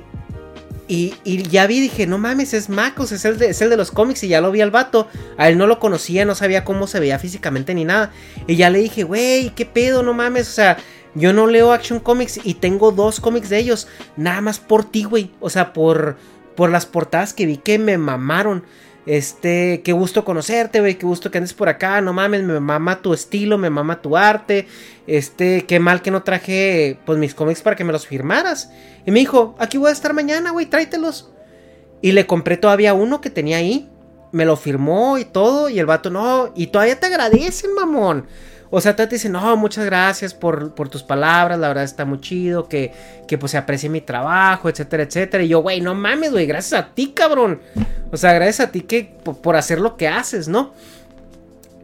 y, 0.89 1.43
ya 1.49 1.67
vi, 1.67 1.81
dije, 1.81 2.07
no 2.07 2.17
mames, 2.17 2.53
es 2.53 2.69
Macos, 2.69 3.11
es 3.11 3.23
el, 3.25 3.37
de, 3.37 3.49
es 3.49 3.61
el 3.61 3.69
de 3.69 3.77
los 3.77 3.91
cómics. 3.91 4.23
Y 4.23 4.29
ya 4.29 4.41
lo 4.41 4.51
vi 4.51 4.61
al 4.61 4.71
vato. 4.71 5.07
A 5.37 5.49
él 5.49 5.57
no 5.57 5.67
lo 5.67 5.79
conocía, 5.79 6.25
no 6.25 6.33
sabía 6.33 6.65
cómo 6.65 6.87
se 6.87 6.99
veía 6.99 7.19
físicamente 7.19 7.73
ni 7.73 7.85
nada. 7.85 8.11
Y 8.47 8.55
ya 8.55 8.69
le 8.69 8.79
dije, 8.79 9.03
güey, 9.03 9.51
¿qué 9.51 9.65
pedo? 9.65 10.01
No 10.01 10.13
mames, 10.13 10.49
o 10.49 10.51
sea, 10.51 10.77
yo 11.17 11.33
no 11.33 11.47
leo 11.47 11.71
Action 11.71 11.99
Comics 11.99 12.39
y 12.43 12.55
tengo 12.55 12.91
dos 12.91 13.19
cómics 13.19 13.49
de 13.49 13.57
ellos. 13.57 13.87
Nada 14.15 14.39
más 14.41 14.59
por 14.59 14.85
ti, 14.85 15.03
güey. 15.03 15.31
O 15.39 15.49
sea, 15.49 15.73
por, 15.73 16.15
por 16.55 16.69
las 16.69 16.85
portadas 16.85 17.33
que 17.33 17.45
vi 17.45 17.57
que 17.57 17.79
me 17.79 17.97
mamaron. 17.97 18.63
Este, 19.07 19.81
qué 19.83 19.93
gusto 19.93 20.25
conocerte, 20.25 20.81
güey, 20.81 20.95
qué 20.95 21.05
gusto 21.05 21.31
que 21.31 21.37
andes 21.37 21.53
por 21.53 21.69
acá, 21.69 22.01
no 22.01 22.11
mames, 22.11 22.43
me 22.43 22.59
mama 22.59 23.01
tu 23.01 23.13
estilo, 23.13 23.57
me 23.57 23.69
mama 23.69 24.01
tu 24.01 24.17
arte. 24.17 24.67
Este, 25.07 25.65
qué 25.65 25.79
mal 25.79 26.01
que 26.01 26.11
no 26.11 26.23
traje 26.23 26.99
pues 27.05 27.17
mis 27.17 27.33
cómics 27.33 27.61
para 27.61 27.75
que 27.75 27.85
me 27.85 27.93
los 27.93 28.05
firmaras. 28.05 28.69
Y 29.05 29.11
me 29.11 29.19
dijo, 29.19 29.55
aquí 29.59 29.77
voy 29.77 29.89
a 29.89 29.93
estar 29.93 30.13
mañana, 30.13 30.51
güey, 30.51 30.65
tráetelos. 30.65 31.31
Y 32.01 32.11
le 32.11 32.27
compré 32.27 32.57
todavía 32.57 32.93
uno 32.93 33.21
que 33.21 33.29
tenía 33.29 33.57
ahí. 33.57 33.89
Me 34.33 34.45
lo 34.45 34.55
firmó 34.55 35.17
y 35.17 35.25
todo. 35.25 35.69
Y 35.69 35.79
el 35.79 35.85
vato, 35.85 36.09
no, 36.09 36.51
y 36.53 36.67
todavía 36.67 36.99
te 36.99 37.07
agradecen, 37.07 37.73
mamón. 37.73 38.27
O 38.69 38.81
sea, 38.81 38.95
te 38.95 39.07
dicen, 39.07 39.31
no, 39.31 39.55
muchas 39.55 39.85
gracias 39.85 40.33
por, 40.33 40.73
tus 40.73 41.03
palabras, 41.03 41.57
la 41.59 41.69
verdad 41.69 41.83
está 41.83 42.03
muy 42.03 42.19
chido, 42.19 42.67
que, 42.67 42.91
que 43.27 43.37
pues 43.37 43.51
se 43.51 43.57
aprecie 43.57 43.89
mi 43.89 44.01
trabajo, 44.01 44.67
etcétera, 44.67 45.03
etcétera. 45.03 45.43
Y 45.43 45.49
yo, 45.49 45.61
güey, 45.61 45.79
no 45.79 45.95
mames, 45.95 46.31
güey, 46.31 46.45
gracias 46.45 46.81
a 46.81 46.93
ti, 46.93 47.13
cabrón. 47.15 47.61
O 48.11 48.17
sea, 48.17 48.33
gracias 48.33 48.67
a 48.67 48.71
ti 48.71 48.81
que, 48.81 49.15
por, 49.23 49.55
hacer 49.55 49.79
lo 49.79 49.95
que 49.95 50.07
haces, 50.09 50.47
¿no? 50.49 50.73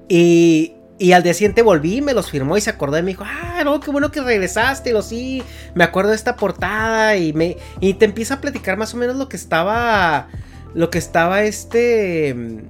Y, 0.09 0.73
y 0.99 1.13
al 1.13 1.23
día 1.23 1.33
siguiente 1.33 1.61
volví, 1.61 2.01
me 2.01 2.13
los 2.13 2.29
firmó 2.29 2.57
y 2.57 2.61
se 2.61 2.69
acordó 2.69 2.97
y 2.97 3.01
me 3.01 3.11
dijo, 3.11 3.23
ah, 3.25 3.63
no, 3.63 3.79
qué 3.79 3.89
bueno 3.89 4.11
que 4.11 4.21
regresaste, 4.21 4.91
lo 4.91 5.01
sí, 5.01 5.41
me 5.75 5.85
acuerdo 5.85 6.09
de 6.09 6.17
esta 6.17 6.35
portada 6.35 7.15
y 7.15 7.31
me 7.33 7.57
y 7.79 7.93
te 7.95 8.05
empieza 8.05 8.35
a 8.35 8.41
platicar 8.41 8.77
más 8.77 8.93
o 8.93 8.97
menos 8.97 9.15
lo 9.15 9.29
que 9.29 9.37
estaba, 9.37 10.27
lo 10.73 10.89
que 10.89 10.97
estaba 10.97 11.43
este 11.43 12.65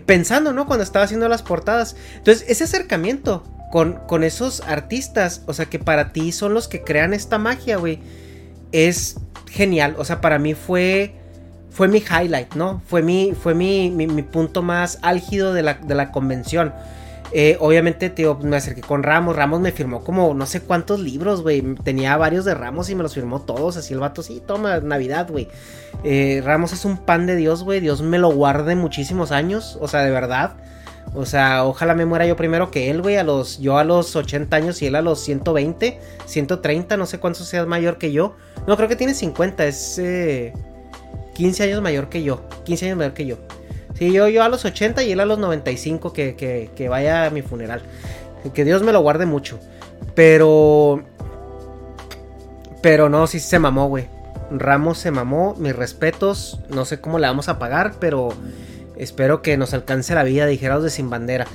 pensando, 0.00 0.52
¿no? 0.52 0.66
Cuando 0.66 0.82
estaba 0.82 1.04
haciendo 1.04 1.28
las 1.28 1.42
portadas. 1.42 1.96
Entonces, 2.16 2.44
ese 2.48 2.64
acercamiento 2.64 3.44
con, 3.70 3.94
con 4.06 4.24
esos 4.24 4.60
artistas, 4.62 5.42
o 5.46 5.54
sea, 5.54 5.66
que 5.66 5.78
para 5.78 6.12
ti 6.12 6.32
son 6.32 6.54
los 6.54 6.68
que 6.68 6.82
crean 6.82 7.14
esta 7.14 7.38
magia, 7.38 7.76
güey, 7.76 8.00
es 8.72 9.16
genial. 9.50 9.94
O 9.98 10.04
sea, 10.04 10.20
para 10.20 10.38
mí 10.38 10.54
fue, 10.54 11.14
fue 11.70 11.88
mi 11.88 11.98
highlight, 11.98 12.54
¿no? 12.54 12.82
Fue 12.86 13.02
mi, 13.02 13.34
fue 13.40 13.54
mi, 13.54 13.90
mi, 13.90 14.22
punto 14.22 14.62
más 14.62 14.98
álgido 15.02 15.52
de 15.54 15.62
la, 15.62 15.74
de 15.74 15.94
la 15.94 16.10
convención. 16.10 16.72
Eh, 17.34 17.56
obviamente, 17.60 18.10
tío, 18.10 18.38
me 18.42 18.56
acerqué 18.56 18.82
con 18.82 19.02
Ramos. 19.02 19.36
Ramos 19.36 19.60
me 19.60 19.72
firmó 19.72 20.04
como 20.04 20.34
no 20.34 20.46
sé 20.46 20.60
cuántos 20.60 21.00
libros, 21.00 21.42
güey. 21.42 21.62
Tenía 21.82 22.16
varios 22.16 22.44
de 22.44 22.54
Ramos 22.54 22.90
y 22.90 22.94
me 22.94 23.02
los 23.02 23.14
firmó 23.14 23.40
todos. 23.40 23.76
Así 23.76 23.94
el 23.94 24.00
vato, 24.00 24.22
sí, 24.22 24.42
toma, 24.46 24.80
Navidad, 24.80 25.28
güey. 25.30 25.48
Eh, 26.04 26.42
Ramos 26.44 26.72
es 26.72 26.84
un 26.84 26.98
pan 26.98 27.26
de 27.26 27.36
Dios, 27.36 27.64
güey. 27.64 27.80
Dios 27.80 28.02
me 28.02 28.18
lo 28.18 28.30
guarde 28.30 28.76
muchísimos 28.76 29.32
años. 29.32 29.78
O 29.80 29.88
sea, 29.88 30.00
de 30.02 30.10
verdad. 30.10 30.52
O 31.14 31.26
sea, 31.26 31.64
ojalá 31.64 31.94
me 31.94 32.06
muera 32.06 32.26
yo 32.26 32.36
primero 32.36 32.70
que 32.70 32.90
él, 32.90 33.02
güey. 33.02 33.16
Yo 33.60 33.78
a 33.78 33.84
los 33.84 34.16
80 34.16 34.56
años 34.56 34.80
y 34.82 34.86
él 34.86 34.94
a 34.94 35.02
los 35.02 35.20
120, 35.20 35.98
130, 36.26 36.96
no 36.96 37.06
sé 37.06 37.18
cuánto 37.18 37.44
sea 37.44 37.66
mayor 37.66 37.98
que 37.98 38.12
yo. 38.12 38.36
No, 38.66 38.76
creo 38.76 38.88
que 38.88 38.96
tiene 38.96 39.14
50, 39.14 39.66
es 39.66 40.00
15 41.34 41.62
eh, 41.64 41.66
años 41.66 41.82
mayor 41.82 42.08
que 42.08 42.22
yo. 42.22 42.42
15 42.64 42.86
años 42.86 42.98
mayor 42.98 43.14
que 43.14 43.26
yo. 43.26 43.36
Sí, 43.94 44.12
yo, 44.12 44.28
yo 44.28 44.42
a 44.42 44.48
los 44.48 44.64
80 44.64 45.02
y 45.02 45.12
él 45.12 45.20
a 45.20 45.26
los 45.26 45.38
95 45.38 46.12
que, 46.12 46.34
que, 46.34 46.70
que 46.74 46.88
vaya 46.88 47.26
a 47.26 47.30
mi 47.30 47.42
funeral. 47.42 47.82
Que 48.54 48.64
Dios 48.64 48.82
me 48.82 48.92
lo 48.92 49.00
guarde 49.00 49.26
mucho. 49.26 49.58
Pero... 50.14 51.02
Pero 52.80 53.08
no, 53.08 53.26
sí 53.26 53.38
se 53.38 53.58
mamó, 53.58 53.88
güey. 53.88 54.06
Ramos 54.50 54.98
se 54.98 55.10
mamó. 55.10 55.54
Mis 55.58 55.74
respetos. 55.74 56.60
No 56.68 56.84
sé 56.84 57.00
cómo 57.00 57.18
le 57.18 57.26
vamos 57.26 57.48
a 57.48 57.58
pagar, 57.58 57.94
pero 58.00 58.30
espero 58.96 59.42
que 59.42 59.56
nos 59.56 59.72
alcance 59.72 60.14
la 60.14 60.24
vida 60.24 60.46
de 60.46 60.56
de 60.56 60.90
Sin 60.90 61.08
Bandera. 61.08 61.46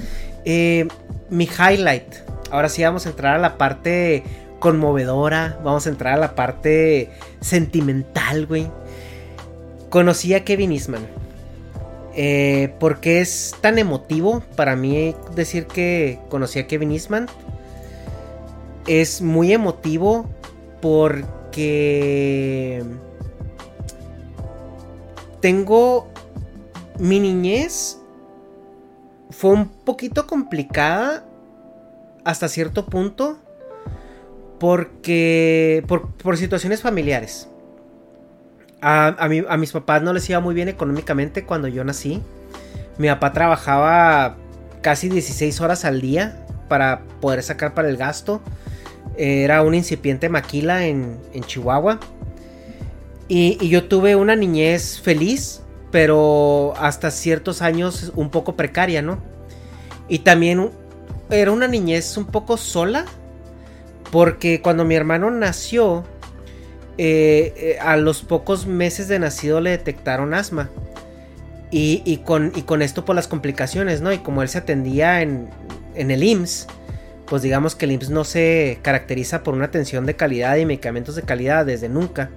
Eh, 0.45 0.87
mi 1.29 1.45
highlight. 1.45 2.15
Ahora 2.49 2.69
sí 2.69 2.83
vamos 2.83 3.05
a 3.05 3.09
entrar 3.09 3.35
a 3.35 3.39
la 3.39 3.57
parte 3.57 4.23
conmovedora. 4.59 5.59
Vamos 5.63 5.85
a 5.85 5.89
entrar 5.89 6.13
a 6.13 6.17
la 6.17 6.35
parte 6.35 7.11
sentimental, 7.41 8.45
güey. 8.45 8.71
Conocí 9.89 10.33
a 10.33 10.45
Kevin 10.45 10.71
Eastman. 10.71 11.05
Eh, 12.19 12.73
porque 12.79 13.21
es 13.21 13.55
tan 13.61 13.77
emotivo 13.77 14.41
para 14.55 14.75
mí 14.75 15.13
decir 15.35 15.67
que 15.67 16.19
conocí 16.29 16.57
a 16.57 16.65
Kevin 16.65 16.91
Eastman. 16.91 17.27
Es 18.87 19.21
muy 19.21 19.53
emotivo 19.53 20.27
porque 20.81 22.83
tengo 25.41 26.07
mi 26.99 27.19
niñez 27.19 27.99
fue 29.29 29.51
un 29.51 29.69
poquito 29.69 30.25
complicada 30.25 31.23
hasta 32.23 32.47
cierto 32.47 32.87
punto 32.87 33.37
porque 34.59 35.83
por, 35.87 36.37
situaciones 36.37 36.81
familiares. 36.81 37.49
A, 38.81 39.07
a, 39.07 39.57
mis 39.57 39.71
papás 39.71 40.03
no 40.03 40.13
les 40.13 40.29
iba 40.29 40.39
muy 40.39 40.53
bien 40.53 40.67
económicamente 40.67 41.43
cuando 41.43 41.67
yo 41.67 41.83
nací. 41.83 42.21
Mi 42.97 43.07
papá 43.07 43.33
trabajaba 43.33 44.37
casi 44.81 45.09
16 45.09 45.61
horas 45.61 45.85
al 45.85 46.01
día 46.01 46.45
para 46.67 47.01
poder 47.21 47.43
sacar 47.43 47.73
para 47.73 47.89
el 47.89 47.97
gasto. 47.97 48.41
Era 49.17 49.63
un 49.63 49.73
incipiente 49.73 50.29
maquila 50.29 50.85
en, 50.85 51.19
Chihuahua. 51.45 51.99
Y, 53.27 53.57
y, 53.59 53.69
yo 53.69 53.85
tuve 53.85 54.15
una 54.15 54.35
niñez 54.35 55.01
feliz, 55.01 55.61
pero 55.91 56.73
hasta 56.77 57.11
ciertos 57.11 57.61
años 57.61 58.11
un 58.15 58.29
poco 58.29 58.55
precaria, 58.55 59.01
¿no? 59.01 59.19
Y 60.07 60.19
también 60.19 60.71
era 61.29 61.51
una 61.51 61.67
niñez 61.67 62.15
un 62.15 62.25
poco 62.25 62.57
sola, 62.57 63.05
porque 64.11 64.61
cuando 64.61 64.85
mi 64.85 64.95
hermano 64.95 65.29
nació, 65.31 66.05
eh, 66.97 67.53
eh, 67.57 67.77
a 67.79 67.95
los 67.97 68.23
pocos 68.23 68.65
meses 68.65 69.07
de 69.07 69.19
nacido 69.19 69.61
le 69.61 69.71
detectaron 69.71 70.33
asma. 70.33 70.69
Y, 71.69 72.17
con, 72.23 72.81
esto 72.81 73.03
por 73.03 73.15
las 73.15 73.27
complicaciones, 73.27 74.01
¿no? 74.01 74.13
Y 74.13 74.19
como 74.19 74.41
él 74.41 74.47
se 74.47 74.57
atendía 74.57 75.21
en, 75.21 75.49
el 75.95 76.23
IMSS, 76.23 76.67
pues 77.25 77.41
digamos 77.41 77.75
que 77.75 77.85
el 77.85 77.91
IMSS 77.91 78.09
no 78.09 78.23
se 78.23 78.79
caracteriza 78.81 79.43
por 79.43 79.53
una 79.53 79.65
atención 79.65 80.05
de 80.05 80.15
calidad 80.15 80.55
y 80.55 80.65
medicamentos 80.65 81.15
de 81.15 81.23
calidad 81.23 81.65
desde 81.65 81.89
nunca. 81.89 82.29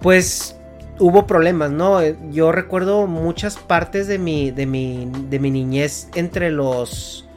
Pues 0.00 0.56
hubo 0.98 1.26
problemas, 1.26 1.70
¿no? 1.70 2.00
Eh, 2.00 2.16
yo 2.30 2.50
recuerdo 2.50 3.06
muchas 3.06 3.56
partes 3.56 4.06
de 4.06 4.18
mi, 4.18 4.50
de 4.50 4.64
mi, 4.64 5.10
de 5.28 5.38
mi 5.38 5.50
niñez 5.50 6.08
entre 6.14 6.50
los 6.50 7.28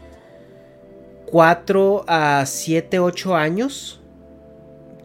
4 1.31 2.05
a 2.07 2.45
7, 2.45 2.99
8 2.99 3.35
años. 3.35 4.00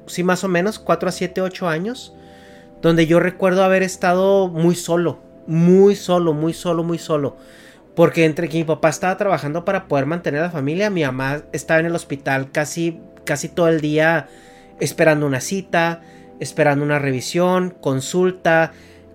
Sí, 0.06 0.22
más 0.22 0.44
o 0.44 0.48
menos, 0.48 0.78
4 0.78 1.08
a 1.08 1.12
7, 1.12 1.40
8 1.42 1.68
años. 1.68 2.14
Donde 2.82 3.06
yo 3.06 3.20
recuerdo 3.20 3.64
haber 3.64 3.82
estado 3.82 4.48
muy 4.48 4.74
solo. 4.74 5.20
Muy 5.46 5.96
solo, 5.96 6.32
muy 6.32 6.52
solo, 6.52 6.82
muy 6.82 6.98
solo. 6.98 7.36
Porque 7.94 8.24
entre 8.24 8.48
que 8.48 8.58
mi 8.58 8.64
papá 8.64 8.90
estaba 8.90 9.16
trabajando 9.16 9.64
para 9.64 9.88
poder 9.88 10.06
mantener 10.06 10.40
a 10.40 10.44
la 10.46 10.50
familia, 10.50 10.90
mi 10.90 11.02
mamá 11.02 11.42
estaba 11.52 11.80
en 11.80 11.86
el 11.86 11.94
hospital 11.94 12.50
casi, 12.52 13.00
casi 13.24 13.48
todo 13.48 13.68
el 13.68 13.80
día 13.80 14.28
esperando 14.80 15.26
una 15.26 15.40
cita 15.40 16.02
esperando 16.40 16.84
una 16.84 16.98
revisión, 16.98 17.70
consulta, 17.80 18.72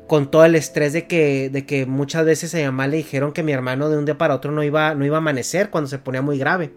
con 0.08 0.30
todo 0.30 0.44
el 0.46 0.56
estrés 0.56 0.94
de 0.94 1.08
que, 1.08 1.50
de 1.50 1.66
que 1.66 1.86
muchas 1.86 2.26
veces 2.26 2.54
a 2.54 2.58
mi 2.58 2.66
mamá 2.66 2.88
le 2.88 2.98
dijeron 2.98 3.32
que 3.32 3.44
mi 3.44 3.54
hermano 3.54 3.89
de 3.89 3.98
un 3.98 4.06
día 4.06 4.18
para 4.18 4.36
otro 4.36 4.52
no 4.52 4.64
iba, 4.64 4.94
no 4.94 5.06
iba 5.06 5.18
a 5.18 5.20
amanecer 5.20 5.70
cuando 5.70 5.89
se 5.89 6.00
ponía 6.00 6.22
muy 6.22 6.38
grave. 6.38 6.74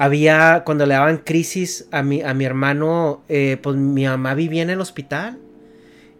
Había, 0.00 0.62
cuando 0.64 0.86
le 0.86 0.94
daban 0.94 1.18
crisis 1.18 1.88
a 1.90 2.04
mi, 2.04 2.22
a 2.22 2.32
mi 2.32 2.44
hermano, 2.44 3.24
eh, 3.28 3.58
pues 3.60 3.74
mi 3.74 4.04
mamá 4.04 4.34
vivía 4.34 4.62
en 4.62 4.70
el 4.70 4.80
hospital. 4.80 5.40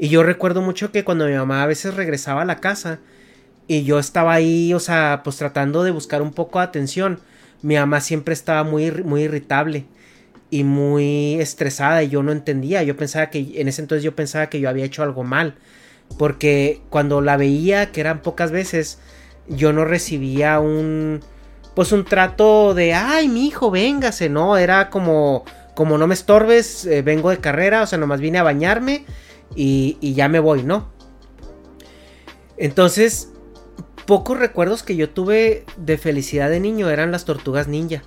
Y 0.00 0.08
yo 0.08 0.24
recuerdo 0.24 0.62
mucho 0.62 0.90
que 0.90 1.04
cuando 1.04 1.26
mi 1.26 1.34
mamá 1.34 1.62
a 1.62 1.66
veces 1.66 1.94
regresaba 1.94 2.42
a 2.42 2.44
la 2.44 2.56
casa 2.56 2.98
y 3.68 3.84
yo 3.84 4.00
estaba 4.00 4.32
ahí, 4.32 4.74
o 4.74 4.80
sea, 4.80 5.20
pues 5.22 5.36
tratando 5.36 5.84
de 5.84 5.92
buscar 5.92 6.22
un 6.22 6.32
poco 6.32 6.58
de 6.58 6.64
atención, 6.64 7.20
mi 7.62 7.76
mamá 7.76 8.00
siempre 8.00 8.34
estaba 8.34 8.64
muy, 8.64 8.90
muy 8.90 9.22
irritable 9.22 9.84
y 10.50 10.64
muy 10.64 11.34
estresada 11.40 12.02
y 12.02 12.08
yo 12.08 12.24
no 12.24 12.32
entendía. 12.32 12.82
Yo 12.82 12.96
pensaba 12.96 13.30
que 13.30 13.60
en 13.60 13.68
ese 13.68 13.82
entonces 13.82 14.02
yo 14.02 14.16
pensaba 14.16 14.48
que 14.48 14.58
yo 14.58 14.68
había 14.68 14.86
hecho 14.86 15.04
algo 15.04 15.22
mal. 15.22 15.54
Porque 16.18 16.80
cuando 16.90 17.20
la 17.20 17.36
veía, 17.36 17.92
que 17.92 18.00
eran 18.00 18.22
pocas 18.22 18.50
veces, 18.50 18.98
yo 19.46 19.72
no 19.72 19.84
recibía 19.84 20.58
un 20.58 21.20
pues 21.78 21.92
un 21.92 22.04
trato 22.04 22.74
de 22.74 22.92
ay, 22.92 23.28
mi 23.28 23.46
hijo, 23.46 23.70
véngase, 23.70 24.28
no, 24.28 24.56
era 24.56 24.90
como 24.90 25.44
como 25.76 25.96
no 25.96 26.08
me 26.08 26.14
estorbes, 26.14 26.84
eh, 26.86 27.02
vengo 27.02 27.30
de 27.30 27.38
carrera, 27.38 27.82
o 27.82 27.86
sea, 27.86 27.98
nomás 28.00 28.20
vine 28.20 28.38
a 28.38 28.42
bañarme 28.42 29.04
y, 29.54 29.96
y 30.00 30.14
ya 30.14 30.28
me 30.28 30.40
voy, 30.40 30.64
¿no? 30.64 30.88
Entonces, 32.56 33.32
pocos 34.06 34.36
recuerdos 34.40 34.82
que 34.82 34.96
yo 34.96 35.10
tuve 35.10 35.64
de 35.76 35.98
felicidad 35.98 36.50
de 36.50 36.58
niño 36.58 36.90
eran 36.90 37.12
las 37.12 37.24
tortugas 37.24 37.68
ninja. 37.68 38.02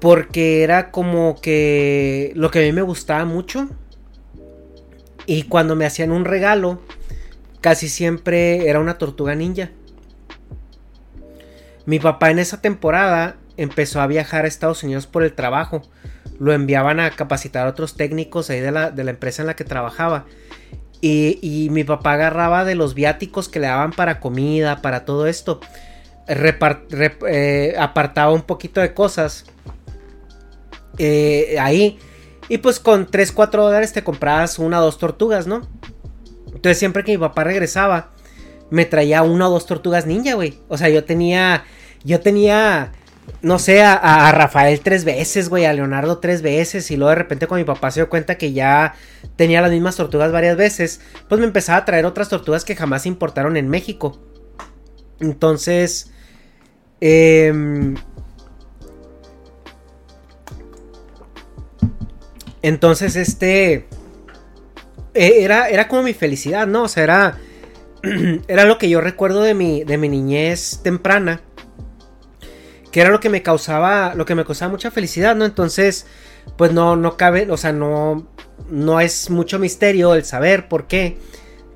Porque 0.00 0.62
era 0.62 0.90
como 0.90 1.40
que 1.40 2.32
lo 2.34 2.50
que 2.50 2.58
a 2.58 2.62
mí 2.64 2.72
me 2.72 2.82
gustaba 2.82 3.24
mucho. 3.24 3.70
Y 5.24 5.44
cuando 5.44 5.74
me 5.74 5.86
hacían 5.86 6.10
un 6.10 6.26
regalo, 6.26 6.82
casi 7.62 7.88
siempre 7.88 8.68
era 8.68 8.78
una 8.78 8.98
tortuga 8.98 9.34
ninja. 9.34 9.70
Mi 11.88 11.98
papá 11.98 12.30
en 12.30 12.38
esa 12.38 12.60
temporada 12.60 13.36
empezó 13.56 14.02
a 14.02 14.06
viajar 14.06 14.44
a 14.44 14.48
Estados 14.48 14.82
Unidos 14.82 15.06
por 15.06 15.22
el 15.22 15.32
trabajo. 15.32 15.80
Lo 16.38 16.52
enviaban 16.52 17.00
a 17.00 17.10
capacitar 17.12 17.66
a 17.66 17.70
otros 17.70 17.96
técnicos 17.96 18.50
ahí 18.50 18.60
de 18.60 18.70
la, 18.70 18.92
empresa 18.94 19.40
en 19.40 19.46
la 19.46 19.56
que 19.56 19.64
trabajaba. 19.64 20.26
Y, 21.00 21.68
mi 21.70 21.84
papá 21.84 22.12
agarraba 22.12 22.66
de 22.66 22.74
los 22.74 22.92
viáticos 22.92 23.48
que 23.48 23.58
le 23.58 23.68
daban 23.68 23.92
para 23.92 24.20
comida, 24.20 24.82
para 24.82 25.06
todo 25.06 25.26
esto. 25.26 25.60
Eh, 26.26 27.74
apartaba 27.78 28.32
un 28.34 28.42
poquito 28.42 28.82
de 28.82 28.92
cosas 28.92 29.46
eh, 30.98 31.56
ahí. 31.58 31.98
Y 32.50 32.58
pues 32.58 32.80
con 32.80 33.06
3, 33.06 33.32
4 33.32 33.64
dólares 33.64 33.94
te 33.94 34.04
comprabas 34.04 34.58
una 34.58 34.80
o 34.80 34.84
dos 34.84 34.98
tortugas, 34.98 35.46
¿no? 35.46 35.66
Entonces 36.48 36.78
siempre 36.78 37.02
que 37.02 37.12
mi 37.12 37.18
papá 37.18 37.44
regresaba, 37.44 38.10
me 38.68 38.84
traía 38.84 39.22
una 39.22 39.48
o 39.48 39.50
dos 39.50 39.64
tortugas 39.64 40.04
ninja, 40.04 40.34
güey. 40.34 40.58
O 40.68 40.76
sea, 40.76 40.90
yo 40.90 41.04
tenía, 41.04 41.64
yo 42.04 42.20
tenía, 42.20 42.92
no 43.42 43.58
sé, 43.58 43.82
a, 43.82 44.30
Rafael 44.32 44.80
tres 44.80 45.04
veces, 45.04 45.48
güey, 45.48 45.64
a 45.64 45.72
Leonardo 45.72 46.18
tres 46.18 46.42
veces. 46.42 46.90
Y 46.90 46.96
luego 46.96 47.10
de 47.10 47.16
repente 47.16 47.46
cuando 47.46 47.64
mi 47.64 47.74
papá 47.74 47.90
se 47.90 48.00
dio 48.00 48.08
cuenta 48.08 48.38
que 48.38 48.52
ya 48.52 48.94
tenía 49.36 49.60
las 49.60 49.70
mismas 49.70 49.96
tortugas 49.96 50.32
varias 50.32 50.56
veces, 50.56 51.00
pues 51.28 51.40
me 51.40 51.46
empezaba 51.46 51.78
a 51.78 51.84
traer 51.84 52.06
otras 52.06 52.28
tortugas 52.28 52.64
que 52.64 52.76
jamás 52.76 53.06
importaron 53.06 53.56
en 53.56 53.68
México. 53.68 54.18
Entonces, 55.20 56.12
eh, 57.00 57.94
Entonces, 62.62 63.16
este. 63.16 63.86
E, 65.14 65.42
era, 65.42 65.68
era 65.68 65.88
como 65.88 66.02
mi 66.02 66.14
felicidad, 66.14 66.66
¿no? 66.66 66.84
O 66.84 66.88
sea, 66.88 67.04
era. 67.04 67.38
Era 68.46 68.64
lo 68.64 68.78
que 68.78 68.88
yo 68.88 69.00
recuerdo 69.00 69.42
de 69.42 69.54
mi, 69.54 69.82
de 69.82 69.98
mi 69.98 70.08
niñez 70.08 70.80
temprana. 70.84 71.40
Que 72.98 73.02
era 73.02 73.10
lo 73.10 73.20
que 73.20 73.28
me 73.28 73.44
causaba. 73.44 74.16
Lo 74.16 74.24
que 74.24 74.34
me 74.34 74.44
causaba 74.44 74.72
mucha 74.72 74.90
felicidad, 74.90 75.36
¿no? 75.36 75.44
Entonces. 75.44 76.04
Pues 76.56 76.72
no, 76.72 76.96
no 76.96 77.16
cabe. 77.16 77.48
O 77.48 77.56
sea, 77.56 77.70
no. 77.70 78.26
No 78.68 78.98
es 78.98 79.30
mucho 79.30 79.60
misterio 79.60 80.16
el 80.16 80.24
saber 80.24 80.66
por 80.66 80.88
qué. 80.88 81.16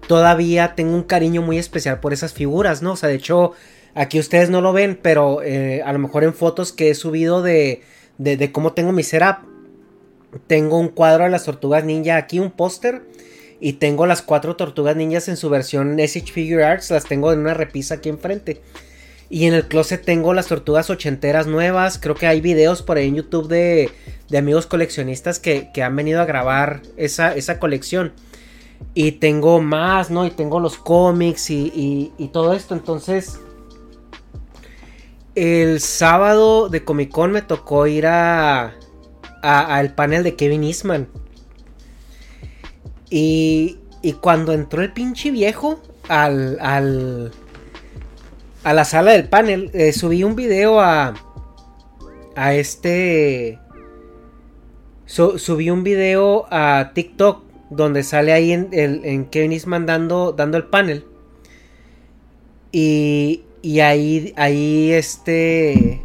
Todavía 0.08 0.74
tengo 0.74 0.96
un 0.96 1.04
cariño 1.04 1.40
muy 1.40 1.58
especial 1.58 2.00
por 2.00 2.12
esas 2.12 2.32
figuras, 2.32 2.82
¿no? 2.82 2.94
O 2.94 2.96
sea, 2.96 3.08
de 3.08 3.14
hecho. 3.14 3.52
Aquí 3.94 4.18
ustedes 4.18 4.50
no 4.50 4.62
lo 4.62 4.72
ven, 4.72 4.98
pero 5.00 5.42
eh, 5.44 5.82
a 5.84 5.92
lo 5.92 6.00
mejor 6.00 6.24
en 6.24 6.34
fotos 6.34 6.72
que 6.72 6.90
he 6.90 6.94
subido 6.96 7.40
de, 7.40 7.82
de, 8.16 8.50
cómo 8.50 8.72
tengo 8.72 8.90
mi 8.90 9.02
setup 9.02 9.44
tengo 10.46 10.78
un 10.78 10.88
cuadro 10.88 11.24
de 11.24 11.30
las 11.30 11.44
tortugas 11.44 11.84
ninja 11.84 12.16
aquí, 12.16 12.40
un 12.40 12.50
póster. 12.50 13.02
Y 13.60 13.74
tengo 13.74 14.06
las 14.06 14.22
cuatro 14.22 14.56
tortugas 14.56 14.96
ninjas 14.96 15.28
en 15.28 15.36
su 15.36 15.48
versión 15.48 16.00
SH 16.00 16.32
Figure 16.32 16.64
Arts. 16.64 16.90
Las 16.90 17.04
tengo 17.04 17.32
en 17.32 17.40
una 17.40 17.54
repisa 17.54 17.96
aquí 17.96 18.08
enfrente. 18.08 18.60
Y 19.32 19.46
en 19.46 19.54
el 19.54 19.66
closet 19.66 20.04
tengo 20.04 20.34
las 20.34 20.48
tortugas 20.48 20.90
ochenteras 20.90 21.46
nuevas. 21.46 21.96
Creo 21.98 22.14
que 22.14 22.26
hay 22.26 22.42
videos 22.42 22.82
por 22.82 22.98
ahí 22.98 23.08
en 23.08 23.14
YouTube 23.14 23.48
de, 23.48 23.90
de 24.28 24.36
amigos 24.36 24.66
coleccionistas 24.66 25.38
que, 25.38 25.70
han 25.82 25.96
venido 25.96 26.20
a 26.20 26.26
grabar 26.26 26.82
esa, 26.98 27.34
esa, 27.34 27.58
colección. 27.58 28.12
Y 28.92 29.12
tengo 29.12 29.62
más, 29.62 30.10
¿no? 30.10 30.26
Y 30.26 30.30
tengo 30.32 30.60
los 30.60 30.76
cómics 30.76 31.48
y, 31.48 32.12
y 32.18 32.28
todo 32.28 32.52
esto. 32.52 32.74
Entonces, 32.74 33.40
el 35.34 35.80
sábado 35.80 36.68
de 36.68 36.84
Comic 36.84 37.10
Con 37.10 37.32
me 37.32 37.40
tocó 37.40 37.86
ir 37.86 38.06
a, 38.06 38.74
al 39.40 39.94
panel 39.94 40.24
de 40.24 40.36
Kevin 40.36 40.62
Eastman. 40.62 41.08
Y, 43.08 43.78
y 44.02 44.12
cuando 44.12 44.52
entró 44.52 44.82
el 44.82 44.92
pinche 44.92 45.30
viejo 45.30 45.80
al, 46.08 46.58
al, 46.60 47.32
a 48.64 48.72
la 48.72 48.84
sala 48.84 49.12
del 49.12 49.28
panel, 49.28 49.70
eh, 49.74 49.92
subí 49.92 50.24
un 50.24 50.36
video 50.36 50.80
a, 50.80 51.14
a 52.36 52.54
este... 52.54 53.58
subí 55.06 55.70
un 55.70 55.84
video 55.84 56.46
a 56.50 56.92
TikTok 56.94 57.44
donde 57.70 58.02
sale 58.02 58.32
ahí 58.32 58.52
en, 58.52 58.68
en 58.72 59.24
Kevin 59.26 59.52
Eastman 59.52 59.86
dando, 59.86 60.32
dando 60.32 60.56
el 60.58 60.64
panel. 60.64 61.04
Y, 62.70 63.42
y 63.62 63.80
ahí, 63.80 64.32
ahí 64.36 64.92
este... 64.92 66.02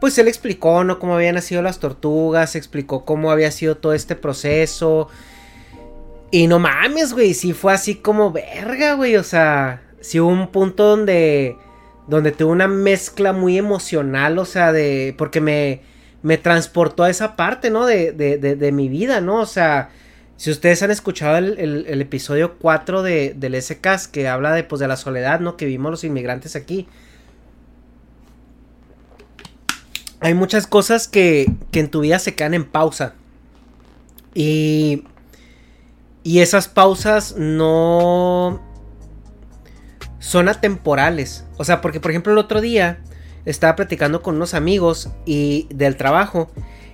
Pues 0.00 0.18
él 0.18 0.26
explicó, 0.26 0.82
¿no? 0.82 0.98
Cómo 0.98 1.14
habían 1.14 1.36
nacido 1.36 1.62
las 1.62 1.78
tortugas, 1.78 2.56
explicó 2.56 3.04
cómo 3.04 3.30
había 3.30 3.52
sido 3.52 3.76
todo 3.76 3.92
este 3.92 4.16
proceso. 4.16 5.08
Y 6.32 6.48
no 6.48 6.58
mames, 6.58 7.12
güey, 7.12 7.34
sí 7.34 7.52
fue 7.52 7.72
así 7.72 7.94
como 7.94 8.32
verga, 8.32 8.94
güey. 8.94 9.14
O 9.14 9.22
sea, 9.22 9.82
sí 10.00 10.18
hubo 10.18 10.30
un 10.30 10.48
punto 10.48 10.84
donde 10.84 11.56
donde 12.06 12.32
tuve 12.32 12.50
una 12.52 12.68
mezcla 12.68 13.32
muy 13.32 13.58
emocional, 13.58 14.38
o 14.38 14.44
sea, 14.44 14.72
de, 14.72 15.14
porque 15.16 15.40
me, 15.40 15.80
me 16.22 16.38
transportó 16.38 17.04
a 17.04 17.10
esa 17.10 17.36
parte, 17.36 17.70
¿no? 17.70 17.86
De, 17.86 18.12
de, 18.12 18.38
de, 18.38 18.72
mi 18.72 18.88
vida, 18.88 19.20
¿no? 19.20 19.40
O 19.40 19.46
sea, 19.46 19.90
si 20.36 20.50
ustedes 20.50 20.82
han 20.82 20.90
escuchado 20.90 21.38
el, 21.38 21.58
el, 21.58 22.00
episodio 22.00 22.56
4 22.58 23.02
de, 23.02 23.34
del 23.36 23.60
SCAS 23.60 24.08
que 24.08 24.28
habla 24.28 24.52
de, 24.52 24.64
pues, 24.64 24.80
de 24.80 24.88
la 24.88 24.96
soledad, 24.96 25.40
¿no? 25.40 25.56
Que 25.56 25.66
vimos 25.66 25.90
los 25.90 26.04
inmigrantes 26.04 26.56
aquí. 26.56 26.88
Hay 30.20 30.34
muchas 30.34 30.66
cosas 30.66 31.08
que, 31.08 31.46
que 31.70 31.80
en 31.80 31.90
tu 31.90 32.00
vida 32.00 32.18
se 32.18 32.34
quedan 32.34 32.54
en 32.54 32.64
pausa. 32.64 33.14
Y... 34.34 35.04
Y 36.24 36.38
esas 36.38 36.68
pausas 36.68 37.34
no 37.36 38.62
son 40.22 40.48
atemporales. 40.48 41.44
O 41.58 41.64
sea, 41.64 41.80
porque 41.80 41.98
por 41.98 42.12
ejemplo 42.12 42.32
el 42.32 42.38
otro 42.38 42.60
día 42.60 42.98
estaba 43.44 43.74
platicando 43.74 44.22
con 44.22 44.36
unos 44.36 44.54
amigos 44.54 45.10
y 45.26 45.66
del 45.74 45.96
trabajo 45.96 46.48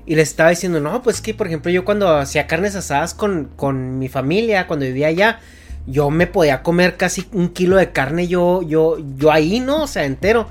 y 0.06 0.14
les 0.14 0.30
estaba 0.30 0.48
diciendo, 0.48 0.80
no, 0.80 1.02
pues 1.02 1.20
que 1.20 1.34
por 1.34 1.46
ejemplo 1.46 1.70
yo 1.70 1.84
cuando 1.84 2.16
hacía 2.16 2.46
carnes 2.46 2.74
asadas 2.74 3.12
con, 3.12 3.50
con 3.54 3.98
mi 3.98 4.08
familia, 4.08 4.66
cuando 4.66 4.86
vivía 4.86 5.08
allá, 5.08 5.40
yo 5.86 6.08
me 6.08 6.26
podía 6.26 6.62
comer 6.62 6.96
casi 6.96 7.28
un 7.32 7.50
kilo 7.50 7.76
de 7.76 7.92
carne 7.92 8.28
yo, 8.28 8.62
yo, 8.62 8.96
yo 9.18 9.30
ahí, 9.30 9.60
¿no? 9.60 9.82
O 9.82 9.86
sea, 9.86 10.06
entero. 10.06 10.48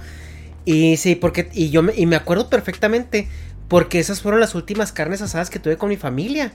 Y 0.64 0.98
sí, 0.98 1.16
porque, 1.16 1.50
y 1.54 1.72
yo 1.72 1.82
me, 1.82 1.96
y 1.96 2.06
me 2.06 2.16
acuerdo 2.16 2.48
perfectamente, 2.48 3.28
porque 3.68 3.98
esas 3.98 4.22
fueron 4.22 4.40
las 4.40 4.54
últimas 4.54 4.92
carnes 4.92 5.24
asadas 5.24 5.50
que 5.50 5.58
tuve 5.58 5.78
con 5.78 5.90
mi 5.90 5.98
familia. 5.98 6.52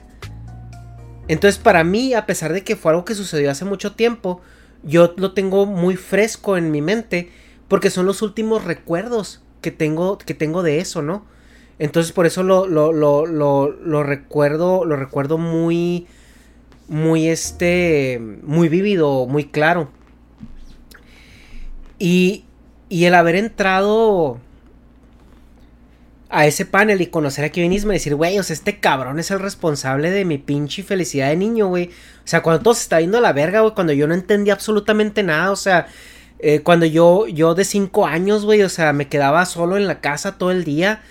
Entonces 1.27 1.59
para 1.61 1.83
mí, 1.83 2.13
a 2.13 2.25
pesar 2.25 2.53
de 2.53 2.63
que 2.63 2.77
fue 2.77 2.93
algo 2.93 3.03
que 3.03 3.13
sucedió 3.13 3.51
hace 3.51 3.65
mucho 3.65 3.91
tiempo, 3.91 4.41
yo 4.83 5.13
lo 5.17 5.33
tengo 5.33 5.65
muy 5.65 5.95
fresco 5.95 6.57
en 6.57 6.71
mi 6.71 6.81
mente 6.81 7.29
porque 7.67 7.89
son 7.89 8.05
los 8.05 8.21
últimos 8.21 8.63
recuerdos 8.65 9.41
que 9.61 9.71
tengo, 9.71 10.17
que 10.17 10.33
tengo 10.33 10.61
de 10.61 10.79
eso, 10.79 11.01
¿no? 11.01 11.25
Entonces 11.79 12.11
por 12.11 12.25
eso 12.25 12.43
lo, 12.43 12.67
lo, 12.67 12.91
lo, 12.91 13.25
lo, 13.25 14.03
recuerdo, 14.03 14.85
lo 14.85 14.95
recuerdo 14.95 15.37
muy, 15.37 16.05
muy 16.87 17.27
este, 17.27 18.21
muy 18.43 18.69
vívido, 18.69 19.25
muy 19.25 19.45
claro. 19.45 19.89
Y, 21.97 22.45
y 22.89 23.05
el 23.05 23.15
haber 23.15 23.35
entrado 23.35 24.39
a 26.29 26.47
ese 26.47 26.65
panel 26.65 27.01
y 27.01 27.07
conocer 27.07 27.45
a 27.45 27.49
Kevin 27.49 27.73
Eastman 27.73 27.95
y 27.95 27.99
decir, 27.99 28.15
güey, 28.15 28.37
o 28.39 28.43
sea, 28.43 28.55
este 28.55 28.79
cabrón 28.79 29.19
es 29.19 29.31
el 29.31 29.39
responsable 29.39 30.09
de 30.09 30.25
mi 30.25 30.37
pinche 30.37 30.83
felicidad 30.83 31.29
de 31.29 31.37
niño, 31.37 31.67
güey. 31.67 31.91
O 32.23 32.27
sea, 32.27 32.41
cuando 32.41 32.61
todo 32.63 32.73
se 32.73 32.83
está 32.83 33.01
yendo 33.01 33.17
a 33.17 33.21
la 33.21 33.33
verga, 33.33 33.61
güey, 33.61 33.73
cuando 33.73 33.91
yo 33.93 34.07
no 34.07 34.13
entendía 34.13 34.53
absolutamente 34.53 35.23
nada, 35.23 35.51
o 35.51 35.55
sea, 35.55 35.87
eh, 36.39 36.61
cuando 36.61 36.85
yo, 36.85 37.27
yo 37.27 37.55
de 37.55 37.65
cinco 37.65 38.05
años, 38.05 38.45
güey, 38.45 38.63
o 38.63 38.69
sea, 38.69 38.93
me 38.93 39.07
quedaba 39.07 39.45
solo 39.45 39.77
en 39.77 39.87
la 39.87 39.99
casa 40.01 40.37
todo 40.37 40.51
el 40.51 40.63
día, 40.63 41.01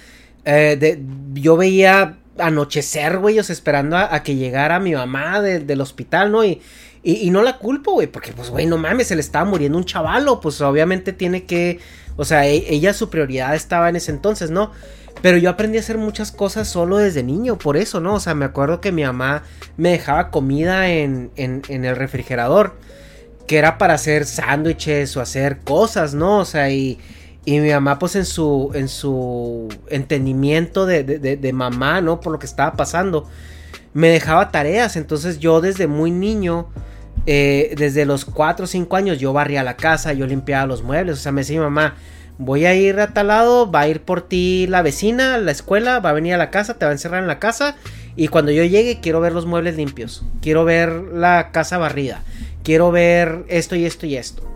eh, 0.44 0.76
de, 0.78 1.02
yo 1.34 1.56
veía 1.56 2.18
anochecer, 2.38 3.18
güey, 3.18 3.38
o 3.38 3.44
sea, 3.44 3.52
esperando 3.52 3.96
a, 3.96 4.22
que 4.22 4.36
llegara 4.36 4.80
mi 4.80 4.94
mamá 4.94 5.42
del 5.42 5.80
hospital, 5.80 6.32
¿no? 6.32 6.44
Y, 6.44 6.62
y, 7.02 7.26
y 7.26 7.30
no 7.30 7.42
la 7.42 7.58
culpo, 7.58 7.92
güey, 7.92 8.06
porque, 8.06 8.32
pues, 8.32 8.50
güey, 8.50 8.66
no 8.66 8.78
mames, 8.78 9.08
se 9.08 9.14
le 9.14 9.20
estaba 9.20 9.44
muriendo 9.44 9.76
un 9.76 9.84
chavalo, 9.84 10.40
pues 10.40 10.60
obviamente 10.60 11.12
tiene 11.12 11.44
que, 11.44 11.80
o 12.16 12.24
sea, 12.24 12.46
e, 12.46 12.72
ella 12.72 12.94
su 12.94 13.10
prioridad 13.10 13.54
estaba 13.54 13.88
en 13.88 13.96
ese 13.96 14.12
entonces, 14.12 14.50
¿no? 14.50 14.72
Pero 15.20 15.38
yo 15.38 15.50
aprendí 15.50 15.78
a 15.78 15.80
hacer 15.80 15.98
muchas 15.98 16.32
cosas 16.32 16.68
solo 16.68 16.96
desde 16.96 17.22
niño, 17.22 17.58
por 17.58 17.76
eso, 17.76 18.00
¿no? 18.00 18.14
O 18.14 18.20
sea, 18.20 18.34
me 18.34 18.44
acuerdo 18.44 18.80
que 18.80 18.90
mi 18.90 19.04
mamá 19.04 19.42
me 19.76 19.90
dejaba 19.90 20.30
comida 20.30 20.88
en, 20.88 21.30
en, 21.36 21.84
el 21.84 21.94
refrigerador, 21.96 22.76
que 23.46 23.58
era 23.58 23.78
para 23.78 23.94
hacer 23.94 24.24
sándwiches 24.24 25.16
o 25.16 25.20
hacer 25.20 25.60
cosas, 25.60 26.14
¿no? 26.14 26.38
O 26.38 26.44
sea, 26.44 26.70
y, 26.70 26.98
y 27.44 27.60
mi 27.60 27.70
mamá, 27.70 27.98
pues 27.98 28.16
en 28.16 28.24
su, 28.24 28.72
en 28.74 28.88
su 28.88 29.68
entendimiento 29.88 30.86
de, 30.86 31.04
de, 31.04 31.52
mamá, 31.52 32.00
¿no? 32.00 32.20
Por 32.20 32.32
lo 32.32 32.38
que 32.40 32.46
estaba 32.46 32.72
pasando, 32.72 33.28
me 33.94 34.08
dejaba 34.08 34.50
tareas. 34.50 34.96
Entonces 34.96 35.38
yo 35.38 35.60
desde 35.60 35.86
muy 35.86 36.10
niño, 36.10 36.68
eh, 37.26 37.74
desde 37.76 38.06
los 38.06 38.24
4 38.24 38.64
o 38.64 38.66
5 38.66 38.96
años, 38.96 39.18
yo 39.20 39.32
barría 39.32 39.62
la 39.62 39.76
casa, 39.76 40.12
yo 40.12 40.26
limpiaba 40.26 40.66
los 40.66 40.82
muebles. 40.82 41.18
O 41.18 41.20
sea, 41.20 41.30
me 41.30 41.42
decía 41.42 41.58
mi 41.58 41.64
mamá, 41.64 41.94
voy 42.38 42.66
a 42.66 42.74
ir 42.74 42.98
a 43.00 43.12
tal 43.12 43.28
lado, 43.28 43.70
va 43.70 43.80
a 43.80 43.88
ir 43.88 44.02
por 44.02 44.22
ti 44.22 44.66
la 44.68 44.82
vecina, 44.82 45.38
la 45.38 45.52
escuela, 45.52 46.00
va 46.00 46.10
a 46.10 46.14
venir 46.14 46.34
a 46.34 46.38
la 46.38 46.50
casa, 46.50 46.74
te 46.74 46.84
va 46.84 46.90
a 46.90 46.94
encerrar 46.94 47.22
en 47.22 47.28
la 47.28 47.38
casa 47.38 47.76
y 48.16 48.28
cuando 48.28 48.52
yo 48.52 48.64
llegue 48.64 49.00
quiero 49.00 49.20
ver 49.20 49.32
los 49.32 49.46
muebles 49.46 49.76
limpios, 49.76 50.24
quiero 50.40 50.64
ver 50.64 50.90
la 50.90 51.50
casa 51.52 51.78
barrida, 51.78 52.22
quiero 52.62 52.90
ver 52.90 53.44
esto 53.48 53.76
y 53.76 53.84
esto 53.84 54.06
y 54.06 54.16
esto. 54.16 54.48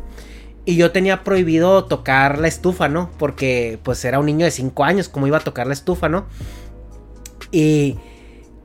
Y 0.64 0.74
yo 0.74 0.91
tenía 0.91 1.22
prohibido 1.22 1.85
tocar 1.85 2.41
la 2.41 2.49
estufa, 2.49 2.89
¿no? 2.89 3.11
Porque 3.18 3.79
pues 3.85 4.05
era 4.05 4.18
un 4.18 4.27
niño 4.27 4.45
de 4.45 4.51
5 4.51 4.83
años, 4.83 5.09
¿cómo 5.09 5.29
iba 5.29 5.37
a 5.39 5.41
tocar 5.41 5.68
la 5.68 5.74
estufa, 5.74 6.09
no? 6.09 6.27
Y, 7.53 7.97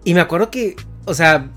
y 0.03 0.15
me 0.15 0.21
acuerdo 0.21 0.49
que, 0.49 0.75
o 1.05 1.13
sea, 1.13 1.51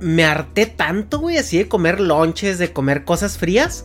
me 0.00 0.24
harté 0.24 0.64
tanto, 0.64 1.18
güey, 1.18 1.36
así 1.36 1.58
de 1.58 1.68
comer 1.68 2.00
lonches, 2.00 2.58
de 2.58 2.72
comer 2.72 3.04
cosas 3.04 3.36
frías 3.36 3.84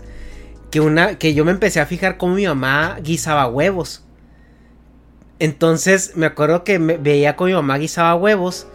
que 0.72 0.80
una 0.82 1.18
que 1.18 1.34
yo 1.34 1.46
me 1.46 1.52
empecé 1.52 1.80
a 1.80 1.86
fijar 1.86 2.18
cómo 2.18 2.36
mi 2.36 2.46
mamá 2.46 2.98
guisaba 3.02 3.48
huevos. 3.48 4.04
Entonces 5.40 6.14
me 6.16 6.26
acuerdo 6.26 6.64
que 6.64 6.78
veía 6.78 7.36
cómo 7.36 7.48
mi 7.48 7.54
mamá 7.54 7.78
guisaba 7.78 8.16
huevos 8.16 8.68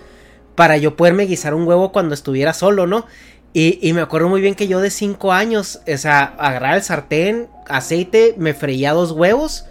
para 0.54 0.76
yo 0.76 0.96
poderme 0.96 1.26
guisar 1.26 1.54
un 1.54 1.66
huevo 1.66 1.92
cuando 1.92 2.14
estuviera 2.14 2.52
solo, 2.52 2.86
¿no? 2.86 3.06
Y, 3.52 3.78
y 3.86 3.92
me 3.92 4.00
acuerdo 4.00 4.28
muy 4.28 4.40
bien 4.40 4.54
que 4.54 4.66
yo 4.66 4.80
de 4.80 4.90
5 4.90 5.32
años, 5.32 5.80
o 5.86 5.96
sea, 5.96 6.34
agarraba 6.38 6.76
el 6.76 6.82
sartén, 6.82 7.48
aceite, 7.68 8.34
me 8.36 8.54
freía 8.54 8.92
dos 8.92 9.12
huevos, 9.12 9.66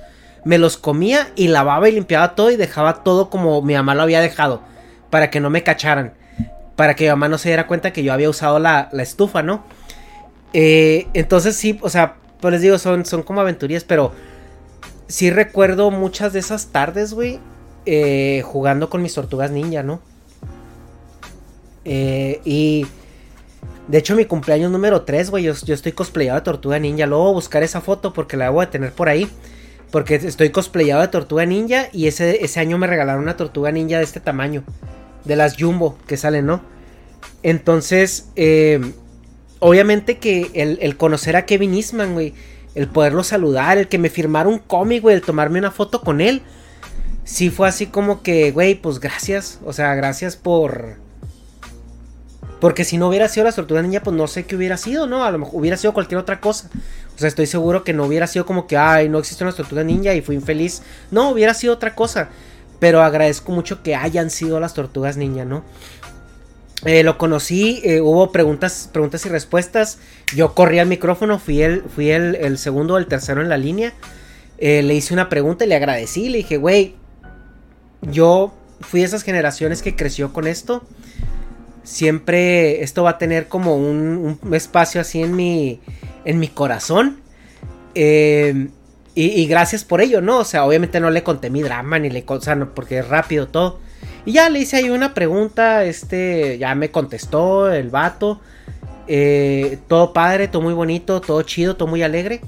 me 0.45 0.57
los 0.57 0.77
comía 0.77 1.31
y 1.35 1.47
lavaba 1.47 1.89
y 1.89 1.93
limpiaba 1.93 2.35
todo 2.35 2.51
y 2.51 2.55
dejaba 2.55 3.03
todo 3.03 3.29
como 3.29 3.61
mi 3.61 3.73
mamá 3.73 3.95
lo 3.95 4.03
había 4.03 4.21
dejado, 4.21 4.61
para 5.09 5.29
que 5.29 5.39
no 5.39 5.49
me 5.49 5.63
cacharan, 5.63 6.13
para 6.75 6.95
que 6.95 7.05
mi 7.05 7.09
mamá 7.09 7.27
no 7.27 7.37
se 7.37 7.49
diera 7.49 7.67
cuenta 7.67 7.91
que 7.91 8.03
yo 8.03 8.13
había 8.13 8.29
usado 8.29 8.59
la, 8.59 8.89
la 8.91 9.03
estufa, 9.03 9.41
¿no? 9.43 9.63
Eh, 10.53 11.07
entonces 11.13 11.55
sí, 11.55 11.79
o 11.81 11.89
sea, 11.89 12.15
pues 12.39 12.51
les 12.53 12.61
digo, 12.61 12.77
son, 12.77 13.05
son 13.05 13.23
como 13.23 13.41
aventurías, 13.41 13.83
pero 13.83 14.11
sí 15.07 15.29
recuerdo 15.29 15.91
muchas 15.91 16.33
de 16.33 16.39
esas 16.39 16.67
tardes, 16.67 17.13
güey, 17.13 17.39
eh, 17.85 18.41
jugando 18.45 18.89
con 18.89 19.01
mis 19.01 19.13
tortugas 19.13 19.51
ninja, 19.51 19.83
¿no? 19.83 20.01
Eh, 21.85 22.39
y 22.45 22.85
de 23.87 23.97
hecho 23.97 24.15
mi 24.15 24.25
cumpleaños 24.25 24.71
número 24.71 25.01
3, 25.01 25.29
güey, 25.29 25.43
yo, 25.43 25.51
estoy 25.51 25.91
cosplayado 25.91 26.39
de 26.39 26.45
tortuga 26.45 26.79
ninja. 26.79 27.05
Luego 27.05 27.25
voy 27.25 27.31
a 27.31 27.35
buscar 27.35 27.63
esa 27.63 27.81
foto 27.81 28.13
porque 28.13 28.37
la 28.37 28.49
voy 28.49 28.65
a 28.65 28.69
tener 28.69 28.93
por 28.93 29.09
ahí. 29.09 29.29
Porque 29.91 30.15
estoy 30.15 30.49
cosplayado 30.49 31.01
de 31.01 31.09
tortuga 31.09 31.45
ninja 31.45 31.89
y 31.91 32.07
ese, 32.07 32.43
ese 32.43 32.59
año 32.59 32.79
me 32.79 32.87
regalaron 32.87 33.21
una 33.21 33.37
tortuga 33.37 33.71
ninja 33.71 33.97
de 33.97 34.03
este 34.03 34.19
tamaño. 34.19 34.63
De 35.23 35.35
las 35.35 35.55
Jumbo 35.55 35.97
que 36.07 36.17
salen, 36.17 36.47
¿no? 36.47 36.61
Entonces, 37.43 38.29
eh, 38.35 38.81
obviamente 39.63 40.17
que 40.17 40.51
el, 40.53 40.97
conocer 40.97 41.37
a 41.37 41.45
Kevin 41.45 41.73
Eastman, 41.73 42.13
güey, 42.13 42.33
el 42.75 42.89
poderlo 42.89 43.23
saludar, 43.23 43.77
el 43.77 43.87
que 43.87 43.97
me 43.97 44.09
firmara 44.09 44.49
un 44.49 44.59
cómic, 44.59 45.01
güey, 45.01 45.15
el 45.15 45.21
tomarme 45.21 45.57
una 45.57 45.71
foto 45.71 46.01
con 46.01 46.19
él, 46.19 46.41
sí 47.23 47.49
fue 47.49 47.69
así 47.69 47.85
como 47.85 48.23
que, 48.23 48.51
güey, 48.51 48.75
pues 48.75 48.99
gracias, 48.99 49.59
o 49.65 49.71
sea, 49.71 49.95
gracias 49.95 50.35
por... 50.35 50.97
Porque 52.59 52.83
si 52.83 52.97
no 52.97 53.07
hubiera 53.07 53.29
sido 53.29 53.45
la 53.45 53.51
tortuga 53.53 53.81
niña, 53.81 54.01
pues 54.03 54.15
no 54.15 54.27
sé 54.27 54.45
qué 54.45 54.55
hubiera 54.57 54.75
sido, 54.75 55.07
¿no? 55.07 55.23
A 55.23 55.31
lo 55.31 55.39
mejor 55.39 55.55
hubiera 55.55 55.77
sido 55.77 55.93
cualquier 55.93 56.17
otra 56.17 56.39
cosa. 56.39 56.69
O 57.15 57.19
sea, 57.19 57.27
estoy 57.27 57.45
seguro 57.45 57.83
que 57.83 57.91
no 57.91 58.05
hubiera 58.05 58.25
sido 58.25 58.45
como 58.45 58.67
que, 58.67 58.77
ay, 58.77 59.09
no 59.09 59.19
existe 59.19 59.43
una 59.43 59.51
tortuga 59.51 59.83
ninja 59.83 60.13
y 60.13 60.21
fui 60.21 60.35
infeliz. 60.35 60.81
No, 61.11 61.29
hubiera 61.29 61.53
sido 61.53 61.73
otra 61.73 61.93
cosa. 61.93 62.29
Pero 62.79 63.01
agradezco 63.01 63.51
mucho 63.51 63.83
que 63.83 63.95
hayan 63.95 64.29
sido 64.29 64.61
las 64.61 64.73
tortugas 64.73 65.17
niña, 65.17 65.43
¿no? 65.43 65.65
Eh, 66.85 67.03
lo 67.03 67.17
conocí, 67.17 67.81
eh, 67.83 68.01
hubo 68.01 68.31
preguntas, 68.31 68.89
preguntas 68.91 69.25
y 69.25 69.29
respuestas. 69.29 69.99
Yo 70.35 70.53
corrí 70.53 70.79
al 70.79 70.87
micrófono, 70.87 71.39
fui 71.39 71.61
el, 71.61 71.83
fui 71.83 72.11
el, 72.11 72.57
segundo 72.57 72.95
o 72.95 72.97
el 72.97 73.07
tercero 73.07 73.41
en 73.41 73.49
la 73.49 73.57
línea. 73.57 73.93
Eh, 74.57 74.83
le 74.83 74.93
hice 74.93 75.13
una 75.13 75.29
pregunta 75.29 75.63
y 75.63 75.69
le 75.69 75.75
agradecí. 75.75 76.29
Le 76.29 76.39
dije, 76.39 76.57
güey, 76.57 76.95
yo 78.01 78.53
fui 78.81 78.99
de 78.99 79.05
esas 79.05 79.23
generaciones 79.23 79.81
que 79.81 79.95
creció 79.95 80.33
con 80.33 80.45
esto. 80.45 80.83
Siempre 81.83 82.83
esto 82.83 83.03
va 83.03 83.11
a 83.11 83.17
tener 83.17 83.47
como 83.47 83.77
un, 83.77 84.39
espacio 84.51 84.99
así 84.99 85.21
en 85.21 85.35
mi, 85.35 85.79
en 86.25 86.39
mi 86.39 86.49
corazón. 86.49 87.21
Y, 89.15 89.45
gracias 89.45 89.83
por 89.83 90.01
ello, 90.01 90.21
¿no? 90.21 90.39
O 90.39 90.43
sea, 90.43 90.65
obviamente 90.65 90.99
no 90.99 91.11
le 91.11 91.23
conté 91.23 91.49
mi 91.49 91.61
drama 91.61 91.99
ni 91.99 92.09
le... 92.09 92.23
O 92.25 92.41
sea, 92.41 92.55
no, 92.55 92.73
porque 92.73 92.99
es 92.99 93.07
rápido 93.07 93.47
todo. 93.47 93.79
Y 94.25 94.33
ya 94.33 94.49
le 94.49 94.59
hice 94.59 94.77
ahí 94.77 94.89
una 94.89 95.13
pregunta, 95.13 95.83
este, 95.83 96.57
ya 96.57 96.73
me 96.75 96.91
contestó 96.91 97.71
el 97.71 97.89
vato. 97.89 98.39
Eh, 99.07 99.79
todo 99.87 100.13
padre, 100.13 100.47
todo 100.47 100.61
muy 100.61 100.73
bonito, 100.73 101.19
todo 101.19 101.41
chido, 101.41 101.75
todo 101.75 101.89
muy 101.89 102.03
alegre. 102.03 102.41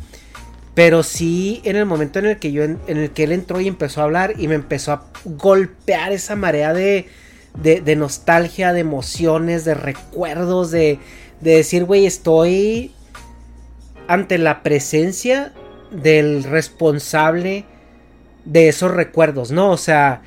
Pero 0.73 1.03
sí, 1.03 1.61
en 1.63 1.75
el 1.75 1.85
momento 1.85 2.19
en 2.19 2.25
el 2.25 2.37
que 2.37 2.51
yo, 2.51 2.63
en, 2.63 2.79
el 2.87 3.11
que 3.11 3.23
él 3.23 3.31
entró 3.31 3.61
y 3.61 3.67
empezó 3.67 4.01
a 4.01 4.05
hablar 4.05 4.33
y 4.37 4.47
me 4.47 4.55
empezó 4.55 4.91
a 4.91 5.05
golpear 5.23 6.11
esa 6.11 6.35
marea 6.35 6.73
de, 6.73 7.07
de, 7.61 7.95
nostalgia, 7.95 8.73
de 8.73 8.81
emociones, 8.81 9.63
de 9.63 9.73
recuerdos, 9.73 10.71
de, 10.71 10.99
de 11.39 11.55
decir, 11.55 11.85
güey, 11.85 12.05
estoy 12.05 12.91
ante 14.07 14.37
la 14.37 14.63
presencia 14.63 15.53
del 15.91 16.43
responsable 16.43 17.63
de 18.43 18.67
esos 18.67 18.91
recuerdos, 18.91 19.51
¿no? 19.51 19.71
O 19.71 19.77
sea, 19.77 20.21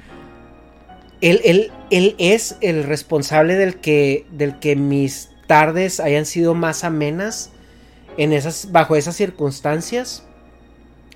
él, 1.21 1.41
él, 1.45 1.73
él, 1.91 2.15
es 2.19 2.57
el 2.61 2.85
responsable 2.85 3.55
del 3.55 3.77
que, 3.77 4.27
del 4.31 4.59
que 4.59 4.77
mis 4.77 5.31
tardes 5.47 6.01
hayan 6.01 6.27
sido 6.27 6.55
más 6.55 6.85
amenas 6.85 7.51
en 8.17 8.33
esas, 8.33 8.73
bajo 8.73 8.97
esas 8.97 9.17
circunstancias, 9.17 10.25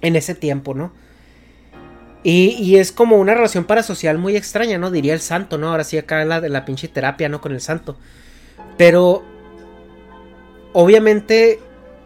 en 0.01 0.17
ese 0.17 0.35
tiempo, 0.35 0.75
¿no? 0.75 0.93
Y, 2.25 2.57
y, 2.61 2.77
es 2.77 2.93
como 2.93 3.17
una 3.17 3.35
relación 3.35 3.65
parasocial 3.65 4.17
muy 4.19 4.37
extraña, 4.37 4.79
¿no? 4.79 4.91
Diría 4.93 5.13
el 5.13 5.21
santo, 5.21 5.59
¿no? 5.59 5.71
Ahora 5.71 5.83
sí 5.83 5.99
acá 5.99 6.25
la 6.25 6.41
de 6.41 6.49
la 6.49 6.65
pinche 6.65 6.87
terapia, 6.87 7.29
¿no? 7.29 7.41
Con 7.41 7.53
el 7.53 7.61
santo. 7.61 7.97
Pero, 8.77 9.25
obviamente, 10.73 11.59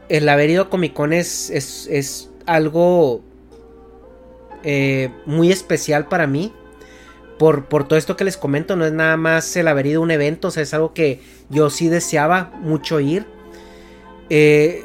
el 0.08 0.26
haber 0.28 0.48
ido 0.48 0.62
a 0.62 0.70
Comic 0.70 0.94
Con 0.94 1.12
es, 1.12 1.50
es 1.50 2.30
algo 2.46 3.22
eh, 4.68 5.10
muy 5.26 5.52
especial 5.52 6.08
para 6.08 6.26
mí. 6.26 6.52
Por, 7.38 7.66
por, 7.66 7.86
todo 7.86 7.98
esto 7.98 8.16
que 8.16 8.24
les 8.24 8.36
comento, 8.36 8.76
no 8.76 8.86
es 8.86 8.92
nada 8.92 9.16
más 9.16 9.54
el 9.56 9.68
haber 9.68 9.86
ido 9.86 10.00
a 10.00 10.04
un 10.04 10.10
evento, 10.10 10.48
o 10.48 10.50
sea, 10.50 10.62
es 10.62 10.72
algo 10.72 10.94
que 10.94 11.20
yo 11.50 11.68
sí 11.70 11.88
deseaba 11.88 12.50
mucho 12.60 12.98
ir. 13.00 13.26
Eh, 14.30 14.84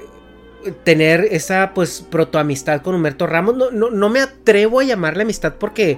tener 0.84 1.28
esa 1.32 1.72
pues 1.74 2.06
protoamistad 2.10 2.82
con 2.82 2.96
Humberto 2.96 3.26
Ramos. 3.26 3.56
No, 3.56 3.72
no, 3.72 3.90
no, 3.90 4.10
me 4.10 4.20
atrevo 4.20 4.80
a 4.80 4.84
llamarle 4.84 5.24
amistad 5.24 5.56
porque 5.60 5.98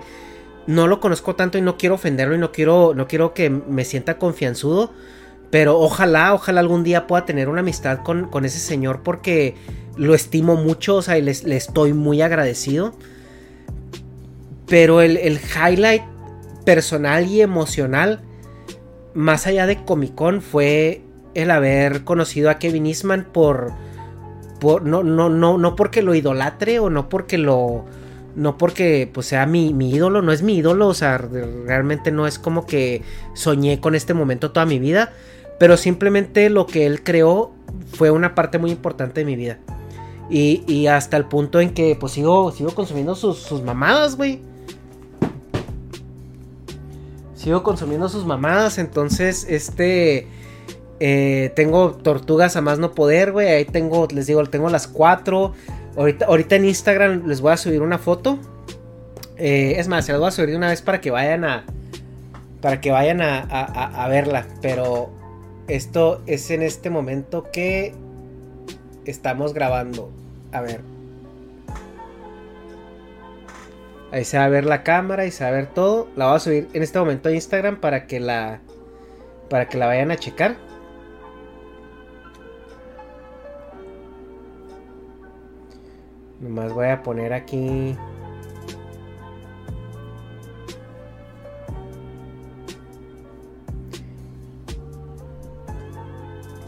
no 0.67 0.87
lo 0.87 0.99
conozco 0.99 1.35
tanto 1.35 1.57
y 1.57 1.61
no 1.61 1.77
quiero 1.77 1.95
ofenderlo 1.95 2.35
y 2.35 2.37
no 2.37 2.51
quiero, 2.51 2.93
no 2.95 3.07
quiero 3.07 3.33
que 3.33 3.49
me 3.49 3.83
sienta 3.83 4.17
confianzudo. 4.17 4.93
Pero 5.49 5.79
ojalá, 5.79 6.33
ojalá 6.33 6.61
algún 6.61 6.83
día 6.83 7.05
pueda 7.05 7.25
tener 7.25 7.49
una 7.49 7.59
amistad 7.59 7.99
con, 7.99 8.29
con 8.29 8.45
ese 8.45 8.59
señor 8.59 9.01
porque 9.03 9.55
lo 9.97 10.15
estimo 10.15 10.55
mucho, 10.55 10.95
o 10.95 11.01
sea, 11.01 11.17
y 11.17 11.21
le 11.21 11.55
estoy 11.55 11.93
muy 11.93 12.21
agradecido. 12.21 12.95
Pero 14.67 15.01
el, 15.01 15.39
highlight 15.55 16.01
personal 16.65 17.27
y 17.27 17.41
emocional, 17.41 18.21
más 19.13 19.47
allá 19.47 19.65
de 19.65 19.83
Comic 19.83 20.15
Con, 20.15 20.41
fue 20.41 21.01
el 21.33 21.51
haber 21.51 22.03
conocido 22.03 22.49
a 22.49 22.59
Kevin 22.59 22.85
Eastman 22.85 23.27
por. 23.31 23.71
por 24.59 24.85
no, 24.85 25.03
no, 25.03 25.29
no, 25.29 25.57
no 25.57 25.75
porque 25.75 26.01
lo 26.01 26.15
idolatre 26.15 26.79
o 26.79 26.89
no 26.89 27.09
porque 27.09 27.37
lo. 27.37 27.85
No 28.35 28.57
porque 28.57 29.07
pues 29.13 29.27
sea 29.27 29.45
mi, 29.45 29.75
mi 29.75 29.91
ídolo, 29.91 30.23
no 30.23 30.31
es 30.31 30.41
mi 30.41 30.55
ídolo, 30.55 30.87
o 30.87 30.93
sea, 30.95 31.19
realmente 31.19 32.11
no 32.11 32.25
es 32.25 32.39
como 32.39 32.65
que 32.65 33.03
soñé 33.35 33.79
con 33.79 33.93
este 33.93 34.15
momento 34.15 34.51
toda 34.51 34.65
mi 34.65 34.79
vida, 34.79 35.13
pero 35.59 35.77
simplemente 35.77 36.49
lo 36.49 36.65
que 36.65 36.87
él 36.87 37.03
creó 37.03 37.51
fue 37.93 38.09
una 38.09 38.33
parte 38.33 38.57
muy 38.57 38.71
importante 38.71 39.21
de 39.21 39.25
mi 39.25 39.35
vida. 39.35 39.59
Y, 40.29 40.87
hasta 40.87 41.17
el 41.17 41.25
punto 41.25 41.59
en 41.59 41.73
que 41.73 41.95
pues 41.99 42.13
sigo, 42.13 42.51
sigo 42.51 42.73
consumiendo 42.73 43.13
sus, 43.15 43.61
mamadas, 43.61 44.17
güey. 44.17 44.41
Sigo 47.43 47.61
consumiendo 47.61 48.07
sus 48.07 48.25
mamadas. 48.25 48.77
Entonces, 48.77 49.45
este... 49.49 50.27
Eh, 50.99 51.51
tengo 51.55 51.95
tortugas 51.95 52.55
a 52.55 52.61
más 52.61 52.79
no 52.79 52.93
poder, 52.93 53.33
güey. 53.33 53.49
Ahí 53.49 53.65
tengo, 53.65 54.07
les 54.13 54.27
digo, 54.27 54.41
tengo 54.45 54.69
las 54.69 54.87
cuatro. 54.87 55.51
Ahorita, 55.97 56.27
ahorita 56.27 56.55
en 56.55 56.65
Instagram 56.65 57.27
les 57.27 57.41
voy 57.41 57.51
a 57.51 57.57
subir 57.57 57.81
una 57.81 57.97
foto. 57.97 58.39
Eh, 59.35 59.75
es 59.77 59.89
más, 59.89 60.05
se 60.05 60.13
las 60.13 60.21
voy 60.21 60.29
a 60.29 60.31
subir 60.31 60.51
de 60.51 60.55
una 60.55 60.69
vez 60.69 60.81
para 60.81 61.01
que 61.01 61.11
vayan 61.11 61.43
a. 61.43 61.65
Para 62.61 62.79
que 62.79 62.91
vayan 62.91 63.21
a, 63.21 63.39
a 63.41 64.07
verla. 64.07 64.47
Pero 64.61 65.09
esto 65.67 66.21
es 66.25 66.49
en 66.51 66.61
este 66.61 66.89
momento 66.89 67.51
que 67.51 67.93
estamos 69.03 69.53
grabando. 69.53 70.09
A 70.53 70.61
ver. 70.61 70.92
Ahí 74.13 74.25
se 74.25 74.37
va 74.37 74.45
a 74.45 74.49
ver 74.49 74.65
la 74.65 74.83
cámara 74.83 75.25
y 75.25 75.31
se 75.31 75.43
va 75.43 75.49
a 75.49 75.53
ver 75.53 75.65
todo. 75.65 76.07
La 76.15 76.27
voy 76.27 76.35
a 76.35 76.39
subir 76.39 76.69
en 76.73 76.83
este 76.83 76.99
momento 76.99 77.29
a 77.29 77.31
Instagram 77.31 77.77
para 77.81 78.05
que 78.05 78.19
la 78.19 78.61
para 79.49 79.67
que 79.67 79.79
la 79.79 79.87
vayan 79.87 80.11
a 80.11 80.17
checar. 80.17 80.55
Nomás 86.39 86.71
voy 86.73 86.89
a 86.89 87.01
poner 87.01 87.33
aquí 87.33 87.97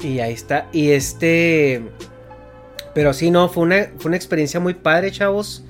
Y 0.02 0.20
ahí 0.20 0.34
está. 0.34 0.68
Y 0.72 0.92
este 0.92 1.84
pero 2.96 3.14
sí, 3.14 3.30
no, 3.30 3.50
fue 3.50 3.64
una, 3.64 3.92
fue 3.98 4.10
una 4.10 4.16
experiencia 4.16 4.60
muy 4.60 4.74
padre, 4.74 5.12
chavos. 5.12 5.65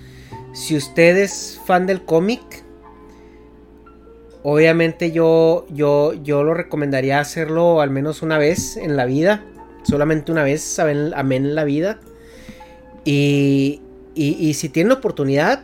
Si 0.56 0.76
usted 0.76 1.18
es 1.18 1.60
fan 1.66 1.86
del 1.86 2.04
cómic, 2.04 2.64
obviamente 4.42 5.12
yo, 5.12 5.68
yo, 5.70 6.14
yo 6.14 6.44
lo 6.44 6.54
recomendaría 6.54 7.20
hacerlo 7.20 7.82
al 7.82 7.92
menos 7.92 8.22
una 8.24 8.38
vez 8.38 8.78
en 8.78 8.96
la 8.96 9.06
vida. 9.06 9.44
Solamente 9.84 10.32
una 10.32 10.44
vez, 10.44 10.80
amén 10.80 11.46
en 11.46 11.54
la 11.56 11.66
vida. 11.66 12.00
Y, 13.04 13.82
y, 14.16 14.54
si 14.56 14.70
tienen 14.70 14.94
oportunidad, 14.94 15.64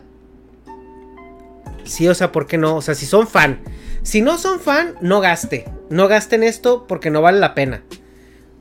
sí, 1.85 2.07
o 2.07 2.13
sea, 2.13 2.31
¿por 2.31 2.45
qué 2.45 2.59
no? 2.59 2.75
O 2.75 2.81
sea, 2.81 2.93
si 2.93 3.07
son 3.07 3.27
fan. 3.27 3.61
Si 4.03 4.21
no 4.21 4.37
son 4.37 4.59
fan, 4.59 4.95
no 5.01 5.21
gaste. 5.21 5.65
No 5.89 6.07
gasten 6.07 6.43
esto 6.43 6.85
porque 6.85 7.09
no 7.09 7.21
vale 7.21 7.39
la 7.39 7.55
pena 7.55 7.83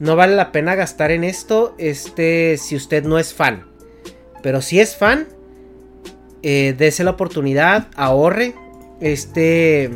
no 0.00 0.16
vale 0.16 0.34
la 0.34 0.50
pena 0.50 0.74
gastar 0.74 1.12
en 1.12 1.24
esto 1.24 1.74
este, 1.78 2.56
si 2.56 2.74
usted 2.74 3.04
no 3.04 3.18
es 3.18 3.32
fan. 3.34 3.66
Pero 4.42 4.62
si 4.62 4.80
es 4.80 4.96
fan, 4.96 5.28
eh, 6.42 6.74
dese 6.76 7.04
la 7.04 7.12
oportunidad, 7.12 7.88
ahorre. 7.96 8.54
Este, 9.00 9.90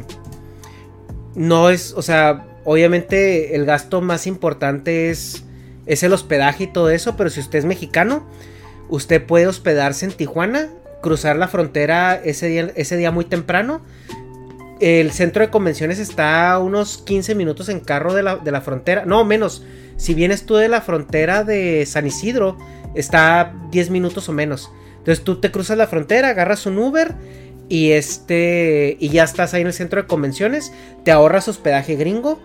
no 1.35 1.71
es, 1.71 1.93
o 1.93 2.03
sea, 2.03 2.47
obviamente 2.65 3.55
el 3.55 3.65
gasto 3.65 4.01
más 4.01 4.27
importante 4.27 5.11
es, 5.11 5.45
es 5.87 6.03
el 6.03 6.13
hospedaje 6.13 6.65
y 6.65 6.67
todo 6.69 6.91
eso, 6.91 7.17
pero 7.17 7.31
si 7.31 7.41
usted 7.41 7.59
es 7.59 7.65
mexicano, 7.65 8.27
usted 8.89 9.25
puede 9.25 9.47
hospedarse 9.47 10.07
en 10.07 10.13
Tijuana, 10.13 10.71
cruzar 11.03 11.37
la 11.37 11.49
frontera 11.49 12.15
ese 12.15 12.49
día, 12.49 12.73
ese 12.77 12.97
día 12.97 13.11
muy 13.11 13.25
temprano. 13.25 13.83
El 14.81 15.13
centro 15.13 15.43
de 15.43 15.51
convenciones 15.51 15.99
está 15.99 16.53
a 16.53 16.59
unos 16.59 16.99
15 16.99 17.35
minutos 17.35 17.69
en 17.69 17.81
carro 17.81 18.13
de 18.13 18.23
la, 18.23 18.37
de 18.37 18.51
la 18.51 18.61
frontera, 18.61 19.05
no 19.05 19.25
menos, 19.25 19.63
si 19.97 20.15
vienes 20.15 20.45
tú 20.45 20.57
de 20.57 20.69
la 20.69 20.81
frontera 20.81 21.45
de 21.45 21.87
San 21.87 22.07
Isidro, 22.07 22.59
está 22.95 23.55
10 23.71 23.91
minutos 23.91 24.29
o 24.29 24.33
menos. 24.33 24.71
Entonces 25.05 25.23
tú 25.23 25.39
te 25.39 25.51
cruzas 25.51 25.77
la 25.77 25.87
frontera, 25.87 26.31
agarras 26.31 26.65
un 26.65 26.79
Uber 26.79 27.15
y 27.69 27.93
este 27.93 28.97
y 28.99 29.11
ya 29.11 29.25
estás 29.25 29.53
ahí 29.53 29.61
en 29.61 29.67
el 29.67 29.75
centro 29.75 30.01
de 30.01 30.09
convenciones, 30.09 30.73
te 31.05 31.11
ahorras 31.11 31.47
hospedaje 31.47 31.95
gringo, 31.97 32.41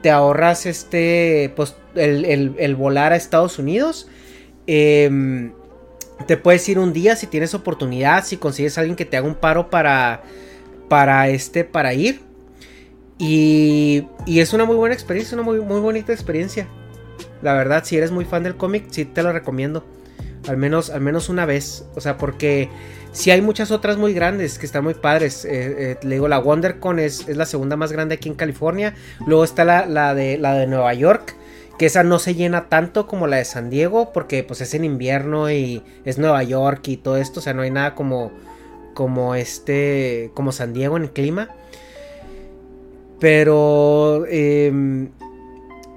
te 0.00 0.12
ahorras 0.12 0.64
este 0.64 1.52
pues 1.56 1.74
el, 1.96 2.76
volar 2.76 3.12
a 3.12 3.16
Estados 3.16 3.58
Unidos. 3.58 4.06
Em, 4.68 5.54
te 6.28 6.36
puedes 6.36 6.68
ir 6.68 6.78
un 6.78 6.92
día 6.92 7.16
si 7.16 7.26
tienes 7.26 7.52
oportunidad, 7.52 8.24
si 8.24 8.36
consigues 8.36 8.78
a 8.78 8.82
alguien 8.82 8.94
que 8.94 9.04
te 9.04 9.16
haga 9.16 9.26
un 9.26 9.34
paro 9.34 9.68
para 9.68 10.22
para 10.88 11.28
este 11.30 11.64
para 11.64 11.94
ir. 11.94 12.20
Y, 13.18 14.06
y 14.24 14.38
es 14.38 14.52
una 14.52 14.64
muy 14.64 14.76
buena 14.76 14.94
experiencia, 14.94 15.34
una 15.34 15.42
muy, 15.42 15.60
muy 15.60 15.80
bonita 15.80 16.12
experiencia. 16.12 16.68
La 17.42 17.54
verdad, 17.54 17.82
si 17.84 17.96
eres 17.96 18.12
muy 18.12 18.24
fan 18.24 18.44
del 18.44 18.56
cómic, 18.56 18.84
sí 18.90 19.04
te 19.04 19.24
lo 19.24 19.32
recomiendo. 19.32 19.84
Al 20.46 20.56
menos, 20.56 20.90
al 20.90 21.00
menos 21.00 21.28
una 21.28 21.46
vez. 21.46 21.84
O 21.94 22.00
sea, 22.00 22.16
porque 22.16 22.68
si 23.12 23.30
hay 23.30 23.40
muchas 23.40 23.70
otras 23.70 23.96
muy 23.96 24.12
grandes 24.12 24.58
que 24.58 24.66
están 24.66 24.84
muy 24.84 24.94
padres. 24.94 25.44
Eh, 25.44 25.50
eh, 25.52 25.96
le 26.02 26.16
digo, 26.16 26.28
la 26.28 26.38
WonderCon 26.38 26.98
es, 26.98 27.28
es 27.28 27.36
la 27.36 27.46
segunda 27.46 27.76
más 27.76 27.92
grande 27.92 28.16
aquí 28.16 28.28
en 28.28 28.34
California. 28.34 28.94
Luego 29.26 29.44
está 29.44 29.64
la, 29.64 30.14
de, 30.14 30.36
la 30.38 30.54
de 30.54 30.66
Nueva 30.66 30.92
York. 30.94 31.34
Que 31.78 31.86
esa 31.86 32.04
no 32.04 32.18
se 32.18 32.34
llena 32.34 32.68
tanto 32.68 33.06
como 33.06 33.26
la 33.26 33.36
de 33.36 33.44
San 33.44 33.70
Diego. 33.70 34.12
Porque 34.12 34.42
pues 34.42 34.60
es 34.60 34.74
en 34.74 34.84
invierno 34.84 35.50
y 35.50 35.82
es 36.04 36.18
Nueva 36.18 36.42
York 36.42 36.86
y 36.88 36.96
todo 36.96 37.16
esto. 37.16 37.40
O 37.40 37.42
sea, 37.42 37.54
no 37.54 37.62
hay 37.62 37.70
nada 37.70 37.94
como. 37.94 38.32
Como 38.94 39.34
este. 39.34 40.30
Como 40.34 40.52
San 40.52 40.72
Diego 40.72 40.96
en 40.96 41.04
el 41.04 41.10
clima. 41.12 41.50
Pero. 43.18 44.24
Eh, 44.28 45.08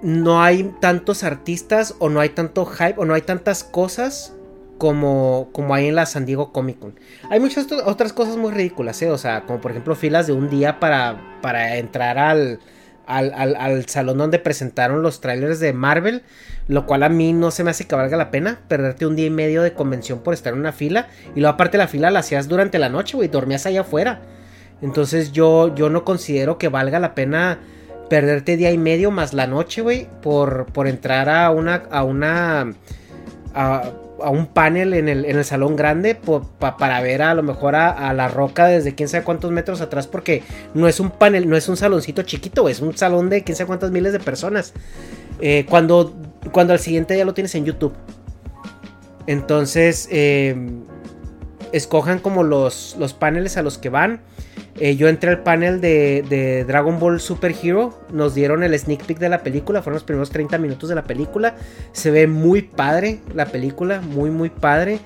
no 0.02 0.42
hay 0.44 0.76
tantos 0.80 1.24
artistas 1.24 1.96
o 1.98 2.10
no 2.10 2.20
hay 2.20 2.30
tanto 2.30 2.66
hype 2.66 2.96
o 2.98 3.06
no 3.06 3.16
hay 3.16 3.24
tantas 3.24 3.64
cosas 3.64 4.37
como, 4.78 5.50
como 5.52 5.74
hay 5.74 5.88
en 5.88 5.96
la 5.96 6.06
San 6.06 6.26
Diego 6.26 6.52
Comic 6.52 6.80
Con. 6.80 6.96
Hay 7.30 7.40
muchas 7.40 7.68
otras 7.86 8.14
cosas 8.14 8.38
muy 8.38 8.52
ridículas, 8.52 9.02
¿eh? 9.02 9.12
O 9.12 9.18
sea, 9.18 9.44
como 9.46 9.60
por 9.62 9.72
ejemplo 9.72 9.96
filas 9.96 10.28
de 10.28 10.34
un 10.34 10.50
día 10.50 10.80
para, 10.80 11.40
para 11.42 11.78
entrar 11.78 12.18
al, 12.18 12.60
al, 13.06 13.56
al, 13.56 13.88
salón 13.88 14.18
donde 14.18 14.40
presentaron 14.40 15.02
los 15.02 15.22
trailers 15.22 15.60
de 15.60 15.74
Marvel, 15.74 16.24
lo 16.68 16.86
cual 16.86 17.04
a 17.04 17.10
mí 17.10 17.34
no 17.34 17.52
se 17.52 17.64
me 17.64 17.72
hace 17.72 17.86
que 17.86 17.96
valga 17.96 18.18
la 18.18 18.32
pena 18.32 18.60
perderte 18.68 19.06
un 19.06 19.16
día 19.16 19.28
y 19.28 19.32
medio 19.32 19.62
de 19.62 19.74
convención 19.74 20.20
por 20.20 20.34
estar 20.34 20.54
en 20.54 20.60
una 20.60 20.74
fila. 20.74 21.08
Y 21.36 21.40
luego 21.40 21.54
aparte 21.54 21.78
la 21.78 21.88
fila 21.88 22.12
la 22.12 22.20
hacías 22.20 22.48
durante 22.48 22.80
la 22.80 22.90
noche, 22.90 23.16
güey, 23.16 23.30
dormías 23.30 23.66
allá 23.66 23.82
afuera. 23.82 24.22
Entonces 24.82 25.32
yo, 25.32 25.74
yo 25.74 25.90
no 25.90 26.04
considero 26.04 26.58
que 26.58 26.68
valga 26.68 27.00
la 27.00 27.16
pena 27.16 27.60
perderte 28.10 28.58
día 28.58 28.72
y 28.72 28.78
medio 28.78 29.12
más 29.12 29.34
la 29.34 29.48
noche, 29.48 29.82
güey, 29.82 30.08
por, 30.22 30.68
por 30.68 30.88
entrar 30.88 31.30
a 31.30 31.50
una, 31.50 31.84
a 31.92 32.04
una, 32.04 32.74
un 34.20 34.48
panel 34.48 34.94
en 34.94 35.10
el, 35.10 35.26
en 35.26 35.38
el 35.38 35.46
salón 35.46 35.76
grande 35.76 36.20
para 36.60 37.02
ver 37.02 37.22
a, 37.22 37.34
lo 37.34 37.44
mejor 37.44 37.76
a, 37.76 38.14
la 38.14 38.28
roca 38.28 38.68
desde 38.68 38.96
quién 38.96 39.10
sabe 39.10 39.24
cuántos 39.24 39.52
metros 39.52 39.82
atrás, 39.82 40.08
porque 40.08 40.44
no 40.74 40.88
es 40.88 41.00
un 41.00 41.12
panel, 41.12 41.50
no 41.50 41.56
es 41.56 41.70
un 41.70 41.78
saloncito 41.78 42.22
chiquito, 42.24 42.70
es 42.70 42.80
un 42.80 42.98
salón 42.98 43.30
de 43.30 43.44
quién 43.44 43.56
sabe 43.56 43.68
cuántas 43.68 43.92
miles 43.92 44.14
de 44.14 44.20
personas. 44.20 44.74
Eh, 45.40 45.66
cuando, 45.70 46.16
cuando 46.52 46.74
al 46.74 46.80
siguiente 46.80 47.14
día 47.14 47.26
lo 47.26 47.34
tienes 47.34 47.54
en 47.56 47.66
YouTube. 47.66 47.94
Entonces, 49.28 50.08
eh, 50.12 50.56
escojan 51.72 52.20
como 52.20 52.44
los, 52.44 52.96
los 52.98 53.14
paneles 53.14 53.58
a 53.58 53.62
los 53.62 53.78
que 53.78 53.90
van. 53.90 54.22
Eh, 54.80 54.96
yo 54.96 55.08
entré 55.08 55.32
al 55.32 55.42
panel 55.42 55.82
de, 55.82 56.64
Dragon 56.68 57.00
Ball 57.00 57.20
Super 57.20 57.56
Hero. 57.62 58.00
Nos 58.12 58.36
dieron 58.36 58.64
el 58.64 58.78
sneak 58.78 59.06
peek 59.06 59.18
de 59.20 59.30
la 59.30 59.42
película. 59.44 59.82
Fueron 59.82 59.96
los 59.96 60.04
primeros 60.04 60.30
30 60.30 60.58
minutos 60.58 60.90
de 60.90 60.96
la 60.96 61.04
película. 61.04 61.56
Se 61.94 62.12
ve 62.12 62.28
muy 62.28 62.62
padre 62.62 63.20
la 63.34 63.48
película. 63.48 64.02
Muy, 64.02 64.30
muy 64.30 64.50
padre. 64.50 65.00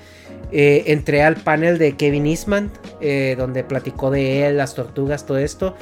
Eh, 0.52 0.84
entré 0.88 1.24
al 1.24 1.38
panel 1.38 1.78
de 1.78 1.96
Kevin 1.96 2.28
Eastman. 2.28 2.70
Eh, 3.00 3.36
donde 3.38 3.64
platicó 3.64 4.12
de 4.12 4.48
él, 4.48 4.58
las 4.58 4.76
tortugas, 4.76 5.26
todo 5.26 5.38
esto. 5.38 5.76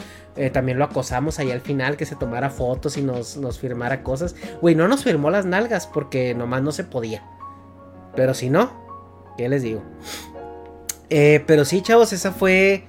también 0.53 0.77
lo 0.77 0.85
acosamos 0.85 1.39
ahí 1.39 1.51
al 1.51 1.61
final. 1.61 1.97
Que 1.97 2.05
se 2.05 2.15
tomara 2.15 2.51
fotos 2.51 2.95
y 2.97 3.01
nos, 3.01 3.37
nos 3.37 3.59
firmara 3.59 4.03
cosas. 4.03 4.35
Güey, 4.61 4.75
no 4.75 4.87
nos 4.87 5.03
firmó 5.03 5.31
las 5.31 5.45
nalgas. 5.45 5.87
Porque 5.87 6.35
nomás 6.35 6.61
no 6.61 6.71
se 6.71 6.83
podía. 6.83 7.23
Pero 8.15 8.35
si 8.35 8.49
no, 8.49 8.71
¿qué 9.37 9.49
les 9.49 9.63
digo? 9.63 9.81
pero 11.47 11.65
sí, 11.65 11.81
chavos, 11.81 12.13
esa 12.13 12.31
fue 12.31 12.83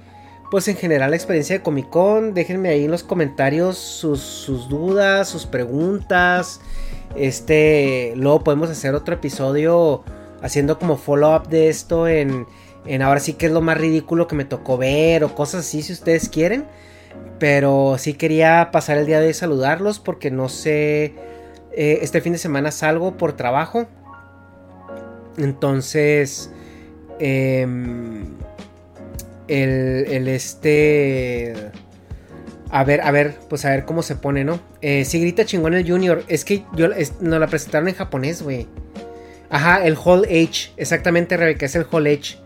pues 0.51 0.67
en 0.67 0.75
general 0.75 1.11
la 1.11 1.15
experiencia 1.15 1.57
de 1.57 1.63
Comic 1.63 1.89
Con. 1.89 2.33
Déjenme 2.33 2.69
ahí 2.69 2.83
en 2.83 2.91
los 2.91 3.03
comentarios 3.03 3.77
sus, 3.77 4.67
dudas, 4.69 5.29
sus 5.29 5.45
preguntas. 5.45 6.59
Este, 7.15 8.13
luego 8.17 8.43
podemos 8.43 8.69
hacer 8.69 8.93
otro 8.93 9.15
episodio 9.15 10.03
haciendo 10.41 10.77
como 10.77 10.97
follow-up 10.97 11.47
de 11.47 11.69
esto 11.69 12.07
en, 12.07 12.45
en 12.85 13.01
ahora 13.01 13.21
sí 13.21 13.33
que 13.33 13.45
es 13.45 13.51
lo 13.51 13.61
más 13.61 13.77
ridículo 13.77 14.27
que 14.27 14.35
me 14.35 14.43
tocó 14.43 14.77
ver 14.77 15.23
o 15.23 15.33
cosas 15.35 15.61
así 15.61 15.81
si 15.81 15.93
ustedes 15.93 16.27
quieren. 16.27 16.65
Pero 17.39 17.95
sí 17.97 18.13
quería 18.13 18.69
pasar 18.73 18.97
el 18.97 19.05
día 19.05 19.21
de 19.21 19.27
hoy 19.27 19.33
saludarlos 19.33 19.99
porque 19.99 20.31
no 20.31 20.49
sé, 20.49 21.15
eh, 21.71 21.99
este 22.01 22.19
fin 22.19 22.33
de 22.33 22.39
semana 22.39 22.71
salgo 22.71 23.15
por 23.15 23.33
trabajo. 23.33 23.87
Entonces, 25.37 26.51
eh, 27.19 27.65
el, 29.51 30.05
el 30.09 30.27
este... 30.27 31.53
A 32.69 32.85
ver, 32.85 33.01
a 33.01 33.11
ver, 33.11 33.35
pues 33.49 33.65
a 33.65 33.69
ver 33.71 33.83
cómo 33.83 34.01
se 34.01 34.15
pone, 34.15 34.45
¿no? 34.45 34.61
Eh, 34.81 35.03
si 35.03 35.19
grita 35.19 35.43
chingón 35.43 35.73
el 35.73 35.85
Junior. 35.85 36.23
Es 36.29 36.45
que 36.45 36.63
yo 36.73 36.87
nos 37.19 37.39
la 37.39 37.47
presentaron 37.47 37.89
en 37.89 37.95
japonés, 37.95 38.41
güey. 38.41 38.67
Ajá, 39.49 39.85
el 39.85 39.97
Hall 40.01 40.23
H. 40.23 40.71
Exactamente, 40.77 41.35
Rebeca, 41.35 41.65
es 41.65 41.75
el 41.75 41.85
Hall 41.91 42.07
H. 42.07 42.37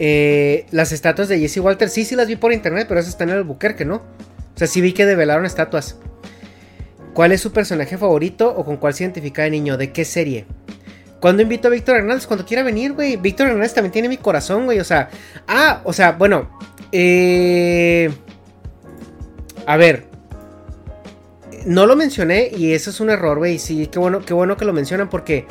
Eh, 0.00 0.66
las 0.72 0.90
estatuas 0.90 1.28
de 1.28 1.38
Jesse 1.38 1.58
Walter, 1.58 1.88
sí, 1.88 2.04
sí 2.04 2.16
las 2.16 2.26
vi 2.26 2.34
por 2.34 2.52
internet, 2.52 2.86
pero 2.88 2.98
esas 2.98 3.12
están 3.12 3.28
en 3.28 3.34
el 3.34 3.40
Albuquerque, 3.42 3.84
¿no? 3.84 3.96
O 3.96 4.58
sea, 4.58 4.66
sí 4.66 4.80
vi 4.80 4.92
que 4.92 5.06
develaron 5.06 5.46
estatuas. 5.46 5.96
¿Cuál 7.14 7.30
es 7.30 7.40
su 7.40 7.52
personaje 7.52 7.96
favorito 7.98 8.52
o 8.56 8.64
con 8.64 8.78
cuál 8.78 8.94
se 8.94 9.04
identifica 9.04 9.42
de 9.42 9.50
niño? 9.50 9.76
¿De 9.76 9.92
qué 9.92 10.04
serie? 10.04 10.46
Cuando 11.22 11.40
invito 11.40 11.68
a 11.68 11.70
Víctor 11.70 11.98
Hernández? 11.98 12.26
Cuando 12.26 12.44
quiera 12.44 12.64
venir, 12.64 12.94
güey. 12.94 13.14
Víctor 13.16 13.46
Hernández 13.46 13.72
también 13.72 13.92
tiene 13.92 14.08
mi 14.08 14.16
corazón, 14.16 14.64
güey. 14.64 14.80
O 14.80 14.84
sea, 14.84 15.08
ah, 15.46 15.80
o 15.84 15.92
sea, 15.92 16.10
bueno. 16.12 16.50
Eh, 16.90 18.10
a 19.64 19.76
ver. 19.76 20.06
No 21.64 21.86
lo 21.86 21.94
mencioné 21.94 22.50
y 22.52 22.72
eso 22.72 22.90
es 22.90 22.98
un 22.98 23.08
error, 23.08 23.38
güey. 23.38 23.60
Sí, 23.60 23.86
qué 23.86 24.00
bueno, 24.00 24.18
qué 24.18 24.34
bueno 24.34 24.56
que 24.56 24.64
lo 24.64 24.72
mencionan 24.72 25.08
porque 25.08 25.46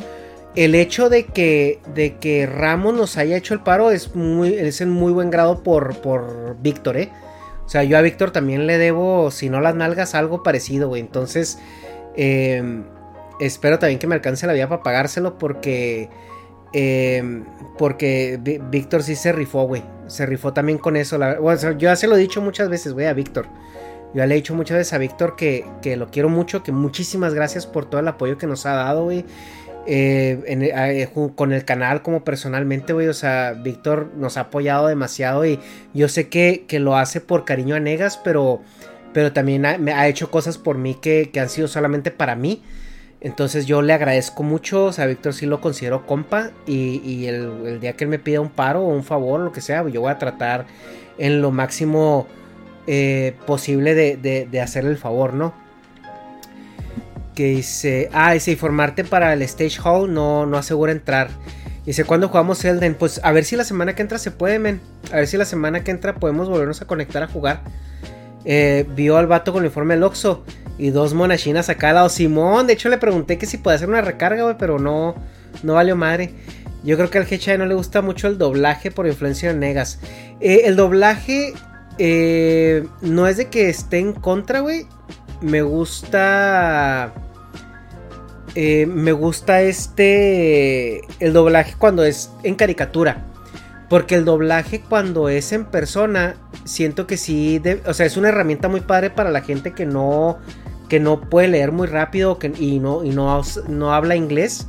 el 0.57 0.75
hecho 0.75 1.07
de 1.07 1.27
que, 1.27 1.79
de 1.95 2.17
que 2.17 2.47
Ramos 2.47 2.93
nos 2.93 3.15
haya 3.15 3.37
hecho 3.37 3.53
el 3.53 3.61
paro 3.61 3.91
es, 3.91 4.11
es 4.57 4.81
en 4.81 4.89
muy 4.89 5.13
buen 5.13 5.31
grado 5.31 5.63
por, 5.63 6.01
por 6.01 6.57
Víctor, 6.61 6.97
¿eh? 6.97 7.09
O 7.65 7.69
sea, 7.69 7.85
yo 7.85 7.97
a 7.97 8.01
Víctor 8.01 8.31
también 8.31 8.67
le 8.67 8.77
debo, 8.77 9.31
si 9.31 9.49
no 9.49 9.61
las 9.61 9.75
nalgas, 9.75 10.15
algo 10.15 10.43
parecido, 10.43 10.89
güey. 10.89 10.99
Entonces, 10.99 11.59
eh, 12.17 12.83
espero 13.41 13.79
también 13.79 13.99
que 13.99 14.07
me 14.07 14.15
alcance 14.15 14.47
la 14.47 14.53
vida 14.53 14.69
para 14.69 14.83
pagárselo 14.83 15.37
porque... 15.37 16.09
Em, 16.73 17.43
porque 17.77 18.39
Víctor 18.69 19.03
sí 19.03 19.15
se 19.15 19.33
rifó, 19.33 19.63
güey. 19.63 19.83
Se 20.07 20.25
rifó 20.25 20.53
también 20.53 20.77
con 20.77 20.95
eso. 20.95 21.19
yo 21.19 21.77
ya 21.77 21.95
se 21.95 22.07
lo 22.07 22.15
he 22.15 22.19
dicho 22.19 22.41
muchas 22.41 22.69
veces, 22.69 22.93
güey, 22.93 23.07
a 23.07 23.13
Víctor. 23.13 23.47
Yo 24.13 24.19
ya 24.19 24.25
le 24.25 24.35
he 24.35 24.37
dicho 24.37 24.55
muchas 24.55 24.77
veces 24.77 24.93
a 24.93 24.97
Víctor 24.97 25.35
que, 25.35 25.65
que, 25.81 25.97
lo 25.97 26.09
quiero 26.11 26.29
mucho, 26.29 26.63
que 26.63 26.71
muchísimas 26.71 27.33
gracias 27.33 27.65
por 27.65 27.89
todo 27.89 27.99
el 27.99 28.07
apoyo 28.07 28.37
que 28.37 28.47
nos 28.47 28.65
ha 28.65 28.73
dado, 28.73 29.03
güey. 29.05 29.25
Eh, 29.87 30.39
eh, 30.45 31.09
con 31.35 31.53
el 31.53 31.65
canal 31.65 32.01
como 32.03 32.23
personalmente, 32.23 32.93
güey. 32.93 33.07
O 33.07 33.13
sea, 33.13 33.53
Víctor 33.53 34.11
nos 34.15 34.37
ha 34.37 34.41
apoyado 34.41 34.87
demasiado 34.87 35.45
y 35.45 35.59
yo 35.93 36.07
sé 36.07 36.29
que, 36.29 36.65
que, 36.67 36.79
lo 36.79 36.97
hace 36.97 37.19
por 37.19 37.45
cariño 37.45 37.75
a 37.75 37.79
Negas, 37.79 38.17
pero, 38.17 38.61
pero 39.13 39.33
también 39.33 39.63
me 39.79 39.93
ha 39.93 40.07
hecho 40.07 40.29
cosas 40.29 40.57
por 40.57 40.77
mí 40.77 40.95
que, 40.95 41.31
que 41.31 41.39
han 41.39 41.49
sido 41.49 41.67
solamente 41.67 42.11
para 42.11 42.35
mí. 42.35 42.61
Entonces 43.21 43.67
yo 43.67 43.83
le 43.83 43.93
agradezco 43.93 44.41
mucho, 44.41 44.85
o 44.85 44.93
sea, 44.93 45.05
Víctor 45.05 45.33
sí 45.35 45.45
lo 45.45 45.61
considero 45.61 46.07
compa 46.07 46.49
y, 46.65 47.25
el, 47.27 47.79
día 47.79 47.93
que 47.93 48.03
él 48.03 48.09
me 48.09 48.17
pida 48.17 48.41
un 48.41 48.49
paro 48.49 48.81
o 48.81 48.87
un 48.87 49.03
favor 49.03 49.41
o 49.41 49.43
lo 49.45 49.51
que 49.51 49.61
sea, 49.61 49.87
yo 49.87 50.01
voy 50.01 50.11
a 50.11 50.17
tratar 50.17 50.65
en 51.19 51.39
lo 51.39 51.51
máximo 51.51 52.27
eh, 52.87 53.35
posible 53.45 53.93
de, 53.93 54.59
hacerle 54.59 54.89
el 54.89 54.97
favor, 54.97 55.35
¿no? 55.35 55.53
Que 57.35 57.45
dice, 57.45 58.09
ah, 58.11 58.33
dice, 58.33 58.51
informarte 58.51 59.03
para 59.03 59.33
el 59.33 59.43
Stage 59.43 59.79
Hall 59.83 60.11
no, 60.11 60.47
no 60.47 60.57
asegura 60.57 60.91
entrar. 60.91 61.29
Dice, 61.85 62.05
¿cuándo 62.05 62.27
jugamos 62.27 62.65
Elden? 62.65 62.95
Pues 62.95 63.21
a 63.23 63.31
ver 63.31 63.45
si 63.45 63.55
la 63.55 63.63
semana 63.63 63.93
que 63.93 64.01
entra 64.01 64.17
se 64.17 64.31
puede, 64.31 64.57
men. 64.57 64.81
A 65.11 65.17
ver 65.17 65.27
si 65.27 65.37
la 65.37 65.45
semana 65.45 65.83
que 65.83 65.91
entra 65.91 66.15
podemos 66.15 66.49
volvernos 66.49 66.81
a 66.81 66.87
conectar 66.87 67.21
a 67.21 67.27
jugar. 67.27 67.61
Eh, 68.45 68.87
vio 68.95 69.17
al 69.17 69.27
vato 69.27 69.53
con 69.53 69.61
el 69.61 69.67
informe 69.67 69.93
del 69.93 70.03
Oxxo 70.03 70.43
y 70.81 70.89
dos 70.89 71.13
monachinas 71.13 71.69
acá 71.69 71.89
al 71.89 71.95
lado. 71.95 72.09
Simón, 72.09 72.65
de 72.65 72.73
hecho 72.73 72.89
le 72.89 72.97
pregunté 72.97 73.37
que 73.37 73.45
si 73.45 73.57
puede 73.57 73.75
hacer 73.75 73.87
una 73.87 74.01
recarga, 74.01 74.41
güey, 74.41 74.55
pero 74.57 74.79
no, 74.79 75.13
no 75.61 75.75
valió 75.75 75.95
madre. 75.95 76.33
Yo 76.83 76.97
creo 76.97 77.11
que 77.11 77.19
al 77.19 77.27
Hecha 77.29 77.55
no 77.55 77.67
le 77.67 77.75
gusta 77.75 78.01
mucho 78.01 78.27
el 78.27 78.39
doblaje 78.39 78.89
por 78.89 79.05
influencia 79.05 79.53
de 79.53 79.59
Negas. 79.59 79.99
Eh, 80.39 80.61
el 80.65 80.75
doblaje 80.75 81.53
eh, 81.99 82.87
no 83.01 83.27
es 83.27 83.37
de 83.37 83.49
que 83.49 83.69
esté 83.69 83.99
en 83.99 84.13
contra, 84.13 84.61
güey. 84.61 84.87
Me 85.39 85.61
gusta... 85.61 87.13
me 88.55 89.11
gusta 89.11 89.61
este... 89.61 91.01
El 91.19 91.33
doblaje 91.33 91.75
cuando 91.77 92.03
es 92.03 92.31
en 92.41 92.55
caricatura. 92.55 93.27
Porque 93.87 94.15
el 94.15 94.25
doblaje 94.25 94.81
cuando 94.81 95.29
es 95.29 95.51
en 95.51 95.65
persona, 95.65 96.37
siento 96.63 97.05
que 97.05 97.17
sí, 97.17 97.61
o 97.85 97.93
sea, 97.93 98.07
es 98.07 98.17
una 98.17 98.29
herramienta 98.29 98.67
muy 98.69 98.81
padre 98.81 99.11
para 99.11 99.29
la 99.29 99.41
gente 99.41 99.73
que 99.73 99.85
no, 99.85 100.39
que 100.91 100.99
no 100.99 101.21
puede 101.21 101.47
leer 101.47 101.71
muy 101.71 101.87
rápido 101.87 102.37
que, 102.37 102.51
y, 102.59 102.79
no, 102.79 103.05
y 103.05 103.11
no, 103.11 103.41
no 103.69 103.93
habla 103.93 104.17
inglés. 104.17 104.67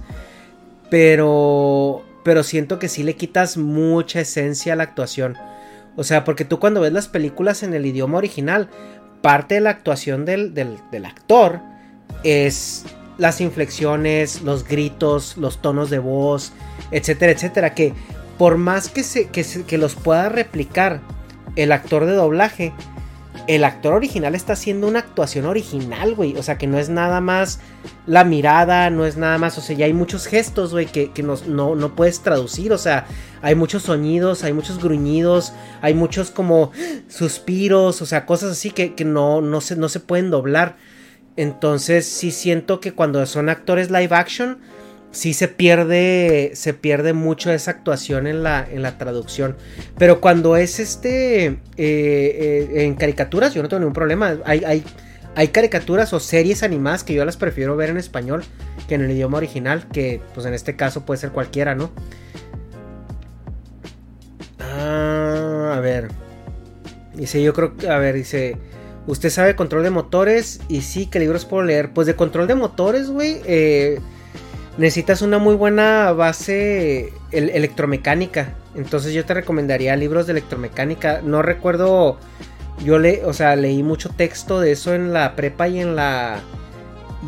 Pero, 0.88 2.04
pero 2.22 2.44
siento 2.44 2.78
que 2.78 2.86
sí 2.86 3.02
le 3.02 3.16
quitas 3.16 3.56
mucha 3.56 4.20
esencia 4.20 4.74
a 4.74 4.76
la 4.76 4.84
actuación. 4.84 5.36
O 5.96 6.04
sea, 6.04 6.22
porque 6.22 6.44
tú 6.44 6.60
cuando 6.60 6.80
ves 6.80 6.92
las 6.92 7.08
películas 7.08 7.64
en 7.64 7.74
el 7.74 7.84
idioma 7.84 8.18
original, 8.18 8.70
parte 9.20 9.56
de 9.56 9.62
la 9.62 9.70
actuación 9.70 10.24
del, 10.24 10.54
del, 10.54 10.78
del 10.92 11.06
actor 11.06 11.58
es 12.22 12.84
las 13.18 13.40
inflexiones, 13.40 14.42
los 14.42 14.62
gritos, 14.62 15.36
los 15.36 15.60
tonos 15.60 15.90
de 15.90 15.98
voz, 15.98 16.52
etcétera, 16.92 17.32
etcétera, 17.32 17.74
que 17.74 17.94
por 18.38 18.58
más 18.58 18.88
que, 18.90 19.02
se, 19.02 19.26
que, 19.26 19.76
los 19.76 19.96
pueda 19.96 20.28
replicar 20.28 21.00
el 21.56 21.72
actor 21.72 22.06
de 22.06 22.12
doblaje, 22.12 22.72
el 23.46 23.64
actor 23.64 23.94
original 23.94 24.34
está 24.34 24.52
haciendo 24.52 24.86
una 24.86 25.00
actuación 25.00 25.46
original, 25.46 26.14
güey. 26.14 26.36
O 26.36 26.42
sea, 26.42 26.58
que 26.58 26.66
no 26.66 26.78
es 26.78 26.88
nada 26.88 27.20
más 27.20 27.60
la 28.06 28.24
mirada, 28.24 28.90
no 28.90 29.04
es 29.04 29.16
nada 29.16 29.38
más. 29.38 29.58
O 29.58 29.60
sea, 29.60 29.76
ya 29.76 29.86
hay 29.86 29.92
muchos 29.92 30.26
gestos, 30.26 30.72
güey, 30.72 30.86
que, 30.86 31.10
no, 31.22 31.94
puedes 31.94 32.20
traducir. 32.20 32.72
O 32.72 32.78
sea, 32.78 33.06
hay 33.42 33.54
muchos 33.54 33.82
sonidos, 33.84 34.44
hay 34.44 34.52
muchos 34.52 34.82
gruñidos, 34.82 35.52
hay 35.80 35.94
muchos 35.94 36.30
como 36.30 36.72
suspiros, 37.08 38.02
o 38.02 38.06
sea, 38.06 38.26
cosas 38.26 38.52
así 38.52 38.70
que, 38.70 39.04
no, 39.04 39.40
no, 39.40 39.60
se, 39.60 39.76
no 39.76 39.88
se 39.88 40.00
pueden 40.00 40.30
doblar. 40.30 40.76
Entonces, 41.36 42.06
sí 42.06 42.30
siento 42.30 42.80
que 42.80 42.92
cuando 42.92 43.24
son 43.26 43.48
actores 43.48 43.90
live 43.90 44.14
action 44.14 44.58
sí 45.12 45.34
se 45.34 45.46
pierde, 45.46 46.52
se 46.54 46.74
pierde 46.74 47.12
mucho 47.12 47.52
esa 47.52 47.70
actuación 47.70 48.26
en 48.26 48.42
la, 48.42 48.66
en 48.68 48.82
la 48.82 48.98
traducción. 48.98 49.56
Pero 49.98 50.20
cuando 50.20 50.56
es 50.56 50.80
este, 50.80 51.46
eh, 51.46 51.58
eh, 51.76 52.84
en 52.84 52.94
caricaturas, 52.94 53.54
yo 53.54 53.62
no 53.62 53.68
tengo 53.68 53.80
ningún 53.80 53.94
problema. 53.94 54.38
Hay, 54.44 54.64
hay, 54.64 54.82
hay 55.34 55.48
caricaturas 55.48 56.12
o 56.12 56.20
series 56.20 56.62
animadas 56.62 57.04
que 57.04 57.14
yo 57.14 57.24
las 57.24 57.36
prefiero 57.36 57.76
ver 57.76 57.90
en 57.90 57.98
español 57.98 58.42
que 58.88 58.96
en 58.96 59.02
el 59.02 59.10
idioma 59.10 59.38
original, 59.38 59.88
que 59.88 60.20
pues 60.34 60.46
en 60.46 60.54
este 60.54 60.76
caso 60.76 61.04
puede 61.06 61.20
ser 61.20 61.30
cualquiera, 61.30 61.74
¿no? 61.74 61.90
Ah, 64.60 65.74
a 65.76 65.80
ver. 65.80 66.08
Dice, 67.14 67.42
yo 67.42 67.52
creo 67.52 67.76
que, 67.76 67.88
a 67.88 67.98
ver, 67.98 68.14
dice, 68.14 68.56
usted 69.06 69.28
sabe 69.28 69.54
control 69.54 69.82
de 69.82 69.90
motores 69.90 70.60
y 70.68 70.80
sí, 70.80 71.06
¿qué 71.06 71.18
libros 71.18 71.44
puedo 71.44 71.62
leer? 71.62 71.92
Pues 71.92 72.06
de 72.06 72.16
control 72.16 72.46
de 72.46 72.54
motores, 72.54 73.10
güey, 73.10 73.42
eh, 73.44 74.00
necesitas 74.78 75.22
una 75.22 75.38
muy 75.38 75.54
buena 75.54 76.12
base 76.12 77.12
electromecánica. 77.30 78.54
Entonces 78.74 79.12
yo 79.12 79.24
te 79.24 79.34
recomendaría 79.34 79.96
libros 79.96 80.26
de 80.26 80.32
electromecánica. 80.32 81.20
No 81.22 81.42
recuerdo, 81.42 82.18
yo 82.84 82.98
le, 82.98 83.24
o 83.24 83.32
sea, 83.32 83.56
leí 83.56 83.82
mucho 83.82 84.08
texto 84.10 84.60
de 84.60 84.72
eso 84.72 84.94
en 84.94 85.12
la 85.12 85.36
prepa 85.36 85.68
y 85.68 85.80
en 85.80 85.96
la 85.96 86.40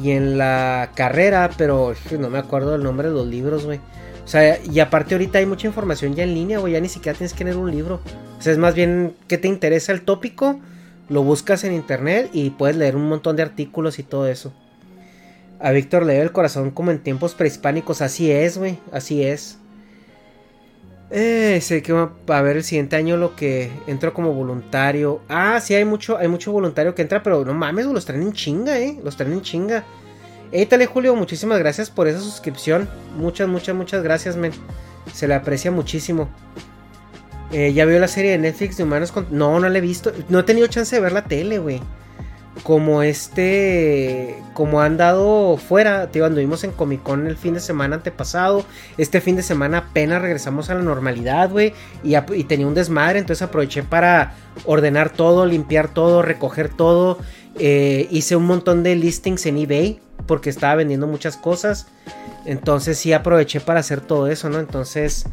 y 0.03 0.11
en 0.11 0.38
la 0.38 0.90
carrera, 0.95 1.51
pero 1.57 1.95
no 2.18 2.28
me 2.30 2.38
acuerdo 2.38 2.72
del 2.72 2.82
nombre 2.82 3.09
de 3.09 3.14
los 3.14 3.26
libros, 3.26 3.64
güey. 3.64 3.78
O 4.24 4.28
sea, 4.28 4.59
y 4.64 4.80
aparte 4.80 5.14
ahorita 5.14 5.38
hay 5.38 5.47
mucha 5.47 5.66
información 5.66 6.14
ya 6.14 6.24
en 6.24 6.34
línea, 6.34 6.59
güey, 6.59 6.72
ya 6.72 6.80
ni 6.80 6.88
siquiera 6.88 7.16
tienes 7.16 7.34
que 7.34 7.45
leer 7.45 7.57
un 7.57 7.70
libro. 7.70 8.01
O 8.38 8.42
sea, 8.42 8.53
es 8.53 8.59
más 8.59 8.74
bien 8.74 9.14
que 9.28 9.38
te 9.38 9.49
interesa 9.49 9.92
el 9.92 10.03
tópico, 10.03 10.59
lo 11.09 11.22
buscas 11.22 11.62
en 11.64 11.74
internet 11.74 12.30
y 12.32 12.51
puedes 12.51 12.76
leer 12.76 12.97
un 12.97 13.09
montón 13.09 13.36
de 13.36 13.42
artículos 13.42 13.99
y 13.99 14.03
todo 14.03 14.26
eso. 14.26 14.53
A 15.64 15.70
Víctor 15.70 16.04
le 16.04 16.12
dio 16.12 16.22
el 16.22 16.30
corazón 16.30 16.70
como 16.70 16.90
en 16.90 16.98
tiempos 16.98 17.32
prehispánicos, 17.34 18.02
así 18.02 18.30
es, 18.30 18.58
güey, 18.58 18.78
así 18.92 19.22
es. 19.22 19.56
Eh, 21.10 21.58
sé 21.62 21.82
que 21.82 21.94
va 21.94 22.12
a 22.28 22.42
ver 22.42 22.58
el 22.58 22.64
siguiente 22.64 22.96
año 22.96 23.16
lo 23.16 23.34
que 23.34 23.70
entro 23.86 24.12
como 24.12 24.34
voluntario. 24.34 25.22
Ah, 25.26 25.58
sí, 25.62 25.74
hay 25.74 25.86
mucho, 25.86 26.18
hay 26.18 26.28
mucho 26.28 26.52
voluntario 26.52 26.94
que 26.94 27.00
entra, 27.00 27.22
pero 27.22 27.46
no 27.46 27.54
mames, 27.54 27.86
los 27.86 28.04
traen 28.04 28.20
en 28.20 28.34
chinga, 28.34 28.78
eh. 28.78 29.00
Los 29.02 29.16
traen 29.16 29.32
en 29.32 29.40
chinga. 29.40 29.84
Étale, 30.52 30.84
Julio, 30.84 31.16
muchísimas 31.16 31.58
gracias 31.58 31.88
por 31.88 32.08
esa 32.08 32.20
suscripción. 32.20 32.86
Muchas, 33.16 33.48
muchas, 33.48 33.74
muchas 33.74 34.02
gracias, 34.02 34.36
men. 34.36 34.52
Se 35.14 35.26
le 35.26 35.32
aprecia 35.32 35.70
muchísimo. 35.70 36.28
Eh, 37.52 37.72
¿Ya 37.72 37.86
vio 37.86 37.98
la 37.98 38.08
serie 38.08 38.32
de 38.32 38.38
Netflix 38.38 38.76
de 38.76 38.82
Humanos 38.82 39.12
con... 39.12 39.28
No, 39.30 39.58
no 39.58 39.66
la 39.66 39.78
he 39.78 39.80
visto. 39.80 40.12
No 40.28 40.40
he 40.40 40.42
tenido 40.42 40.66
chance 40.66 40.94
de 40.94 41.00
ver 41.00 41.12
la 41.12 41.24
tele, 41.24 41.58
güey. 41.58 41.80
Como 42.64 43.02
este... 43.02 44.42
Como 44.54 44.80
han 44.80 44.96
dado 44.96 45.58
fuera. 45.58 46.10
Tío, 46.10 46.24
anduvimos 46.24 46.64
en 46.64 46.72
Comic 46.72 47.02
Con 47.02 47.26
el 47.26 47.36
fin 47.36 47.54
de 47.54 47.60
semana 47.60 47.96
antepasado. 47.96 48.64
Este 48.98 49.20
fin 49.20 49.36
de 49.36 49.42
semana 49.42 49.78
apenas 49.78 50.22
regresamos 50.22 50.70
a 50.70 50.74
la 50.74 50.82
normalidad, 50.82 51.50
güey. 51.50 51.74
Y, 52.02 52.44
tenía 52.44 52.66
un 52.66 52.74
desmadre. 52.74 53.18
Entonces 53.18 53.42
aproveché 53.42 53.82
para 53.82 54.34
ordenar 54.64 55.10
todo, 55.10 55.44
limpiar 55.44 55.92
todo, 55.92 56.22
recoger 56.22 56.70
todo. 56.70 57.18
Eh, 57.58 58.08
hice 58.10 58.34
un 58.34 58.46
montón 58.46 58.82
de 58.82 58.96
listings 58.96 59.46
en 59.46 59.58
eBay 59.58 60.00
porque 60.26 60.50
estaba 60.50 60.74
vendiendo 60.76 61.06
muchas 61.06 61.36
cosas. 61.36 61.86
Entonces 62.46 62.98
sí 62.98 63.12
aproveché 63.12 63.60
para 63.60 63.80
hacer 63.80 64.00
todo 64.00 64.28
eso, 64.28 64.48
¿no? 64.48 64.58
Entonces 64.58 65.26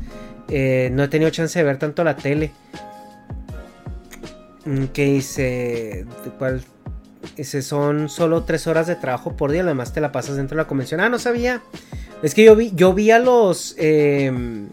eh, 0.50 0.90
no 0.92 1.04
he 1.04 1.08
tenido 1.08 1.32
chance 1.32 1.58
de 1.58 1.64
ver 1.64 1.78
tanto 1.78 2.04
la 2.04 2.18
tele. 2.18 2.52
Mm, 4.66 4.86
¿Qué 4.88 5.08
hice? 5.08 6.06
¿Cuál? 6.38 6.62
Ese 7.38 7.62
son 7.62 8.10
solo 8.10 8.44
tres 8.44 8.68
horas 8.68 8.88
de 8.88 8.96
trabajo 8.96 9.36
por 9.36 9.52
día, 9.52 9.62
además 9.62 9.94
te 9.94 10.02
la 10.02 10.12
pasas 10.12 10.36
dentro 10.36 10.56
de 10.56 10.64
la 10.64 10.68
convención. 10.68 11.00
Ah, 11.00 11.10
no 11.10 11.20
sabía. 11.20 11.62
Es 12.22 12.34
que 12.36 12.44
yo 12.44 12.56
vi, 12.56 12.72
yo 12.76 12.94
vi 12.94 13.12
a 13.12 13.20
los. 13.20 13.76
Em, 13.78 14.70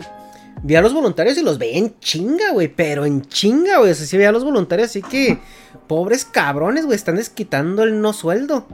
vi 0.63 0.75
a 0.75 0.81
los 0.81 0.93
voluntarios 0.93 1.39
y 1.39 1.43
los 1.43 1.59
veía 1.59 1.79
en 1.79 1.99
chinga, 2.01 2.53
güey. 2.53 2.69
Pero 2.69 3.05
en 3.05 3.23
chinga, 3.23 3.79
güey. 3.79 3.93
O 3.93 3.95
sea, 3.95 4.07
sí 4.07 4.17
veía 4.17 4.31
a 4.31 4.33
los 4.33 4.45
voluntarios, 4.45 4.91
así 4.91 5.03
que. 5.03 5.39
Pobres 5.87 6.25
cabrones, 6.25 6.85
güey. 6.85 6.97
Están 6.97 7.17
desquitando 7.17 7.83
el 7.85 8.01
no 8.01 8.13
sueldo. 8.13 8.67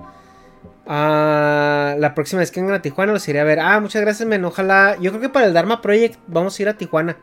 Ah, 0.86 1.94
la 1.98 2.14
próxima 2.14 2.40
vez 2.40 2.50
que 2.50 2.60
vengan 2.60 2.76
a 2.76 2.82
Tijuana 2.82 3.12
los 3.12 3.26
iré 3.28 3.40
a 3.40 3.44
ver. 3.44 3.60
Ah, 3.60 3.80
muchas 3.80 4.02
gracias, 4.02 4.28
men. 4.28 4.44
Ojalá. 4.44 4.96
Yo 5.00 5.10
creo 5.10 5.20
que 5.20 5.28
para 5.28 5.46
el 5.46 5.52
Dharma 5.52 5.82
Project 5.82 6.18
vamos 6.26 6.58
a 6.58 6.62
ir 6.62 6.68
a 6.68 6.74
Tijuana. 6.74 7.16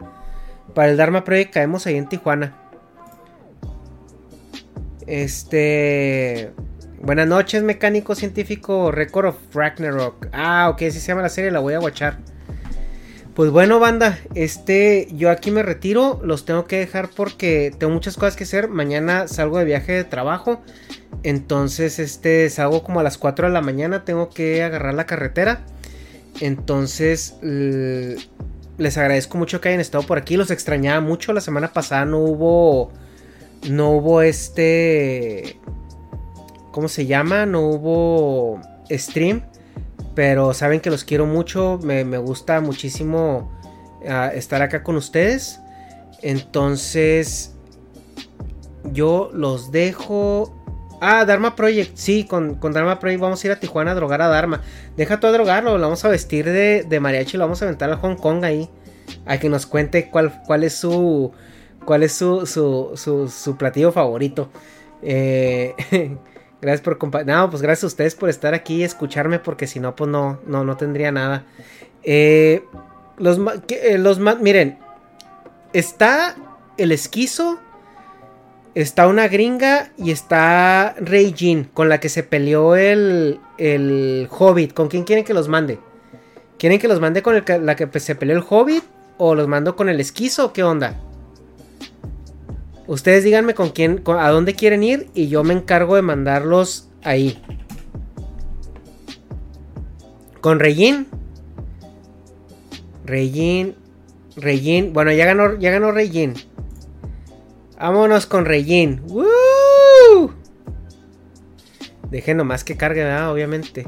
Para 0.74 0.90
el 0.90 0.98
Dharma 0.98 1.24
Project 1.24 1.54
caemos 1.54 1.86
ahí 1.88 1.96
en 1.98 2.08
Tijuana. 2.08 2.56
Este. 5.12 6.54
Buenas 7.02 7.28
noches, 7.28 7.64
mecánico 7.64 8.16
científico 8.16 8.92
Record 8.92 9.26
of 9.26 9.36
Ragnarok. 9.54 10.30
Ah, 10.32 10.70
ok, 10.70 10.80
si 10.84 11.02
se 11.02 11.08
llama 11.10 11.22
la 11.22 11.28
serie, 11.28 11.52
la 11.52 11.60
voy 11.60 11.74
a 11.74 11.82
watchar. 11.82 12.20
Pues 13.36 13.52
bueno, 13.52 13.82
banda, 13.82 14.18
este, 14.36 15.10
yo 15.12 15.30
aquí 15.30 15.52
me 15.52 15.64
retiro, 15.64 16.22
los 16.24 16.46
tengo 16.46 16.64
que 16.64 16.78
dejar 16.78 17.10
porque 17.10 17.74
tengo 17.78 17.92
muchas 17.92 18.16
cosas 18.16 18.38
que 18.38 18.46
hacer. 18.46 18.70
Mañana 18.70 19.28
salgo 19.28 19.58
de 19.58 19.66
viaje 19.66 19.92
de 19.92 20.06
trabajo, 20.06 20.62
entonces, 21.24 22.00
este, 22.00 22.50
salgo 22.50 22.82
como 22.82 23.02
a 23.02 23.04
las 23.04 23.18
4 23.18 23.48
de 23.48 23.54
la 23.54 23.62
mañana, 23.62 24.06
tengo 24.06 24.30
que 24.30 24.64
agarrar 24.64 24.94
la 24.94 25.08
carretera. 25.08 25.66
Entonces, 26.40 27.36
les 27.42 28.98
agradezco 28.98 29.38
mucho 29.38 29.60
que 29.60 29.68
hayan 29.68 29.82
estado 29.82 30.06
por 30.06 30.18
aquí, 30.18 30.38
los 30.38 30.52
extrañaba 30.52 31.02
mucho. 31.02 31.34
La 31.34 31.42
semana 31.42 31.74
pasada 31.74 32.06
no 32.06 32.20
hubo, 32.20 32.94
no 33.70 33.92
hubo 33.92 34.22
este, 34.22 35.60
¿cómo 36.72 36.88
se 36.88 37.06
llama? 37.06 37.46
No 37.46 37.62
hubo 37.62 38.62
stream. 38.90 39.44
Pero 40.16 40.54
saben 40.54 40.80
que 40.80 40.90
los 40.90 41.04
quiero 41.04 41.26
mucho. 41.26 41.80
Me, 41.84 42.04
gusta 42.18 42.60
muchísimo 42.60 43.52
ah, 44.08 44.32
estar 44.34 44.62
acá 44.62 44.84
con 44.84 44.96
ustedes. 44.96 45.60
Entonces, 46.22 47.56
yo 48.92 49.30
los 49.34 49.72
dejo. 49.72 50.54
Ah, 51.00 51.26
Dharma 51.26 51.56
Project. 51.56 51.96
Sí, 51.96 52.26
con, 52.26 52.56
con, 52.56 52.74
Dharma 52.74 53.00
Project 53.00 53.22
vamos 53.22 53.44
a 53.44 53.48
ir 53.48 53.54
a 53.54 53.60
Tijuana 53.60 53.92
a 53.92 53.96
drogar 53.96 54.22
a 54.22 54.28
Dharma. 54.28 54.62
Deja 54.98 55.20
todo 55.20 55.32
a 55.32 55.34
drogarlo. 55.34 55.78
Lo 55.78 55.84
vamos 55.84 56.04
a 56.04 56.10
vestir 56.10 56.46
de, 56.46 56.86
de 56.88 57.00
mariachi 57.00 57.38
lo 57.38 57.46
vamos 57.46 57.62
a 57.62 57.66
aventar 57.66 57.90
a 57.92 57.98
Hong 57.98 58.16
Kong 58.16 58.44
ahí. 58.44 58.70
A 59.26 59.38
que 59.38 59.50
nos 59.50 59.66
cuente 59.66 60.10
cuál, 60.10 60.42
cuál 60.46 60.64
es 60.64 60.74
su. 60.74 61.32
Cuál 61.86 62.04
es 62.04 62.14
su, 62.14 62.46
su, 62.46 62.94
su, 62.96 63.58
platillo 63.58 63.92
favorito. 63.92 64.50
Eh. 65.02 65.76
Gracias 66.62 66.82
por 66.82 66.98
compartir. 67.00 67.34
No, 67.34 67.50
pues 67.50 67.64
gracias 67.64 67.86
a 67.86 67.88
ustedes 67.88 68.16
por 68.16 68.30
estar 68.30 68.54
aquí 68.54 68.76
y 68.76 68.84
escucharme, 68.84 69.40
porque 69.40 69.66
si 69.66 69.80
no, 69.80 69.96
pues 69.96 70.10
no, 70.10 70.40
no, 70.46 70.64
no 70.64 70.78
tendría 70.78 71.12
nada. 71.12 71.44
Eh, 72.04 72.64
los, 73.18 73.40
eh, 73.70 73.98
los 73.98 74.20
miren, 74.40 74.78
está 75.74 76.36
el 76.78 76.92
esquizo, 76.92 77.58
está 78.76 79.08
una 79.08 79.28
gringa 79.28 79.92
y 79.98 80.12
está 80.12 80.96
Rey 81.00 81.34
Jin, 81.36 81.64
con 81.74 81.90
la 81.90 82.00
que 82.00 82.10
se 82.10 82.22
peleó 82.22 82.76
el, 82.76 83.40
el 83.58 84.28
Hobbit. 84.30 84.74
¿Con 84.74 84.88
quién 84.88 85.04
quieren 85.04 85.26
que 85.26 85.34
los 85.34 85.48
mande? 85.48 85.80
¿Quieren 86.60 86.78
que 86.78 86.88
los 86.88 87.00
mande 87.00 87.24
con 87.24 87.44
la 87.66 87.76
que 87.76 88.00
se 88.00 88.14
peleó 88.14 88.38
el 88.38 88.44
Hobbit? 88.48 88.84
¿O 89.18 89.34
los 89.34 89.48
mando 89.48 89.76
con 89.76 89.90
el 89.90 90.00
esquizo? 90.00 90.54
¿Qué 90.54 90.64
onda? 90.64 91.00
Ustedes 92.92 93.24
díganme 93.24 93.56
con 93.56 93.70
quién, 93.70 94.04
a 94.06 94.30
dónde 94.32 94.54
quieren 94.54 94.84
ir 94.84 95.08
y 95.14 95.30
yo 95.30 95.46
me 95.46 95.54
encargo 95.54 95.96
de 95.96 96.02
mandarlos 96.02 96.90
ahí. 97.04 97.42
Con 100.42 100.60
Regin. 100.60 101.08
Regin. 103.06 103.78
Regin. 104.36 104.92
Bueno, 104.92 105.14
ya 105.14 105.24
ganó, 105.24 105.58
ya 105.58 105.72
ganó 105.72 105.94
Regin. 105.94 106.34
Vámonos 107.80 108.26
con 108.26 108.44
Regin. 108.44 109.02
¡Woo! 109.08 110.34
Dejen 112.10 112.36
nomás 112.36 112.66
que 112.66 112.76
cargue. 112.76 113.10
Obviamente. 113.24 113.88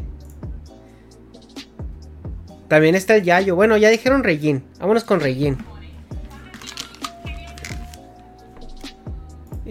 También 2.70 2.96
está 2.96 3.18
el 3.18 3.24
Yayo. 3.24 3.58
Bueno, 3.58 3.76
ya 3.76 3.90
dijeron 3.90 4.24
Regin. 4.24 4.64
Vámonos 4.80 5.04
con 5.04 5.20
Regin. 5.20 5.58